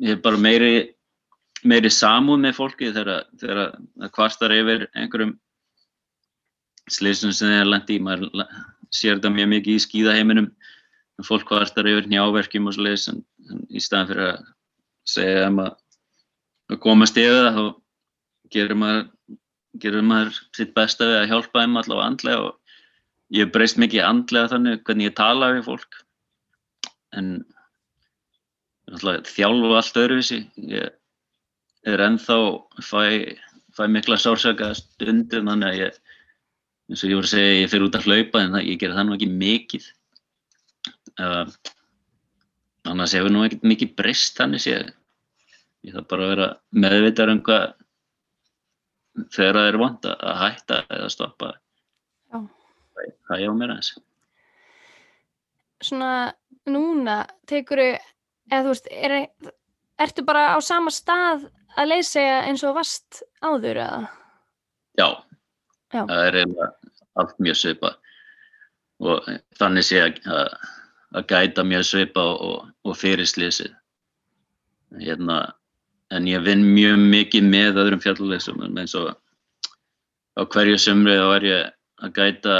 Ég 0.00 0.14
er 0.14 0.20
bara 0.22 0.38
meiri, 0.40 0.94
meiri 1.66 1.90
samúð 1.92 2.38
með 2.44 2.56
fólki 2.56 2.92
þegar, 2.94 3.26
það 3.42 4.12
kvartar 4.14 4.54
yfir 4.54 4.86
einhverjum 4.94 5.34
slísum 6.88 7.34
sem 7.34 7.52
þeir 7.52 7.68
lendi 7.68 7.98
í. 7.98 8.02
Maður 8.06 8.46
sér 8.94 9.18
þetta 9.18 9.34
mjög 9.34 9.52
mikið 9.52 9.74
í 9.74 9.84
skíðaheiminum. 9.84 10.48
Fólk 11.26 11.46
kvartar 11.48 11.88
yfir 11.90 12.08
njáverkjum 12.12 12.68
og 12.70 12.76
slís 12.76 13.08
en, 13.12 13.22
en 13.50 13.64
í 13.68 13.80
staðan 13.82 14.10
fyrir 14.12 14.26
að 14.30 14.40
segja 15.08 15.44
þeim 15.46 15.62
að, 15.64 15.72
að 16.72 16.80
komast 16.82 17.18
yfir 17.20 17.46
það 17.46 17.58
þá 17.58 17.64
gerir 18.54 18.78
maður, 18.80 19.04
gerir 19.82 20.06
maður 20.06 20.38
sitt 20.56 20.72
besta 20.76 21.08
við 21.08 21.18
að 21.20 21.28
hjálpa 21.32 21.62
þeim 21.62 21.80
allavega 21.80 22.10
andlega 22.10 22.46
og 22.48 23.36
ég 23.36 23.52
breyst 23.54 23.80
mikið 23.82 24.06
andlega 24.06 24.52
þannig 24.54 24.82
hvernig 24.86 25.10
ég 25.10 25.16
tala 25.18 25.52
við 25.54 25.66
fólk. 25.66 26.00
En 27.16 27.30
náttúrulega 28.86 29.32
þjálfa 29.32 29.78
allt 29.80 30.00
öðruvísi. 30.02 30.40
Ég 30.70 30.90
er 31.86 32.02
ennþá 32.06 32.38
fæ, 32.82 33.00
fæ 33.74 33.86
mikla 33.90 34.18
sársaka 34.20 34.72
stundum 34.78 35.50
þannig 35.50 35.70
að 35.70 35.80
ég 35.84 36.02
eins 36.86 37.02
og 37.02 37.10
ég 37.10 37.18
voru 37.18 37.26
að 37.26 37.32
segja 37.34 37.56
ég 37.62 37.70
fyrir 37.72 37.88
út 37.88 37.98
að 37.98 38.06
hlaupa 38.06 38.42
en 38.42 38.54
það, 38.54 38.68
ég 38.70 38.78
ger 38.82 38.94
það 38.94 39.08
nú 39.08 39.16
ekki 39.16 39.30
mikið. 39.32 39.88
Uh, 41.16 41.48
annars 42.86 43.14
hefur 43.16 43.32
nú 43.32 43.42
ekkert 43.46 43.66
mikið 43.66 43.94
breyst 43.98 44.38
þannig 44.38 44.62
séð 44.62 44.90
ég 45.86 45.94
þarf 45.94 46.08
bara 46.10 46.26
að 46.26 46.32
vera 46.34 46.48
meðvitað 46.84 47.32
um 47.34 47.42
hvað 47.46 47.66
þegar 49.32 49.58
það 49.60 49.68
er 49.70 49.78
vant 49.80 50.08
að 50.10 50.40
hætta 50.42 50.80
eða 50.90 51.12
stoppa 51.12 51.52
það 52.32 53.42
ég 53.42 53.52
á 53.52 53.54
mér 53.56 53.74
aðeins 53.74 53.94
Svona 55.84 56.10
núna 56.72 57.18
tekuru, 57.48 57.90
eða 58.48 58.62
þú 58.64 58.70
veist, 58.72 58.86
er, 58.88 59.14
ertu 60.00 60.24
bara 60.24 60.54
á 60.56 60.58
sama 60.64 60.92
stað 60.94 61.44
að 61.76 61.90
leysa 61.92 62.22
eins 62.48 62.64
og 62.64 62.78
varst 62.78 63.20
áður 63.44 63.82
eða? 63.84 64.06
Já, 64.96 65.08
Já. 65.92 66.00
það 66.00 66.22
er 66.22 66.38
eiginlega 66.40 66.70
allt 67.20 67.44
mjög 67.44 67.58
svipað 67.60 67.98
og 69.04 69.28
þannig 69.60 69.84
sé 69.84 70.00
að, 70.00 70.22
að, 70.32 70.54
að 71.20 71.28
gæta 71.34 71.66
mjög 71.68 71.84
svipað 71.90 72.32
og, 72.48 72.70
og 72.88 72.96
fyrir 72.96 73.28
slísið. 73.28 73.74
Hérna, 74.96 75.42
en 76.14 76.28
ég 76.30 76.42
vinn 76.46 76.64
mjög 76.74 77.00
mikið 77.14 77.48
með 77.50 77.80
öðrum 77.82 78.02
fjallulegsum 78.02 78.62
eins 78.66 78.94
og 78.98 79.14
á 80.36 80.42
hverju 80.44 80.78
sömri 80.78 81.16
þá 81.18 81.26
er 81.36 81.46
ég 81.48 81.72
að 82.06 82.12
gæta 82.18 82.56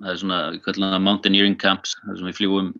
það 0.00 0.12
er 0.12 0.20
svona, 0.22 0.38
við 0.54 0.62
kallum 0.64 0.94
það 0.94 1.06
mountaineering 1.06 1.58
camps, 1.60 1.96
þar 2.06 2.20
sem 2.20 2.30
við 2.30 2.38
fljúum 2.38 2.70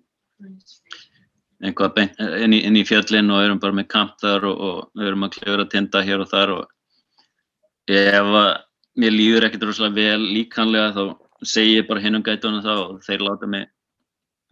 einhvað 1.61 1.97
beint 1.99 2.23
inn 2.41 2.57
í, 2.57 2.63
í 2.65 2.85
fjallin 2.89 3.33
og 3.35 3.43
erum 3.45 3.61
bara 3.61 3.77
með 3.77 3.91
kamp 3.93 4.17
þar 4.23 4.47
og, 4.49 4.61
og 4.97 5.05
erum 5.05 5.27
að 5.27 5.37
kljóra 5.37 5.67
tinda 5.69 6.01
hér 6.07 6.25
og 6.25 6.31
þar 6.31 6.55
og 6.55 7.91
ef 7.91 8.31
að 8.41 8.53
mér 9.01 9.13
líður 9.15 9.49
ekkert 9.49 9.67
rosalega 9.69 9.99
vel 9.99 10.25
líkanlega 10.31 10.95
þá 10.97 11.03
segi 11.47 11.77
ég 11.77 11.89
bara 11.89 12.03
hinn 12.05 12.17
um 12.19 12.25
gætunum 12.25 12.65
þá 12.65 12.73
og 12.77 13.05
þeir 13.05 13.25
láta 13.27 13.49
mig 13.51 13.69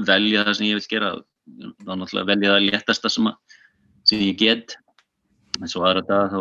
velja 0.06 0.44
það 0.46 0.58
sem 0.58 0.68
ég 0.68 0.78
vil 0.78 0.90
gera. 0.92 1.14
Þá 1.48 1.92
náttúrulega 1.96 2.28
velja 2.28 2.52
það 2.54 2.66
léttasta 2.66 3.10
sem, 3.12 3.28
að, 3.30 3.56
sem 4.08 4.22
ég 4.24 4.38
get 4.40 4.78
en 5.58 5.70
svo 5.70 5.84
aðra 5.84 6.04
dag 6.08 6.32
þá 6.32 6.40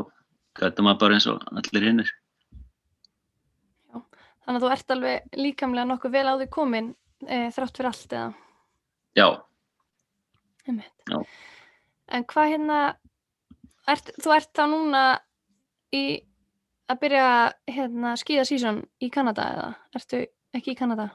gæta 0.58 0.86
maður 0.86 1.04
bara 1.04 1.18
eins 1.20 1.28
og 1.30 1.44
allir 1.52 1.90
hinnir 1.90 2.14
Þannig 4.48 4.62
að 4.62 4.64
þú 4.64 4.72
ert 4.72 4.92
alveg 4.94 5.34
líkamlega 5.36 5.88
nokkuð 5.90 6.14
vel 6.14 6.28
á 6.32 6.40
því 6.40 6.46
komin 6.56 6.86
e, 7.28 7.50
þrátt 7.52 7.80
fyrir 7.80 7.90
allt 7.90 8.14
eða? 8.16 8.28
Já. 9.20 9.28
Já. 11.12 11.18
En 12.16 12.24
hvað 12.32 12.54
hérna, 12.54 12.78
ert, 13.92 14.14
þú 14.24 14.34
ert 14.38 14.54
þá 14.56 14.64
núna 14.72 15.02
í 15.92 16.04
að 16.88 17.02
byrja 17.02 17.28
hérna, 17.76 18.14
skíða 18.20 18.48
sísón 18.48 18.80
í 19.04 19.12
Kanada 19.12 19.50
eða 19.52 19.68
ertu 20.00 20.24
ekki 20.56 20.78
í 20.78 20.80
Kanada? 20.80 21.10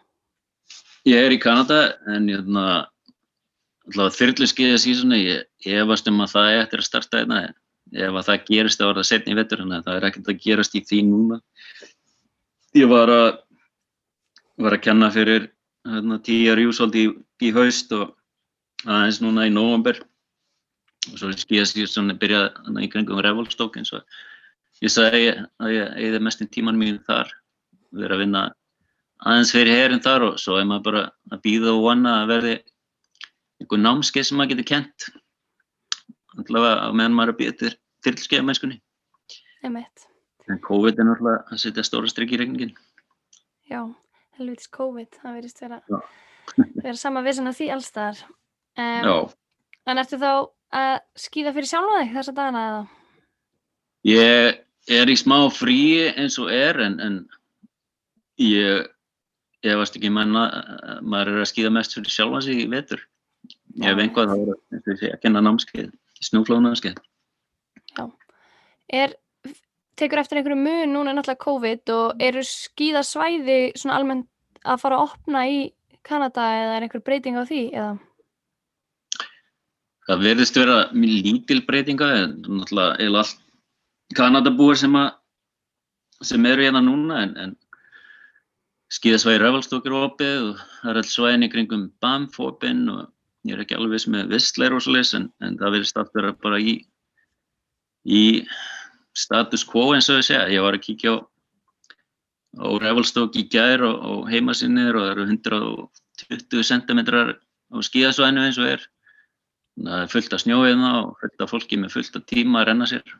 Ég 1.09 1.24
er 1.24 1.32
í 1.32 1.40
Kanada 1.40 1.80
en 2.12 2.28
hérna, 2.28 2.66
þyrlu 3.91 4.47
skíða 4.47 4.78
sísónu, 4.78 5.18
ég 5.18 5.47
efast 5.83 6.09
um 6.09 6.22
að 6.22 6.35
það 6.37 6.51
er 6.51 6.61
eftir 6.62 6.83
að 6.83 6.89
starta 6.89 7.22
einna. 7.22 7.41
Hérna. 7.43 7.59
Ef 7.93 8.14
að 8.16 8.28
það 8.28 8.45
gerist 8.49 8.80
er 8.80 8.95
það 8.97 9.09
setni 9.09 9.33
í 9.33 9.37
vettur, 9.37 9.62
að 9.66 9.85
það 9.85 9.97
er 9.97 10.05
ekkert 10.09 10.28
að 10.30 10.39
gerast 10.41 10.76
í 10.78 10.85
því 10.87 11.01
núna. 11.09 11.41
Ég 12.78 12.89
var 12.89 13.11
að, 13.12 13.30
var 14.57 14.76
að 14.78 14.85
kenna 14.87 15.11
fyrir 15.12 15.51
hérna, 15.85 16.18
tíjar 16.24 16.62
júsvöld 16.62 16.97
í, 16.97 17.05
í 17.43 17.51
haust 17.53 17.93
og 17.93 18.14
aðeins 18.87 19.20
núna 19.22 19.47
í 19.47 19.53
nógumber 19.53 20.01
og 21.11 21.18
svo 21.18 21.33
skíða 21.35 21.66
sísónu 21.68 22.16
byrjaði 22.18 22.87
í 22.87 22.91
kringum 22.91 23.20
Revolstók 23.22 23.76
eins 23.78 23.93
og 23.97 24.03
ég 24.83 24.93
sagði 24.93 25.35
að 25.62 25.74
ég 25.74 25.95
eigði 25.99 26.20
mest 26.22 26.43
í 26.43 26.49
tíman 26.51 26.78
mín 26.78 27.01
þar 27.07 27.30
verið 27.93 28.16
að 28.16 28.22
vinna 28.24 28.43
aðeins 29.22 29.53
fyrir 29.55 29.78
herin 29.78 30.03
þar 30.03 30.28
og 30.30 30.39
svo 30.41 30.59
er 30.59 30.68
maður 30.70 30.87
bara 30.89 31.03
að 31.30 31.43
býða 31.45 31.74
og 31.74 31.85
vana 31.87 32.14
að 32.22 32.33
verði 32.33 32.55
einhver 33.62 33.82
námskeið 33.82 34.28
sem 34.28 34.40
maður 34.40 34.56
getur 34.56 34.68
kent 34.72 35.08
allavega 36.42 36.92
meðan 36.96 37.16
maður 37.16 37.32
er 37.32 37.34
að 37.34 37.40
býða 37.40 37.58
til 37.60 37.72
fyrirlskeiða 38.04 38.48
mennskunni 38.48 38.80
en 39.62 40.62
COVID 40.66 40.98
er 40.98 41.08
náttúrulega 41.08 41.44
að 41.54 41.62
setja 41.62 41.86
stóra 41.86 42.10
strikk 42.10 42.34
í 42.34 42.40
regningin 42.42 42.74
Já, 43.70 43.86
helvitis 44.38 44.70
COVID 44.74 45.20
það 45.20 45.38
verist 45.38 45.62
vera, 45.62 45.78
vera 46.84 46.98
sama 46.98 47.22
vissan 47.24 47.50
af 47.50 47.58
því 47.60 47.70
allstaðar 47.76 48.24
um, 48.76 49.30
En 49.90 49.98
ertu 49.98 50.18
þá 50.20 50.32
að 50.72 50.96
skýða 51.18 51.52
fyrir 51.56 51.68
sjálfa 51.68 52.00
þig 52.00 52.12
þessa 52.16 52.34
dagana 52.36 52.64
eða? 52.68 52.82
Ég 54.06 54.60
er 54.98 55.10
í 55.10 55.16
smá 55.18 55.36
frí 55.54 55.78
eins 56.10 56.38
og 56.42 56.50
er 56.54 56.78
en, 56.82 56.98
en 57.02 57.16
ég 58.42 58.86
efast 59.62 59.98
ekki 59.98 60.10
manna 60.10 60.48
maður 61.02 61.36
er 61.36 61.42
að 61.44 61.50
skýða 61.52 61.74
mest 61.74 61.96
fyrir 61.96 62.14
sjálfa 62.14 62.42
sig 62.46 62.62
í 62.64 62.70
vetur 62.70 63.02
hef 63.81 64.03
einhvað 64.03 64.35
að 64.35 64.45
vera 64.47 65.14
að 65.14 65.20
kenna 65.23 65.43
námskeið 65.45 65.91
snúflóðnámskeið 66.23 67.01
Já, 67.97 68.05
er 68.89 69.16
tekur 69.99 70.23
eftir 70.23 70.41
einhverju 70.41 70.59
mun 70.61 70.95
núna 70.95 71.14
náttúrulega 71.16 71.45
COVID 71.45 71.93
og 71.97 72.23
eru 72.23 72.43
skýðasvæði 72.47 73.59
svona 73.77 73.99
almennt 73.99 74.29
að 74.62 74.83
fara 74.85 74.99
að 74.99 75.11
opna 75.11 75.45
í 75.51 75.61
Kanada 76.07 76.47
eða 76.59 76.77
er 76.77 76.87
einhver 76.87 77.05
breyting 77.07 77.39
á 77.39 77.47
því 77.47 77.62
eða? 77.70 77.93
Það 80.09 80.25
verðist 80.27 80.59
vera 80.59 80.79
mjög 80.93 81.27
lítil 81.27 81.61
breytinga 81.66 82.09
en 82.18 82.37
náttúrulega 82.43 82.99
eða 83.07 83.25
allt 83.25 83.41
Kanadabúar 84.12 84.77
sem, 84.77 84.97
sem 86.20 86.47
eru 86.47 86.66
hérna 86.66 86.83
núna 86.85 87.23
en, 87.25 87.37
en 87.41 87.53
skíðasvæði 88.93 89.41
Rævalstókir 89.41 89.95
opið 89.97 90.49
og 90.51 90.64
það 90.81 90.91
er 90.91 91.01
alls 91.01 91.14
svæðin 91.16 91.47
í 91.47 91.51
kringum 91.55 91.87
Banff 92.03 92.41
opinn 92.45 92.83
og 92.93 93.07
ég 93.49 93.57
er 93.57 93.64
ekki 93.64 93.76
alveg 93.76 93.97
viss 93.97 94.09
með 94.11 94.32
vistleir 94.36 94.76
og 94.76 94.82
svolítið 94.84 95.18
en, 95.18 95.26
en 95.43 95.59
það 95.61 95.74
verðist 95.76 96.01
aftur 96.01 96.28
að 96.28 96.38
bara 96.45 96.61
í, 96.62 96.74
í 98.07 98.22
status 99.16 99.64
quo 99.68 99.90
eins 99.95 100.11
og 100.11 100.20
ég 100.20 100.28
segja. 100.28 100.47
Ég 100.53 100.64
var 100.64 100.78
að 100.78 100.84
kíkja 100.86 101.16
á, 101.16 101.18
á 102.62 102.66
Rævalstók 102.84 103.36
í 103.40 103.47
gær 103.53 103.84
og, 103.88 103.99
og 104.12 104.30
heimasinnir 104.30 104.97
og 104.97 105.07
það 105.07 105.12
eru 105.14 105.26
120 105.28 106.68
cm 106.70 107.03
á 107.03 107.76
skíðasvæðinu 107.88 108.47
eins 108.47 108.62
og 108.62 108.70
er. 108.76 108.88
Það 109.82 109.99
er 109.99 110.11
fullt 110.12 110.34
af 110.36 110.43
snjóiðna 110.43 110.95
og 111.01 111.12
fullt 111.20 111.45
af 111.45 111.53
fólki 111.53 111.78
með 111.80 111.95
fullt 111.97 112.18
af 112.18 112.26
tíma 112.28 112.61
að 112.61 112.68
renna 112.70 112.88
sér. 112.90 113.14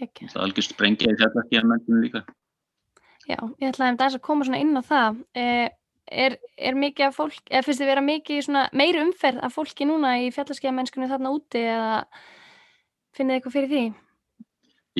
Það 0.00 0.30
er 0.30 0.44
algjör 0.46 0.64
sprengið 0.64 1.12
í 1.12 1.18
fjallarskíðamenninu 1.20 2.04
líka. 2.06 2.22
Já, 3.28 3.36
ég 3.60 3.68
ætlaði 3.68 3.92
um 3.92 3.98
þess 4.00 4.16
að 4.16 4.24
koma 4.26 4.46
svona 4.46 4.60
inn 4.64 4.80
á 4.80 4.82
það. 4.82 5.18
Eh, 5.38 5.68
er, 6.06 6.36
er 6.58 6.78
mikið 6.78 7.06
af 7.08 7.16
fólk, 7.16 7.40
eða 7.50 7.64
finnst 7.66 7.82
þið 7.82 7.90
vera 7.92 8.04
mikið 8.04 8.44
svona 8.46 8.66
meiri 8.76 9.02
umferð 9.04 9.42
af 9.46 9.56
fólki 9.56 9.88
núna 9.88 10.16
í 10.22 10.30
fjallarskíðamennskunni 10.34 11.10
þarna 11.10 11.34
úti 11.34 11.62
eða 11.62 11.98
finnið 13.16 13.32
þið 13.32 13.38
eitthvað 13.38 13.56
fyrir 13.56 13.70
því? 13.74 13.84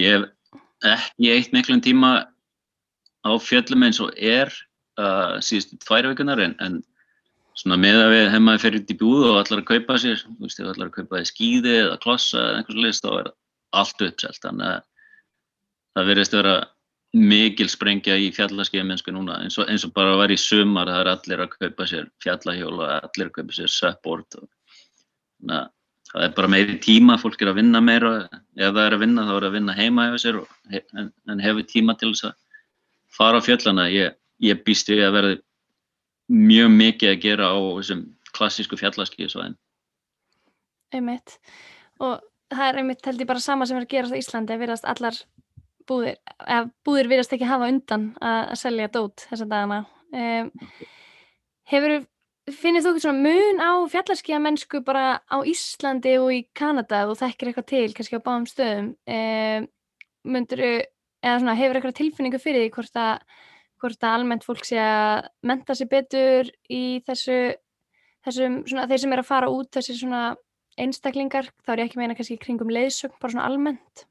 Ég 0.01 0.15
hef 0.17 0.29
ekki 0.91 1.33
eitt 1.35 1.57
miklum 1.57 1.83
tíma 1.85 2.13
á 3.21 3.31
fjallum 3.43 3.85
eins 3.85 4.01
og 4.01 4.15
er 4.17 4.53
uh, 5.01 5.37
síðustu 5.45 5.81
tvær 5.83 6.09
vikunar 6.09 6.41
en, 6.45 6.57
en 6.65 6.81
svona 7.59 7.79
með 7.81 8.01
að 8.05 8.15
við 8.15 8.27
hefum 8.33 8.53
að 8.53 8.63
ferja 8.63 8.81
út 8.81 8.93
í 8.95 8.99
búðu 9.01 9.31
og 9.33 9.41
allar 9.43 9.63
að 9.63 9.69
kaupa 9.69 9.99
sér, 10.01 10.23
þú 10.25 10.47
veist, 10.47 10.63
allar 10.63 10.89
að 10.89 10.97
kaupa 10.97 11.25
skíði 11.29 11.75
eða 11.83 11.99
klossa 12.05 12.41
eða 12.41 12.61
einhvers 12.61 12.83
list 12.87 13.05
þá 13.05 13.11
er 13.19 13.33
allt 13.81 14.05
uppselt, 14.07 14.41
þannig 14.43 14.71
að 14.71 14.87
það 15.97 16.11
verðist 16.11 16.35
að 16.35 16.41
vera 16.41 16.55
mikil 17.17 17.67
sprengja 17.71 18.15
í 18.21 18.29
fjallaskeiðmennsku 18.35 19.13
núna 19.15 19.41
eins 19.43 19.59
og, 19.59 19.67
eins 19.71 19.85
og 19.87 19.93
bara 19.97 20.15
að 20.15 20.23
vera 20.23 20.37
í 20.37 20.41
sumar 20.41 20.91
það 20.91 21.01
er 21.01 21.11
allir 21.15 21.43
að 21.43 21.53
kaupa 21.57 21.87
sér 21.91 22.09
fjallahjól 22.23 22.77
og 22.77 22.87
allir 22.87 23.31
að 23.31 23.35
kaupa 23.39 23.57
sér 23.57 24.47
na, 25.41 25.71
það 26.13 26.25
er 26.27 26.35
bara 26.37 26.51
meiri 26.53 26.77
tíma 26.85 27.17
fólk 27.19 27.43
er 27.43 27.51
að 27.51 27.63
vinna 27.63 27.81
meira 27.81 28.13
ef 28.29 28.75
það 28.77 28.83
er 28.85 28.95
að 28.95 29.03
vinna 29.03 29.25
þá 29.27 29.33
er 29.39 29.47
að 29.49 29.57
vinna 29.57 29.77
heima 29.79 30.07
hefur 30.07 30.23
sér 30.23 30.39
og, 30.43 30.55
en, 30.71 31.11
en 31.33 31.41
hefur 31.41 31.67
tíma 31.67 31.97
til 31.99 32.13
þess 32.13 32.29
að 32.29 32.37
fara 33.17 33.41
á 33.41 33.47
fjallana 33.47 33.89
ég, 33.91 34.15
ég 34.45 34.63
býst 34.67 34.93
við 34.93 35.03
að 35.07 35.17
verði 35.17 35.41
mjög 36.31 36.71
mikið 36.77 37.15
að 37.15 37.23
gera 37.25 37.51
á 37.51 37.59
þessum 37.81 38.05
klassísku 38.37 38.79
fjallaskeiðsvæðin 38.79 39.59
Einmitt. 40.91 41.39
Og 42.03 42.19
það 42.51 42.67
er 42.67 42.81
einmitt 42.81 43.07
held 43.07 43.23
ég 43.23 43.29
bara 43.31 43.43
sama 43.43 43.67
sem 43.69 43.79
er 43.79 43.87
að 43.87 43.93
gera 43.93 44.11
á 44.11 44.21
Íslandi 44.21 44.55
að 44.55 44.65
verðast 44.65 44.89
allar 44.91 45.19
búðir, 45.91 46.17
eða 46.47 46.71
búðir 46.87 47.11
verðast 47.11 47.35
ekki 47.35 47.49
hafa 47.51 47.69
undan 47.73 48.07
að, 48.21 48.41
að 48.55 48.61
selja 48.63 48.89
dót 48.95 49.27
þessa 49.27 49.49
dagana. 49.51 49.81
Um, 50.11 50.51
hefur 51.71 51.97
finnir 52.51 52.83
þú 52.85 52.95
ekki 52.95 53.05
svona 53.05 53.25
mun 53.27 53.63
á 53.63 53.71
fjallarskíða 53.93 54.41
mennsku 54.43 54.81
bara 54.87 55.05
á 55.23 55.37
Íslandi 55.47 56.17
og 56.23 56.33
í 56.35 56.41
Kanada 56.57 57.05
og 57.11 57.19
þekkir 57.21 57.51
eitthvað 57.51 57.69
til 57.71 57.93
kannski 57.97 58.19
á 58.19 58.27
báðum 58.27 58.49
stöðum? 58.51 58.91
Um, 59.07 59.69
myndur, 60.31 60.65
eða 61.23 61.39
svona 61.39 61.57
hefur 61.59 61.79
eitthvað 61.79 61.99
tilfinningu 62.01 62.43
fyrir 62.43 62.67
því 62.67 62.75
hvort 62.77 63.01
að 63.01 63.25
hvort 63.81 64.05
að 64.05 64.15
almennt 64.19 64.45
fólk 64.45 64.67
sé 64.69 64.77
að 64.83 65.31
menta 65.49 65.77
sér 65.77 65.89
betur 65.89 66.51
í 66.69 67.01
þessu 67.07 67.39
þessum 68.27 68.59
svona 68.69 68.85
þeir 68.91 69.03
sem 69.05 69.15
er 69.15 69.23
að 69.23 69.31
fara 69.31 69.49
út 69.49 69.71
þessi 69.73 69.97
svona 69.97 70.25
einstaklingar, 70.81 71.49
þá 71.65 71.73
er 71.73 71.83
ég 71.83 71.89
ekki 71.89 72.01
meina 72.01 72.17
kannski 72.17 72.37
kringum 72.41 72.71
leiðsögn, 72.73 73.17
bara 73.21 73.33
svona 73.35 73.49
almennt. 73.49 74.05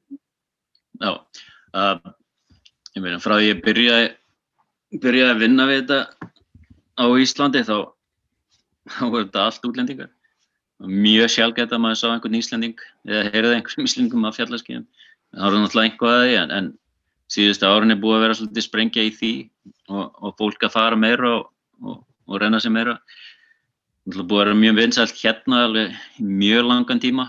Já 0.99 1.13
uh, 1.73 1.97
ég 2.95 3.03
meina 3.03 3.21
frá 3.23 3.37
því 3.37 3.49
ég 3.49 3.63
byrjaði 3.65 4.07
byrjaði 5.03 5.33
að 5.35 5.43
vinna 5.43 5.67
við 5.69 5.81
þetta 5.83 6.29
á 6.99 7.05
Íslandi 7.23 7.65
þá 7.67 7.75
þá 8.89 9.03
var 9.05 9.21
þetta 9.25 9.43
allt 9.45 9.67
útlendingar. 9.69 10.09
Mjög 10.79 11.29
sjálfgætt 11.33 11.75
að 11.75 11.83
maður 11.83 11.99
sá 11.99 12.07
einhvern 12.09 12.39
Íslanding 12.39 12.81
eða 13.05 13.29
heyrði 13.33 13.55
einhvern 13.57 13.85
Íslandingum 13.89 14.27
af 14.29 14.39
fjallarskíðum 14.39 14.87
það 15.35 15.45
var 15.45 15.55
náttúrulega 15.55 15.89
einhvað 15.89 16.15
að 16.15 16.23
því 16.25 16.37
en, 16.41 16.53
en 16.57 16.69
síðustu 17.29 17.69
árin 17.69 17.93
er 17.93 18.01
búið 18.01 18.17
að 18.17 18.23
vera 18.25 18.37
svolítið 18.39 18.65
sprengja 18.65 19.05
í 19.05 19.11
því 19.15 19.33
og, 19.89 20.05
og 20.25 20.37
fólk 20.39 20.65
að 20.65 20.75
fara 20.75 20.99
meira 20.99 21.33
og, 21.37 21.49
og, 21.83 21.99
og 22.29 22.41
reyna 22.41 22.61
sig 22.61 22.73
meira. 22.73 22.97
Það 24.09 24.25
búið 24.25 24.39
að 24.39 24.47
vera 24.47 24.61
mjög 24.63 24.79
vinsælt 24.79 25.21
hérna 25.21 25.61
alveg 25.67 25.99
mjög 26.17 26.65
langan 26.71 27.03
tíma. 27.03 27.27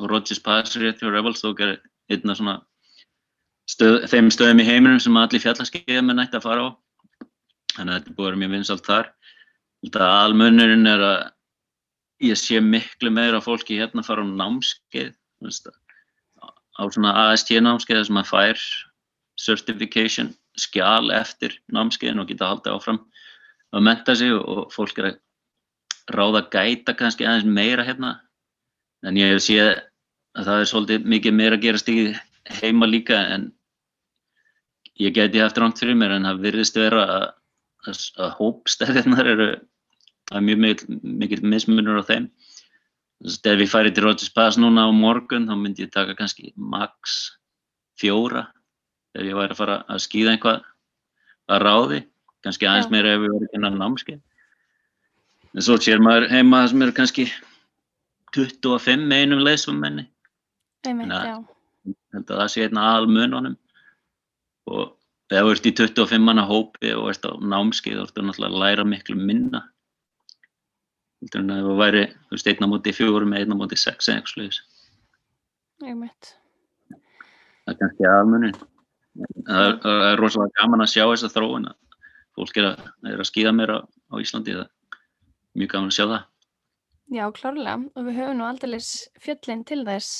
Og 0.00 0.08
Rodgers 0.12 0.40
Pass 0.44 0.76
rétt 0.80 1.02
hjá 1.02 1.10
Revelstoke 1.12 1.64
er 1.64 1.76
einn 2.12 2.32
af 2.32 2.40
svona 2.40 2.56
stöð, 3.70 4.04
þeim 4.10 4.30
stöðum 4.34 4.62
í 4.62 4.66
heiminum 4.66 5.00
sem 5.02 5.16
allir 5.20 5.42
fjallarskeiðum 5.42 6.12
er 6.12 6.18
nætt 6.20 6.36
að 6.36 6.46
fara 6.46 6.66
á. 6.66 6.68
Þannig 7.76 7.92
að 7.92 7.98
þetta 7.98 8.16
búið 8.16 8.26
að 8.26 8.30
vera 8.30 8.42
mjög 8.42 8.54
vinsælt 8.56 8.86
þar. 8.86 9.10
Almunurinn 10.06 10.90
er 10.90 11.04
að 11.04 11.18
ég 12.26 12.40
sé 12.40 12.60
miklu 12.64 13.12
meira 13.12 13.42
fólki 13.44 13.76
hérna 13.78 14.02
að 14.02 14.08
fara 14.08 14.24
á 14.24 14.28
námskeið, 14.40 15.14
á 16.76 16.82
svona 16.92 17.12
AST 17.26 17.52
námskeið 17.60 18.06
sem 18.08 18.20
að 18.20 18.30
fær 18.30 18.64
certification 19.36 20.32
skjál 20.56 21.12
eftir 21.12 21.58
námskeiðin 21.72 22.22
og 22.22 22.30
geta 22.30 22.48
haldið 22.48 22.76
áfram 22.76 23.02
að 23.76 23.84
menta 23.84 24.14
sig 24.16 24.32
og 24.32 24.70
fólk 24.72 24.98
er 25.00 25.10
að 25.10 25.18
ráða 26.16 26.46
gæta 26.52 26.94
kannski 26.96 27.26
aðeins 27.26 27.48
meira 27.48 27.84
hérna 27.84 28.14
en 29.04 29.18
ég 29.20 29.34
hef 29.34 29.44
séð 29.44 29.74
að 30.36 30.48
það 30.48 30.60
er 30.60 30.70
svolítið 30.70 31.10
mikið 31.12 31.36
meira 31.36 31.58
að 31.58 31.66
gerast 31.66 31.90
í 31.92 31.98
heima 32.60 32.88
líka 32.88 33.18
en 33.34 33.50
ég 35.00 35.14
geti 35.14 35.42
haft 35.42 35.58
rámt 35.60 35.80
fyrir 35.80 35.96
mér 35.98 36.16
en 36.16 36.28
það 36.28 36.42
virðist 36.44 36.78
vera 36.78 37.06
að, 37.06 37.24
að, 37.86 38.02
að 38.24 38.36
hópstæðirnar 38.40 39.32
eru 39.32 39.48
að 40.32 40.46
mjög 40.48 40.62
mikil, 40.64 41.00
mikil 41.22 41.40
mismunur 41.46 42.02
á 42.02 42.08
þeim. 42.08 42.28
Þess 43.24 43.40
að 43.42 43.52
ef 43.52 43.64
ég 43.64 43.72
færi 43.72 43.92
til 43.94 44.04
Rodgers 44.04 44.32
Pass 44.36 44.60
núna 44.60 44.86
á 44.88 44.90
morgun 44.92 45.48
þá 45.48 45.54
myndi 45.56 45.86
ég 45.86 45.92
taka 45.94 46.16
kannski 46.18 46.52
max 46.56 47.16
fjóra 47.96 48.46
ef 49.16 49.24
ég 49.24 49.36
væri 49.36 49.54
að 49.54 49.60
fara 49.60 49.78
að 49.88 50.02
skýða 50.04 50.34
einhvað 50.34 50.64
að 51.48 51.62
ráði 51.64 52.00
kannski 52.44 52.68
aðeins 52.68 52.90
meira 52.92 53.14
ef 53.14 53.24
ég 53.24 53.36
væri 53.36 53.48
að 53.48 53.52
kynna 53.54 53.72
námskeið. 53.76 54.22
En 55.56 55.64
svo 55.64 55.78
sér 55.80 56.02
maður 56.04 56.28
heima 56.34 56.66
sem 56.68 56.82
eru 56.84 56.96
kannski 56.96 57.28
25 58.36 59.06
með 59.08 59.24
einum 59.24 59.44
leysum 59.46 59.78
menni 59.80 60.10
þannig 62.16 62.34
að 62.34 62.42
það 62.42 62.52
sé 62.52 62.66
einna 62.66 62.86
almununum 62.96 63.56
og 64.72 64.84
ef 65.30 65.42
þú 65.46 65.54
ert 65.54 65.68
í 65.68 65.74
25 65.80 66.26
manna 66.26 66.46
hópi 66.46 66.92
og 66.96 67.10
ert 67.12 67.26
á 67.26 67.32
námskið 67.36 67.98
þá 67.98 68.04
ertu 68.06 68.24
náttúrulega 68.24 68.52
að 68.52 68.62
læra 68.62 68.86
miklu 68.86 69.16
minna. 69.18 69.62
Heldur 71.22 71.42
en 71.42 71.52
að 71.54 71.66
þú 71.66 71.76
væri 71.80 72.04
þú 72.12 72.36
veist, 72.36 72.50
einna 72.50 72.70
móti 72.70 72.94
fjórum 72.94 73.34
eða 73.34 73.46
einna 73.46 73.58
móti 73.58 73.78
sex 73.80 74.08
eða 74.08 74.20
eitthvað 74.20 74.34
sluðis 74.34 74.62
einmitt. 75.84 76.30
það 77.66 77.72
er 77.72 77.78
kannski 77.80 78.06
aðmunin 78.08 78.54
það 78.56 79.64
er, 79.64 79.74
það 79.82 80.06
er 80.10 80.22
rosalega 80.22 80.60
gaman 80.60 80.84
að 80.84 80.92
sjá 80.92 81.02
þessa 81.04 81.32
þróun 81.34 81.68
fólk 82.36 82.60
er 82.60 82.70
að, 82.70 82.86
er 83.10 83.20
að 83.20 83.28
skýða 83.30 83.52
mér 83.56 83.74
á, 83.76 83.78
á 83.84 84.14
Íslandi 84.22 84.56
það 84.56 84.64
er 84.64 84.72
mjög 85.56 85.72
gaman 85.72 85.92
að 85.92 85.96
sjá 85.96 86.04
það. 86.04 86.24
Já, 87.16 87.22
klárlega. 87.32 87.76
Og 87.96 88.08
við 88.08 88.16
höfum 88.18 88.40
nú 88.40 88.44
aldrei 88.44 88.80
fjöllin 89.22 89.62
til 89.64 89.84
þess. 89.86 90.10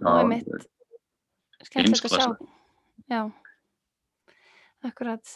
Já, 0.00 0.06
og 0.08 0.20
einmitt 0.22 0.48
skemmtilegt 1.68 2.06
að 2.10 2.14
sjá. 2.18 2.28
Já, 3.12 3.20
akkurat. 4.88 5.34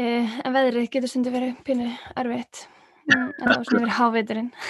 Eh, 0.00 0.36
en 0.42 0.54
veðrið 0.56 0.90
getur 0.92 1.10
stundu 1.10 1.32
verið 1.34 1.56
pínu 1.66 1.88
erfitt. 2.16 2.66
Mm, 3.08 3.28
en 3.28 3.32
það 3.40 3.56
var 3.56 3.66
svona 3.68 3.82
verið 3.82 3.96
háviturinn. 4.00 4.52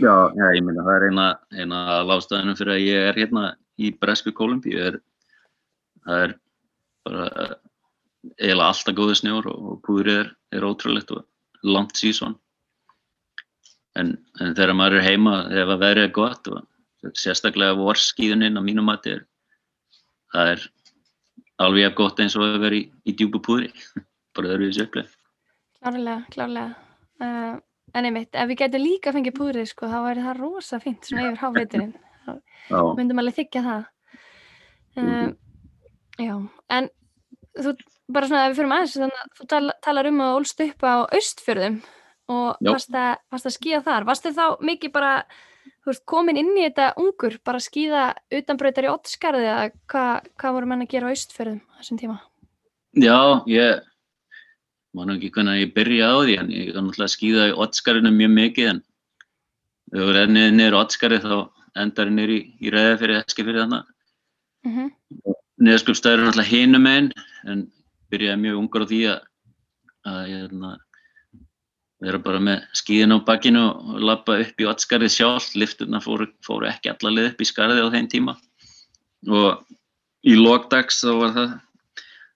Já, 0.00 0.32
já, 0.34 0.46
ég 0.56 0.64
meina 0.64 0.82
það 0.82 0.94
er 0.96 1.04
eina, 1.06 1.24
eina 1.52 1.80
lástæðinu 2.08 2.54
fyrir 2.58 2.72
að 2.74 2.80
ég 2.86 3.04
er 3.10 3.18
hérna 3.20 3.42
í 3.78 3.90
Bresku 4.00 4.32
Kolumbíu 4.34 4.96
það 6.02 6.22
er 6.24 6.32
bara 7.06 7.26
eiginlega 8.38 8.70
alltaf 8.70 8.96
góði 8.96 9.18
snjór 9.18 9.48
og, 9.52 9.76
púðrið 9.86 10.18
er, 10.22 10.32
er 10.56 10.66
ótrúlegt 10.66 11.12
og 11.14 11.26
langt 11.66 11.98
sísón 11.98 12.36
en, 13.98 14.16
en 14.40 14.56
þegar 14.56 14.74
maður 14.78 14.98
er 15.00 15.08
heima 15.10 15.36
ef 15.50 15.74
að 15.74 15.82
veðrið 15.84 16.08
er 16.08 16.14
gott 16.16 16.50
og 16.52 16.62
sérstaklega 17.18 17.76
vorskíðuninn 17.78 18.58
á 18.58 18.62
mínum 18.64 18.86
mati 18.88 19.16
er 19.16 19.24
það 20.32 20.52
er 20.54 20.64
alveg 21.62 21.84
jafn 21.86 21.98
gott 21.98 22.22
eins 22.22 22.36
og 22.38 22.46
að 22.46 22.62
vera 22.62 22.78
í, 22.78 22.86
í 23.06 23.14
djúpu 23.16 23.42
púðri. 23.44 23.70
Bara 24.36 24.48
það 24.48 24.56
eru 24.56 24.70
þessu 24.70 24.86
uppleið 24.86 25.18
Klárlega, 25.82 26.20
klárlega. 26.30 26.74
Uh, 27.18 27.56
en 27.98 28.06
einmitt, 28.06 28.36
ef 28.38 28.48
við 28.50 28.60
getum 28.60 28.84
líka 28.84 29.12
fengið 29.14 29.34
púðrið, 29.34 29.64
sko, 29.72 29.88
þá 29.90 29.98
væri 30.04 30.26
það 30.28 30.38
rosa 30.38 30.78
fínt 30.82 31.08
svona 31.08 31.24
yfir 31.26 31.40
háviturinn. 31.40 31.94
Já, 32.70 32.78
myndum 32.94 33.18
alveg 33.18 33.40
þykja 33.40 33.62
það. 33.66 33.88
Um, 35.02 35.32
já, 36.20 36.34
en 36.76 36.86
þú, 37.56 37.72
bara 38.14 38.28
svona 38.28 38.44
ef 38.44 38.52
við 38.52 38.60
fyrir 38.60 38.74
aðeins 38.76 38.94
þannig 39.00 39.18
að 39.18 39.32
þú 39.38 39.46
tala, 39.50 39.74
talar 39.82 40.08
um 40.12 40.20
að 40.22 40.36
ólst 40.36 40.62
upp 40.62 40.86
á 40.86 40.94
austfjörðum 41.16 41.78
og 42.30 42.68
varst 42.68 42.94
að, 42.94 43.24
varst 43.34 43.48
að 43.48 43.56
skýða 43.56 43.80
þar. 43.88 44.06
Varstu 44.12 44.32
þá 44.36 44.44
mikið 44.68 44.94
bara 44.94 45.12
þú 45.82 45.90
veist, 45.90 46.04
komin 46.08 46.38
inn 46.40 46.52
í 46.54 46.66
þetta 46.66 46.92
ungur 47.02 47.38
bara 47.44 47.60
að 47.60 47.66
skýða 47.66 48.02
utanbrautar 48.38 48.86
í 48.86 48.92
Ottskarði 48.92 49.48
eða 49.48 49.70
hvað 49.90 50.28
hva 50.40 50.52
voru 50.56 50.70
menn 50.70 50.84
að 50.84 50.92
gera 50.94 51.10
á 51.10 51.12
austfjörðum 51.12 51.62
á 51.62 51.72
þessum 51.80 52.00
tíma? 52.02 52.18
Já, 53.02 53.18
ég 53.50 53.82
man 54.92 55.08
nú 55.08 55.16
ekki 55.16 55.32
hvernig 55.32 55.62
ég 55.62 55.74
byrja 55.76 56.12
á 56.12 56.16
því 56.20 56.38
en 56.38 56.52
ég 56.52 56.72
kan 56.74 56.86
náttúrulega 56.86 57.14
skýða 57.16 57.48
í 57.50 57.56
Ottskarinu 57.64 58.12
mjög 58.14 58.34
mikið 58.36 58.70
en 58.72 58.82
ef 59.92 60.00
við 60.02 60.14
rennið 60.18 60.54
niður 60.56 60.78
Ottskarið 60.82 61.26
þá 61.26 61.36
endar 61.82 62.10
ég 62.10 62.16
niður 62.16 62.34
í, 62.34 62.40
í 62.60 62.72
ræði 62.72 62.98
fyrir 63.00 63.20
eski 63.22 63.46
fyrir 63.46 63.64
þannig. 63.64 63.86
Mm 64.68 64.90
Niðurskjöpstæður 65.62 66.18
er 66.18 66.26
náttúrulega 66.26 66.50
hinum 66.50 66.86
einn 66.90 67.08
en 67.46 67.60
byrjaði 68.10 68.40
mjög 68.42 68.56
ungar 68.58 68.82
á 68.82 68.86
því 68.90 69.00
að, 69.12 69.18
að 70.10 70.22
ég 70.26 70.40
hérna, 70.40 70.70
vera 72.02 72.18
bara 72.22 72.40
með 72.42 72.64
skíðin 72.76 73.14
á 73.14 73.18
bakkinu 73.26 73.62
og 73.70 74.00
lappa 74.02 74.38
upp 74.42 74.62
í 74.62 74.66
Ottskarið 74.66 75.12
sjálf. 75.14 75.52
Lifturna 75.58 76.00
fóru, 76.02 76.26
fóru 76.44 76.66
ekki 76.70 76.90
allarleið 76.90 77.32
upp 77.32 77.44
í 77.44 77.48
skarið 77.48 77.84
á 77.86 77.94
þeim 77.94 78.08
tíma 78.10 78.36
og 79.30 79.62
í 80.26 80.34
lokdags 80.38 81.02
þá 81.02 81.12
var 81.20 81.34
það 81.36 81.52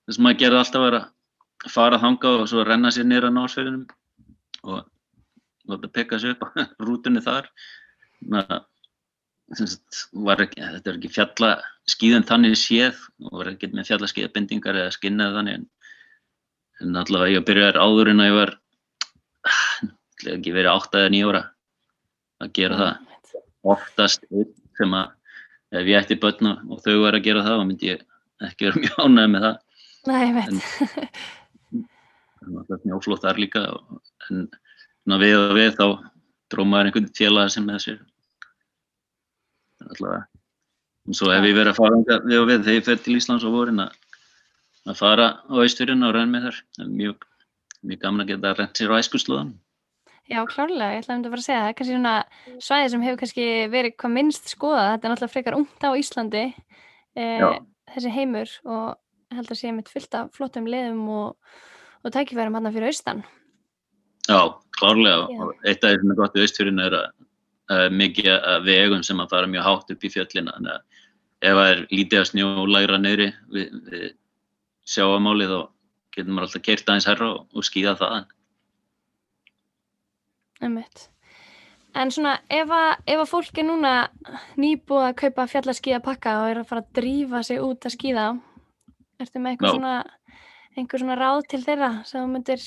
það 0.06 0.14
sem 0.14 0.26
maður 0.26 0.40
gerði 0.42 0.58
alltaf 0.60 0.84
var 0.84 0.96
að 0.98 1.72
fara 1.72 1.98
þangað 2.02 2.42
og 2.42 2.50
svo 2.50 2.64
renna 2.66 2.92
sér 2.94 3.08
niður 3.08 3.28
á 3.30 3.30
nársferðinum 3.34 3.86
og 4.70 4.84
láta 5.66 5.90
pekka 5.90 6.20
sér 6.22 6.36
upp 6.36 6.46
á 6.46 6.48
rútunni 6.86 7.22
þar 7.24 7.48
að, 8.38 8.60
var 10.26 10.42
ekki, 10.46 10.62
þetta 10.62 10.92
er 10.92 11.00
ekki 11.00 11.12
fjalla 11.14 11.50
skíðan 11.90 12.28
þannig 12.28 12.58
séð 12.60 13.00
og 13.26 13.40
var 13.40 13.50
ekki 13.54 13.72
með 13.74 13.90
fjalla 13.90 14.10
skíðabindingar 14.10 14.78
eða 14.78 14.94
skinnað 14.94 15.40
þannig 15.40 15.58
en, 15.58 15.66
en 16.82 17.02
allavega 17.02 17.40
ég 17.40 17.46
byrjaði 17.50 17.82
áður 17.82 18.12
en 18.12 18.22
að 18.22 18.30
ég 18.30 18.38
var 18.40 18.54
ætli 19.46 20.34
ekki 20.36 20.54
verið 20.56 20.72
8 20.72 21.02
eða 21.02 21.12
9 21.16 21.30
ára 21.30 21.42
að 22.42 22.52
gera 22.58 22.80
það. 22.82 23.14
Oftast 23.76 24.28
einn 24.30 24.52
sem 24.78 24.94
að 24.96 25.80
ef 25.80 25.90
ég 25.90 25.98
ætti 26.02 26.20
börn 26.22 26.52
og 26.52 26.84
þau 26.84 26.94
var 27.02 27.18
að 27.18 27.26
gera 27.26 27.46
það 27.46 27.58
þá 27.60 27.66
myndi 27.70 27.90
ég 27.92 28.04
ekki 28.46 28.68
vera 28.68 28.80
mjög 28.84 29.02
ánægð 29.06 29.34
með 29.34 29.48
það. 29.48 29.58
Nei, 30.06 30.22
ég 30.22 30.36
veit 30.36 31.14
það 32.46 32.54
var 32.54 32.62
alltaf 32.62 32.82
snjóflóð 32.84 33.22
þar 33.24 33.40
líka 33.42 33.62
en 34.30 35.18
við 35.22 35.36
og 35.38 35.54
við 35.56 35.72
þá 35.78 35.86
dró 36.52 36.64
maður 36.66 36.90
einhvern 36.90 37.12
félaga 37.16 37.52
sem 37.52 37.66
með 37.66 37.82
sér. 37.82 38.00
Allavega 39.86 40.26
og 41.06 41.14
svo 41.14 41.30
hef 41.30 41.44
ég 41.46 41.54
verið 41.54 41.72
að 41.72 41.78
fara 41.78 42.20
við 42.26 42.40
og 42.40 42.48
við 42.48 42.64
þegar 42.66 42.76
ég 42.76 42.86
fer 42.86 43.00
til 43.02 43.16
Íslands 43.18 43.46
á 43.46 43.50
vorin 43.50 43.82
að, 43.84 43.92
fara 44.98 45.26
á 45.46 45.54
austurinn 45.62 46.06
og 46.06 46.14
renna 46.16 46.32
með 46.34 46.48
þar 46.48 46.58
það 46.78 46.84
er 46.84 46.92
mjög, 47.00 47.26
mjög 47.86 48.02
gaman 48.02 48.24
að 48.24 48.34
geta 48.34 48.52
rent 48.58 48.80
sér 48.80 48.92
á 48.92 49.00
æskuslóðan 49.00 49.54
Já, 50.26 50.40
klárlega, 50.50 50.96
ég 50.96 51.04
ætla 51.04 51.12
að 51.12 51.18
mynda 51.20 51.30
bara 51.30 51.38
að 51.38 51.46
segja 51.46 51.58
það. 51.62 51.72
Kannski 51.78 51.94
svona 51.94 52.14
svæði 52.66 52.86
sem 52.90 53.02
hefur 53.06 53.18
kannski 53.20 53.44
verið 53.70 53.92
hvað 54.02 54.14
minnst 54.16 54.48
skoðað, 54.50 54.88
þetta 54.88 55.06
er 55.06 55.12
náttúrulega 55.12 55.34
frekar 55.36 55.56
ungt 55.60 55.86
á 55.86 55.90
Íslandi 56.00 56.42
eh, 57.14 57.44
þessi 57.94 58.10
heimur 58.10 58.54
og 58.66 59.36
held 59.36 59.52
að 59.52 59.60
sé 59.60 59.72
mitt 59.74 59.92
fullt 59.92 60.16
af 60.18 60.32
flottum 60.34 60.66
liðum 60.70 61.04
og, 61.14 61.60
og 62.02 62.14
tækifærum 62.14 62.58
hann 62.58 62.72
fyrir 62.74 62.90
austan. 62.90 63.22
Já, 64.26 64.40
klárlega 64.74 65.30
Já. 65.30 65.38
og 65.46 65.62
eitt 65.62 65.86
af 65.86 65.94
því 65.94 66.02
sem 66.02 66.12
er 66.12 66.18
gott 66.18 66.36
í 66.36 66.42
austfjörðinu 66.42 66.86
er 66.88 66.98
að 66.98 67.06
uh, 67.70 67.88
mikið 67.94 68.30
af 68.34 68.66
vegum 68.66 69.06
sem 69.06 69.22
að 69.22 69.32
fara 69.34 69.50
mjög 69.50 69.66
hátt 69.68 69.94
upp 69.94 70.06
í 70.06 70.10
fjöllina 70.10 70.56
þannig 70.56 70.74
að 70.74 70.82
ef 71.46 71.58
það 71.60 71.70
er 71.70 71.82
lítið 71.92 72.20
af 72.20 72.28
snjó 72.32 72.50
lægra 72.66 72.98
neyri 72.98 73.28
við, 73.54 73.78
við 73.92 74.06
sjáamáli 74.86 75.46
þá 75.50 75.58
getur 76.16 76.32
maður 76.32 76.48
alltaf 76.48 76.64
keirt 76.66 76.88
aðeins 76.88 77.08
herra 77.10 77.28
og, 77.34 77.44
og 77.52 77.66
skýða 77.66 77.94
það 78.00 78.16
Einmitt. 80.64 81.08
En 81.96 82.10
svona 82.12 82.34
ef 82.52 82.70
að, 82.72 82.90
ef 83.08 83.22
að 83.22 83.30
fólk 83.30 83.58
er 83.60 83.66
núna 83.68 83.92
nýbúið 84.60 85.06
að 85.06 85.16
kaupa 85.22 85.46
fjallaskíða 85.52 86.02
pakka 86.04 86.34
og 86.42 86.50
er 86.50 86.60
að 86.60 86.68
fara 86.70 86.84
að 86.84 86.92
drífa 86.98 87.42
sig 87.44 87.60
út 87.64 87.88
að 87.88 87.94
skíða 87.96 88.26
ertu 89.20 89.40
með 89.40 89.56
Já. 89.60 89.70
svona 89.70 89.94
einhver 90.76 91.00
svona 91.00 91.16
ráð 91.16 91.46
til 91.52 91.62
þeirra 91.64 91.90
sem 92.08 92.20
þú 92.20 92.32
myndir 92.34 92.64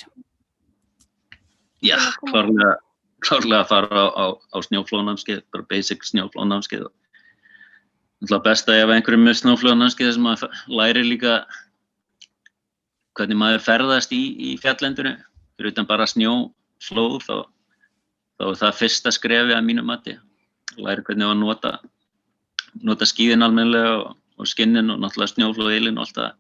Já, 1.86 1.95
klárlega, 2.26 2.72
klárlega 3.24 3.62
að 3.62 3.70
fara 3.70 4.02
á, 4.04 4.08
á, 4.12 4.26
á 4.36 4.58
snjóflóðnámskeið, 4.66 5.45
bara 5.54 5.68
basic 5.70 6.04
snjóflóðnámskeið. 6.10 6.89
Það 8.26 8.36
er 8.36 8.43
best 8.50 8.72
að 8.72 8.82
ef 8.82 8.91
einhverjum 8.95 9.24
með 9.24 9.38
snjóflóðnámskeið 9.39 10.12
sem 10.18 10.26
maður 10.26 10.64
læri 10.68 11.06
líka 11.06 11.38
hvernig 13.20 13.39
maður 13.39 13.63
ferðast 13.65 14.13
í, 14.15 14.22
í 14.39 14.55
fjallendinu, 14.61 15.13
fyrir 15.57 15.74
utan 15.74 15.88
bara 15.89 16.07
snjóflóð, 16.09 17.20
þá, 17.26 17.36
þá 18.39 18.45
er 18.49 18.59
það 18.63 18.78
fyrsta 18.80 19.13
skrefi 19.15 19.55
að 19.55 19.65
mínu 19.67 19.86
mati. 19.86 20.15
Læri 20.80 21.03
hvernig 21.07 21.28
að 21.28 21.39
nota, 21.41 21.74
nota 22.86 23.07
skíðin 23.09 23.43
almennilega 23.45 23.95
og, 23.99 24.13
og 24.39 24.49
skinnin 24.49 24.93
og 24.93 25.01
náttúrulega 25.03 25.34
snjóflóðilin 25.34 25.99
og 25.99 26.07
allt 26.07 26.22
það. 26.22 26.38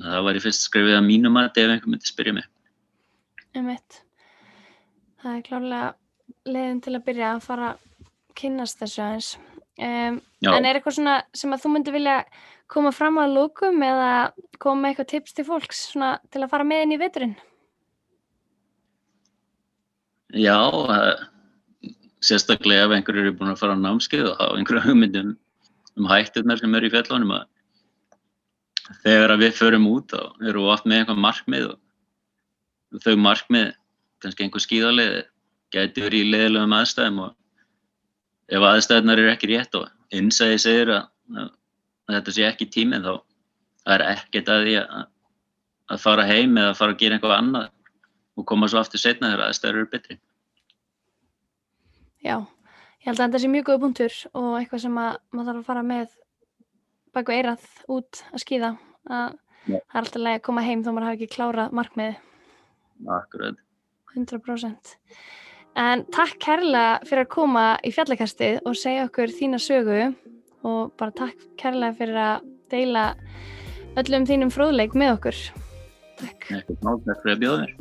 Það 0.00 0.26
væri 0.28 0.42
fyrst 0.44 0.66
skrefið 0.68 0.96
að 1.00 1.06
mínu 1.08 1.32
mati 1.34 1.64
ef 1.64 1.72
einhver 1.72 1.90
myndi 1.90 2.06
spyrja 2.06 2.36
mig. 2.36 2.46
Einmitt. 3.56 4.02
Það 5.20 5.36
er 5.36 5.46
klárlega 5.48 5.88
leiðin 6.46 6.82
til 6.84 6.94
að 6.94 7.06
byrja 7.08 7.32
að 7.34 7.42
fara 7.44 7.72
að 7.72 7.80
kynnast 8.38 8.78
þessu 8.80 9.02
aðeins. 9.04 9.30
Um, 9.80 10.20
en 10.44 10.66
er 10.68 10.76
eitthvað 10.76 10.98
svona 10.98 11.16
sem 11.36 11.52
að 11.54 11.64
þú 11.64 11.72
myndir 11.72 11.96
vilja 11.96 12.16
koma 12.70 12.92
fram 12.94 13.18
að 13.22 13.34
lókum 13.36 13.82
eða 13.82 14.10
koma 14.62 14.84
með 14.84 14.92
eitthvað 14.92 15.10
tips 15.14 15.36
til 15.36 15.46
fólks 15.48 15.84
svona 15.92 16.14
til 16.30 16.44
að 16.44 16.52
fara 16.52 16.66
með 16.66 16.84
inn 16.86 16.94
í 16.96 17.00
veturinn? 17.00 17.36
Já, 20.30 20.58
það- 20.70 21.28
sérstaklega 22.20 22.84
ef 22.86 22.92
einhverjur 22.94 23.26
eru 23.26 23.36
búin 23.38 23.50
að 23.54 23.60
fara 23.62 23.74
á 23.74 23.80
námskeið 23.80 24.26
og 24.28 24.36
hafa 24.38 24.58
einhverju 24.60 24.82
hugmyndum 24.84 25.30
um 25.96 26.08
hætturnar 26.10 26.60
sem 26.60 26.74
eru 26.76 26.90
í 26.90 26.92
fjallunum 26.92 27.32
að 27.38 27.46
þegar 29.04 29.34
að 29.34 29.42
við 29.44 29.54
förum 29.56 29.86
út 29.90 30.12
þá 30.12 30.20
erum 30.44 30.64
við 30.66 30.72
oft 30.74 30.88
með 30.90 30.98
einhver 31.00 31.20
markmið 31.24 31.66
og 31.70 33.00
þau 33.04 33.16
markmið, 33.22 33.72
kannski 34.20 34.44
einhver 34.44 34.64
skíðalið 34.64 35.14
gæti 35.72 36.04
verið 36.04 36.24
í 36.26 36.30
leiðilegum 36.34 36.76
aðstæðum 36.76 37.22
og 37.24 37.34
ef 38.50 38.66
aðstæðnar 38.70 39.22
eru 39.22 39.32
ekki 39.32 39.50
rétt 39.52 39.78
og 39.78 39.88
innsæði 40.10 40.58
segir 40.60 40.92
að, 40.96 41.04
að, 42.10 42.20
þetta 42.20 42.36
sé 42.36 42.46
ekki 42.48 42.68
tíminn 42.74 43.06
þá 43.06 43.12
er 43.94 44.06
ekkert 44.10 44.50
að 44.52 44.64
því 44.66 44.78
að, 44.80 45.04
að 45.90 46.02
fara 46.04 46.26
heim 46.28 46.56
eða 46.60 46.78
fara 46.78 46.94
að 46.94 47.02
gera 47.02 47.18
eitthvað 47.18 47.36
annað 47.36 47.68
og 48.38 48.48
koma 48.48 48.68
svo 48.70 48.80
aftur 48.80 49.02
setna 49.02 49.32
þegar 49.32 49.46
aðstæður 49.48 49.80
eru 49.80 49.90
betri. 49.92 50.16
Já, 52.20 52.36
ég 53.00 53.08
held 53.08 53.18
að 53.18 53.26
þetta 53.26 53.42
sé 53.42 53.52
mjög 53.52 53.68
góð 53.70 53.84
punktur 53.84 54.16
og 54.36 54.50
eitthvað 54.58 54.84
sem 54.84 54.98
að 55.00 55.12
maður 55.32 55.50
þarf 55.50 55.62
að 55.62 55.68
fara 55.70 55.86
með 55.90 56.18
baku 57.16 57.34
eirað 57.34 57.70
út 57.90 58.22
að 58.30 58.44
skýða 58.44 58.74
að 59.10 59.38
Já. 59.68 59.76
það 59.76 59.96
er 59.96 60.00
alltaf 60.00 60.22
leið 60.22 60.38
að 60.38 60.44
koma 60.46 60.64
heim 60.64 60.82
þó 60.84 60.90
maður 60.90 61.06
hafi 61.08 61.18
ekki 61.18 61.34
klárað 61.34 61.74
markmiði 61.76 62.16
akkurat 63.16 63.60
100% 64.14 64.94
en 65.80 66.04
takk 66.14 66.38
kærlega 66.42 67.08
fyrir 67.08 67.26
að 67.26 67.32
koma 67.34 67.64
í 67.86 67.92
fjallakastið 67.94 68.60
og 68.66 68.78
segja 68.78 69.06
okkur 69.08 69.34
þína 69.36 69.60
sögu 69.62 69.98
og 70.66 70.92
bara 71.00 71.16
takk 71.22 71.36
kærlega 71.60 71.96
fyrir 71.98 72.18
að 72.24 72.48
deila 72.72 73.04
öllum 74.00 74.26
þínum 74.28 74.52
fróðleik 74.54 74.92
með 74.98 75.16
okkur 75.18 75.36
takk 76.20 76.50
takk 76.50 77.22
fyrir 77.22 77.34
að 77.36 77.42
bjóða 77.44 77.58
mér 77.64 77.72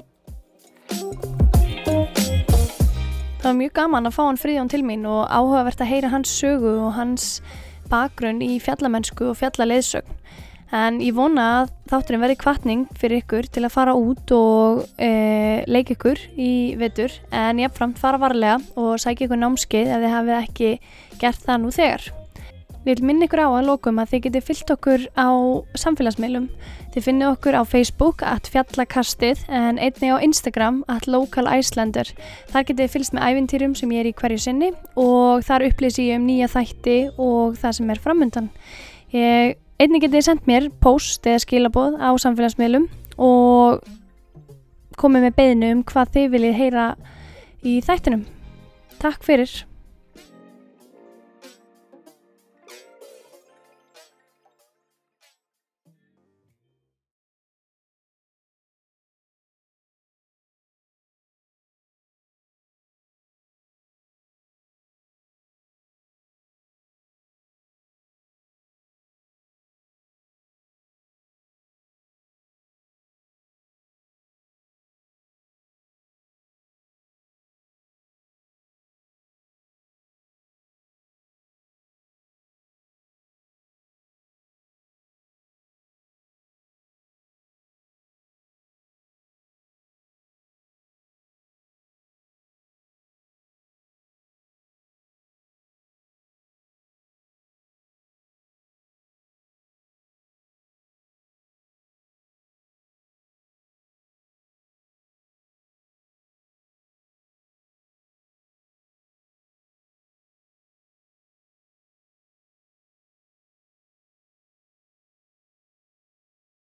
Það 3.39 3.47
var 3.47 3.55
mjög 3.55 3.73
gaman 3.77 4.09
að 4.09 4.15
fá 4.17 4.23
hann 4.25 4.37
friðjón 4.39 4.69
til 4.73 4.81
mín 4.83 5.05
og 5.07 5.21
áhugavert 5.31 5.79
að 5.79 5.91
heyra 5.93 6.09
hans 6.11 6.31
sögu 6.41 6.73
og 6.83 6.91
hans 6.97 7.27
bakgrunn 7.87 8.41
í 8.43 8.57
fjallamennsku 8.59 9.29
og 9.31 9.37
fjallaleðsögn. 9.39 10.17
En 10.75 10.99
ég 11.01 11.15
vona 11.17 11.45
að 11.61 11.71
þátturinn 11.89 12.21
verði 12.21 12.37
kvartning 12.43 12.83
fyrir 12.99 13.23
ykkur 13.23 13.47
til 13.49 13.63
að 13.63 13.73
fara 13.73 13.95
út 13.97 14.35
og 14.35 14.83
e, 15.01 15.63
leika 15.71 15.95
ykkur 15.95 16.19
í 16.35 16.51
vetur 16.77 17.15
en 17.31 17.63
jáfnframt 17.63 17.97
fara 18.01 18.19
varlega 18.21 18.59
og 18.75 18.99
sækja 19.01 19.29
ykkur 19.29 19.41
námskeið 19.41 19.95
ef 19.95 20.03
þið 20.03 20.15
hafið 20.17 20.37
ekki 20.43 20.71
gert 21.23 21.47
það 21.47 21.63
nú 21.63 21.73
þegar. 21.79 22.11
Við 22.85 23.01
vil 23.01 23.07
minna 23.09 23.27
ykkur 23.27 23.41
á 23.43 23.49
að 23.51 23.65
lókum 23.67 23.97
að 23.99 24.13
þið 24.13 24.21
getið 24.25 24.45
fyllt 24.47 24.71
okkur 24.71 25.01
á 25.19 25.29
samfélagsmiðlum. 25.81 26.45
Þið 26.93 27.05
finnið 27.05 27.31
okkur 27.33 27.57
á 27.59 27.63
Facebook 27.67 28.23
at 28.23 28.47
fjallakastið 28.49 29.43
en 29.51 29.77
einnig 29.77 30.13
á 30.15 30.23
Instagram 30.23 30.79
at 30.87 31.05
localislander. 31.11 32.13
Þar 32.49 32.67
getið 32.69 32.81
þið 32.85 32.93
fylgst 32.95 33.15
með 33.17 33.27
ævintýrum 33.27 33.75
sem 33.75 33.93
ég 33.93 34.05
er 34.05 34.09
í 34.09 34.15
hverju 34.15 34.39
sinni 34.45 34.71
og 34.95 35.43
þar 35.45 35.67
upplýsi 35.67 36.07
ég 36.07 36.21
um 36.21 36.27
nýja 36.31 36.49
þætti 36.55 36.97
og 37.19 37.59
það 37.59 37.77
sem 37.77 37.93
er 37.93 38.03
framöndan. 38.07 38.49
Ég, 39.11 39.59
einnig 39.77 40.07
getið 40.07 40.27
sendt 40.31 40.49
mér 40.49 40.71
post 40.81 41.27
eða 41.27 41.43
skilaboð 41.43 41.99
á 41.99 42.09
samfélagsmiðlum 42.15 42.87
og 43.19 43.83
komið 44.99 45.27
með 45.27 45.39
beðinu 45.39 45.73
um 45.75 45.87
hvað 45.87 46.15
þið 46.15 46.29
viljið 46.37 46.61
heyra 46.63 46.91
í 47.59 47.81
þættinum. 47.83 48.23
Takk 49.03 49.27
fyrir! 49.27 49.68